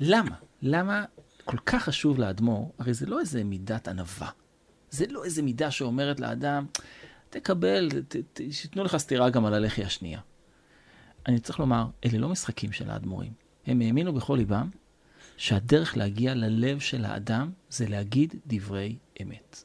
למה? 0.00 0.36
למה 0.62 1.04
כל 1.44 1.56
כך 1.66 1.82
חשוב 1.82 2.18
לאדמו"ר? 2.18 2.72
הרי 2.78 2.94
זה 2.94 3.06
לא 3.06 3.20
איזה 3.20 3.44
מידת 3.44 3.88
ענווה. 3.88 4.30
זה 4.90 5.04
לא 5.08 5.24
איזה 5.24 5.42
מידה 5.42 5.70
שאומרת 5.70 6.20
לאדם, 6.20 6.66
תקבל, 7.30 7.88
שייתנו 8.50 8.84
לך 8.84 8.96
סטירה 8.96 9.30
גם 9.30 9.44
על 9.44 9.54
הלחי 9.54 9.84
השנייה. 9.84 10.20
אני 11.26 11.40
צריך 11.40 11.60
לומר, 11.60 11.86
אלה 12.04 12.18
לא 12.18 12.28
משחקים 12.28 12.72
של 12.72 12.90
האדמו"רים. 12.90 13.32
הם 13.66 13.80
האמינו 13.80 14.12
בכל 14.12 14.36
ליבם 14.36 14.68
שהדרך 15.36 15.96
להגיע 15.96 16.34
ללב 16.34 16.80
של 16.80 17.04
האדם 17.04 17.50
זה 17.70 17.88
להגיד 17.88 18.34
דברי 18.46 18.96
אמת. 19.22 19.64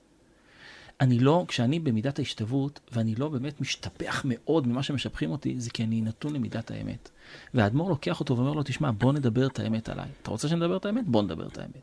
אני 1.01 1.19
לא, 1.19 1.45
כשאני 1.47 1.79
במידת 1.79 2.19
ההשתוות, 2.19 2.79
ואני 2.91 3.15
לא 3.15 3.29
באמת 3.29 3.61
משתפח 3.61 4.21
מאוד 4.25 4.67
ממה 4.67 4.83
שמשבחים 4.83 5.31
אותי, 5.31 5.55
זה 5.59 5.69
כי 5.69 5.83
אני 5.83 6.01
נתון 6.01 6.33
למידת 6.33 6.71
האמת. 6.71 7.09
והאדמו"ר 7.53 7.89
לוקח 7.89 8.19
אותו 8.19 8.37
ואומר 8.37 8.53
לו, 8.53 8.63
תשמע, 8.63 8.91
בוא 8.91 9.13
נדבר 9.13 9.47
את 9.47 9.59
האמת 9.59 9.89
עליי. 9.89 10.09
אתה 10.21 10.31
רוצה 10.31 10.47
שנדבר 10.47 10.77
את 10.77 10.85
האמת? 10.85 11.07
בוא 11.07 11.23
נדבר 11.23 11.47
את 11.47 11.57
האמת. 11.57 11.81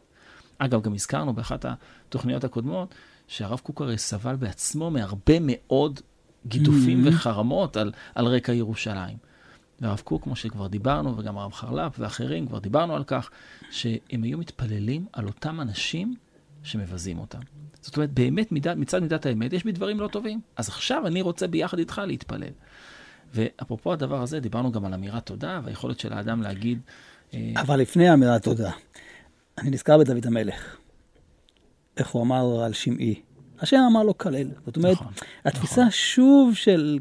אגב, 0.59 0.82
גם 0.82 0.95
הזכרנו 0.95 1.32
באחת 1.32 1.64
התוכניות 1.64 2.45
הקודמות, 2.45 2.95
שהרב 3.28 3.61
קוק 3.62 3.80
הרי 3.80 3.99
סבל 3.99 4.37
בעצמו 4.37 4.91
מהרבה 4.91 5.35
מאוד 5.41 6.01
גידופים 6.47 7.05
mm-hmm. 7.05 7.09
וחרמות 7.09 7.76
על, 7.76 7.93
על 8.14 8.26
רקע 8.26 8.53
ירושלים. 8.53 9.34
והרב 9.80 10.00
קוק, 10.04 10.22
כמו 10.22 10.36
שכבר 10.36 10.66
דיברנו, 10.66 11.18
וגם 11.18 11.38
הרב 11.38 11.52
חרל"פ 11.52 11.92
ואחרים, 11.98 12.46
כבר 12.46 12.58
דיברנו 12.58 12.96
על 12.96 13.04
כך, 13.04 13.30
שהם 13.70 14.22
היו 14.22 14.38
מתפללים 14.38 15.06
על 15.12 15.26
אותם 15.26 15.60
אנשים 15.60 16.14
שמבזים 16.62 17.18
אותם. 17.18 17.38
זאת 17.80 17.96
אומרת, 17.96 18.12
באמת 18.12 18.52
מידת, 18.52 18.76
מצד 18.76 19.02
מידת 19.02 19.26
האמת 19.26 19.52
יש 19.52 19.64
בי 19.64 19.72
דברים 19.72 20.00
לא 20.00 20.08
טובים. 20.08 20.40
אז 20.56 20.68
עכשיו 20.68 21.06
אני 21.06 21.22
רוצה 21.22 21.46
ביחד 21.46 21.78
איתך 21.78 22.02
להתפלל. 22.06 22.52
ואפרופו 23.34 23.92
הדבר 23.92 24.22
הזה, 24.22 24.40
דיברנו 24.40 24.72
גם 24.72 24.84
על 24.84 24.94
אמירת 24.94 25.26
תודה 25.26 25.60
והיכולת 25.64 26.00
של 26.00 26.12
האדם 26.12 26.42
להגיד... 26.42 26.80
אה, 27.34 27.52
אבל 27.56 27.80
לפני 27.80 28.12
אמירת 28.12 28.42
תודה, 28.42 28.70
אני 29.58 29.70
נזכר 29.70 29.98
בדוד 29.98 30.26
המלך. 30.26 30.76
איך 31.96 32.08
הוא 32.08 32.22
אמר 32.22 32.64
על 32.64 32.72
שמעי. 32.72 33.22
השם 33.61 33.76
אמר 33.90 34.02
לו 34.02 34.18
כלל. 34.18 34.48
זאת 34.66 34.76
אומרת, 34.76 34.92
נכון, 34.92 35.12
התפיסה 35.44 35.80
נכון. 35.80 35.90
שוב 35.90 36.55
של, 36.55 36.98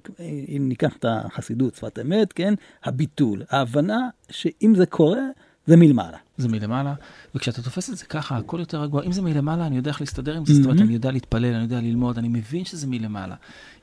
אם 0.58 0.66
ניקח 0.70 0.96
את 0.98 1.06
החסידות, 1.10 1.76
שפת 1.76 2.00
אמת, 2.00 2.34
כן, 2.34 2.54
הביטול, 2.84 3.44
ההבנה 3.50 4.10
שאם 4.30 4.74
זה 4.76 4.86
קורה, 4.86 5.22
זה 5.68 5.78
מלמעלה. 5.78 6.18
זה 6.38 6.48
מלמעלה, 6.48 6.94
וכשאתה 7.36 7.62
תופס 7.62 7.90
את 7.90 7.98
זה 7.98 8.06
ככה, 8.06 8.38
הכל 8.38 8.60
יותר 8.60 8.82
רגוע. 8.82 9.04
אם 9.04 9.12
זה 9.12 9.22
מלמעלה, 9.22 9.68
אני 9.68 9.76
יודע 9.76 9.92
איך 9.92 10.02
להסתדר 10.02 10.38
עם 10.38 10.46
זה, 10.46 10.54
mm-hmm. 10.54 10.56
זאת 10.56 10.66
אומרת, 10.66 10.82
אני 10.82 10.94
יודע 10.94 11.12
להתפלל, 11.12 11.54
אני 11.54 11.64
יודע 11.64 11.82
ללמוד, 11.82 12.18
אני 12.18 12.28
מבין 12.28 12.66
שזה 12.66 12.88
מלמעלה. 12.88 13.36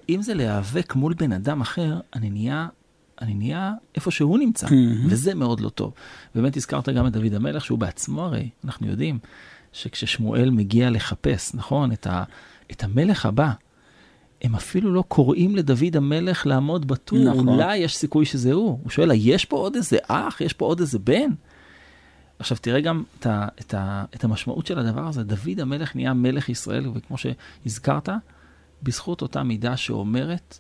אם 0.09 0.23
זה 0.23 0.35
להיאבק 0.35 0.95
מול 0.95 1.15
בן 1.15 1.33
אדם 1.33 1.61
אחר, 1.61 2.01
אני 2.15 2.31
נהיה, 2.31 2.69
אני 3.21 3.35
נהיה 3.35 3.73
איפה 3.95 4.11
שהוא 4.11 4.39
נמצא, 4.39 4.67
mm-hmm. 4.67 5.07
וזה 5.07 5.35
מאוד 5.35 5.61
לא 5.61 5.69
טוב. 5.69 5.93
באמת 6.35 6.57
הזכרת 6.57 6.89
גם 6.89 7.07
את 7.07 7.13
דוד 7.13 7.35
המלך, 7.35 7.65
שהוא 7.65 7.79
בעצמו 7.79 8.25
הרי, 8.25 8.49
אנחנו 8.65 8.87
יודעים, 8.87 9.19
שכששמואל 9.73 10.51
מגיע 10.51 10.91
לחפש, 10.91 11.55
נכון, 11.55 11.93
את, 11.93 12.07
ה, 12.07 12.25
את 12.71 12.85
המלך 12.85 13.27
הבא, 13.27 13.53
הם 14.43 14.55
אפילו 14.55 14.93
לא 14.93 15.05
קוראים 15.09 15.57
לדוד 15.57 15.97
המלך 15.97 16.47
לעמוד 16.47 16.89
בטור, 16.89 17.19
נכון. 17.19 17.49
אולי 17.49 17.77
יש 17.77 17.97
סיכוי 17.97 18.25
שזה 18.25 18.53
הוא. 18.53 18.79
הוא 18.83 18.91
שואל, 18.91 19.11
יש 19.15 19.45
פה 19.45 19.57
עוד 19.57 19.77
איזה 19.77 19.99
אח? 20.09 20.41
יש 20.41 20.53
פה 20.53 20.65
עוד 20.65 20.81
איזה 20.81 20.99
בן? 20.99 21.31
עכשיו 22.39 22.57
תראה 22.61 22.81
גם 22.81 23.03
את, 23.19 23.27
ה, 23.27 23.49
את, 23.61 23.75
ה, 23.75 24.05
את 24.15 24.25
המשמעות 24.25 24.67
של 24.67 24.79
הדבר 24.79 25.07
הזה. 25.07 25.23
דוד 25.23 25.61
המלך 25.61 25.97
נהיה 25.97 26.15
מלך 26.15 26.49
ישראל, 26.49 26.89
וכמו 26.95 27.17
שהזכרת, 27.19 28.09
בזכות 28.83 29.23
אותה 29.23 29.43
מידה 29.43 29.77
שאומרת, 29.77 30.59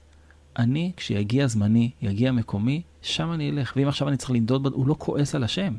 אני, 0.58 0.92
כשיגיע 0.96 1.46
זמני, 1.46 1.90
יגיע 2.02 2.32
מקומי, 2.32 2.82
שם 3.02 3.32
אני 3.32 3.50
אלך. 3.50 3.72
ואם 3.76 3.88
עכשיו 3.88 4.08
אני 4.08 4.16
צריך 4.16 4.30
לנדוד, 4.30 4.66
הוא 4.66 4.86
לא 4.86 4.94
כועס 4.98 5.34
על 5.34 5.44
השם. 5.44 5.74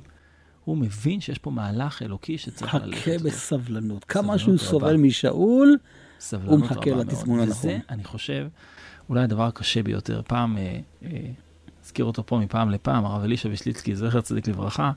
הוא 0.65 0.77
מבין 0.77 1.21
שיש 1.21 1.37
פה 1.37 1.51
מהלך 1.51 2.01
אלוקי 2.01 2.37
שצריך 2.37 2.75
ללכת. 2.75 3.01
חכה 3.01 3.17
בסבלנות. 3.17 4.03
כמה 4.03 4.37
שהוא 4.37 4.57
סובל 4.57 4.97
משאול, 4.97 5.77
הוא 6.45 6.59
מחכה 6.59 6.91
לתזמון 6.91 7.39
הנכון. 7.39 7.57
וזה, 7.57 7.79
אני 7.89 8.03
חושב, 8.03 8.47
אולי 9.09 9.23
הדבר 9.23 9.43
הקשה 9.43 9.83
ביותר. 9.83 10.21
פעם, 10.27 10.57
אה, 10.57 10.79
אה, 11.03 11.09
אזכיר 11.83 12.05
אותו 12.05 12.25
פה 12.25 12.39
מפעם 12.39 12.69
לפעם, 12.69 13.05
הרב 13.05 13.23
אלישע 13.23 13.49
ושליצקי, 13.51 13.95
זכר 13.95 14.21
צדיק 14.21 14.47
לברכה, 14.47 14.91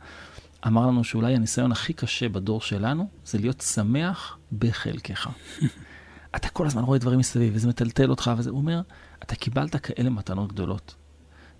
אמר 0.66 0.86
לנו 0.86 1.04
שאולי 1.04 1.34
הניסיון 1.34 1.72
הכי 1.72 1.92
קשה 1.92 2.28
בדור 2.28 2.60
שלנו, 2.60 3.08
זה 3.24 3.38
להיות 3.38 3.60
שמח 3.60 4.38
בחלקך. 4.58 5.30
אתה 6.36 6.48
כל 6.48 6.66
הזמן 6.66 6.82
רואה 6.82 6.98
דברים 6.98 7.18
מסביב, 7.18 7.52
וזה 7.56 7.68
מטלטל 7.68 8.10
אותך, 8.10 8.30
וזה, 8.36 8.50
הוא 8.50 8.58
אומר, 8.58 8.80
אתה 9.22 9.34
קיבלת 9.34 9.76
כאלה 9.76 10.10
מתנות 10.10 10.52
גדולות. 10.52 10.94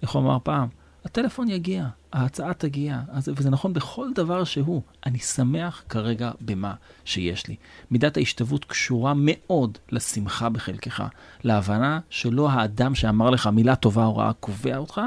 איך 0.03 0.11
הוא 0.11 0.23
אמר 0.23 0.39
פעם? 0.43 0.69
הטלפון 1.05 1.49
יגיע, 1.49 1.87
ההצעה 2.15 2.55
תגיע, 2.55 3.01
אז, 3.09 3.29
וזה 3.37 3.51
נכון 3.51 3.73
בכל 3.73 4.09
דבר 4.15 4.45
שהוא. 4.45 4.83
אני 5.07 5.19
שמח 5.19 5.83
כרגע 5.89 6.31
במה 6.41 6.75
שיש 7.05 7.47
לי. 7.47 7.57
מידת 7.91 8.17
ההשתוות 8.17 8.65
קשורה 8.65 9.13
מאוד 9.17 9.79
לשמחה 9.93 10.49
בחלקך, 10.49 11.05
להבנה 11.45 12.01
שלא 12.11 12.51
האדם 12.51 12.95
שאמר 12.95 13.31
לך 13.31 13.47
מילה 13.47 13.77
טובה 13.77 14.05
או 14.05 14.17
רעה 14.17 14.33
קובע 14.33 14.77
אותך, 14.77 15.01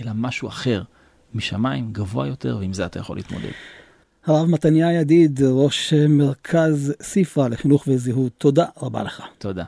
אלא 0.00 0.10
משהו 0.14 0.48
אחר, 0.48 0.82
משמיים, 1.34 1.92
גבוה 1.92 2.26
יותר, 2.26 2.56
ועם 2.60 2.72
זה 2.72 2.86
אתה 2.86 2.98
יכול 2.98 3.16
להתמודד. 3.16 3.52
הרב 4.26 4.46
מתניה 4.46 4.92
ידיד, 4.92 5.40
ראש 5.42 5.92
מרכז 6.08 6.94
ספרה 7.02 7.48
לחינוך 7.48 7.84
וזהות, 7.88 8.32
תודה 8.38 8.66
רבה 8.82 9.02
לך. 9.02 9.22
תודה. 9.38 9.64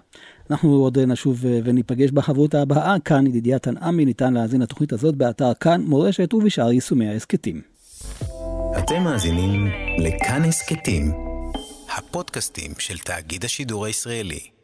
אנחנו 0.51 0.75
עוד 0.75 0.99
נשוב 0.99 1.45
וניפגש 1.65 2.11
בחברות 2.11 2.55
הבאה. 2.55 2.97
כאן 3.05 3.27
ידידיה 3.27 3.59
תנעמי, 3.59 4.05
ניתן 4.05 4.35
להאזין 4.35 4.63
לתוכנית 4.63 4.93
הזאת 4.93 5.17
באתר 5.17 5.55
כאן 5.61 5.81
מורשת 5.81 6.35
ובשאר 6.35 6.73
יישומי 6.73 7.09
ההסכתים. 7.09 7.61
אתם 8.79 9.03
מאזינים 9.03 9.67
לכאן 9.99 10.43
הסכתים, 10.45 11.13
הפודקאסטים 11.97 12.73
של 12.79 12.99
תאגיד 12.99 13.45
השידור 13.45 13.87
הישראלי. 13.87 14.60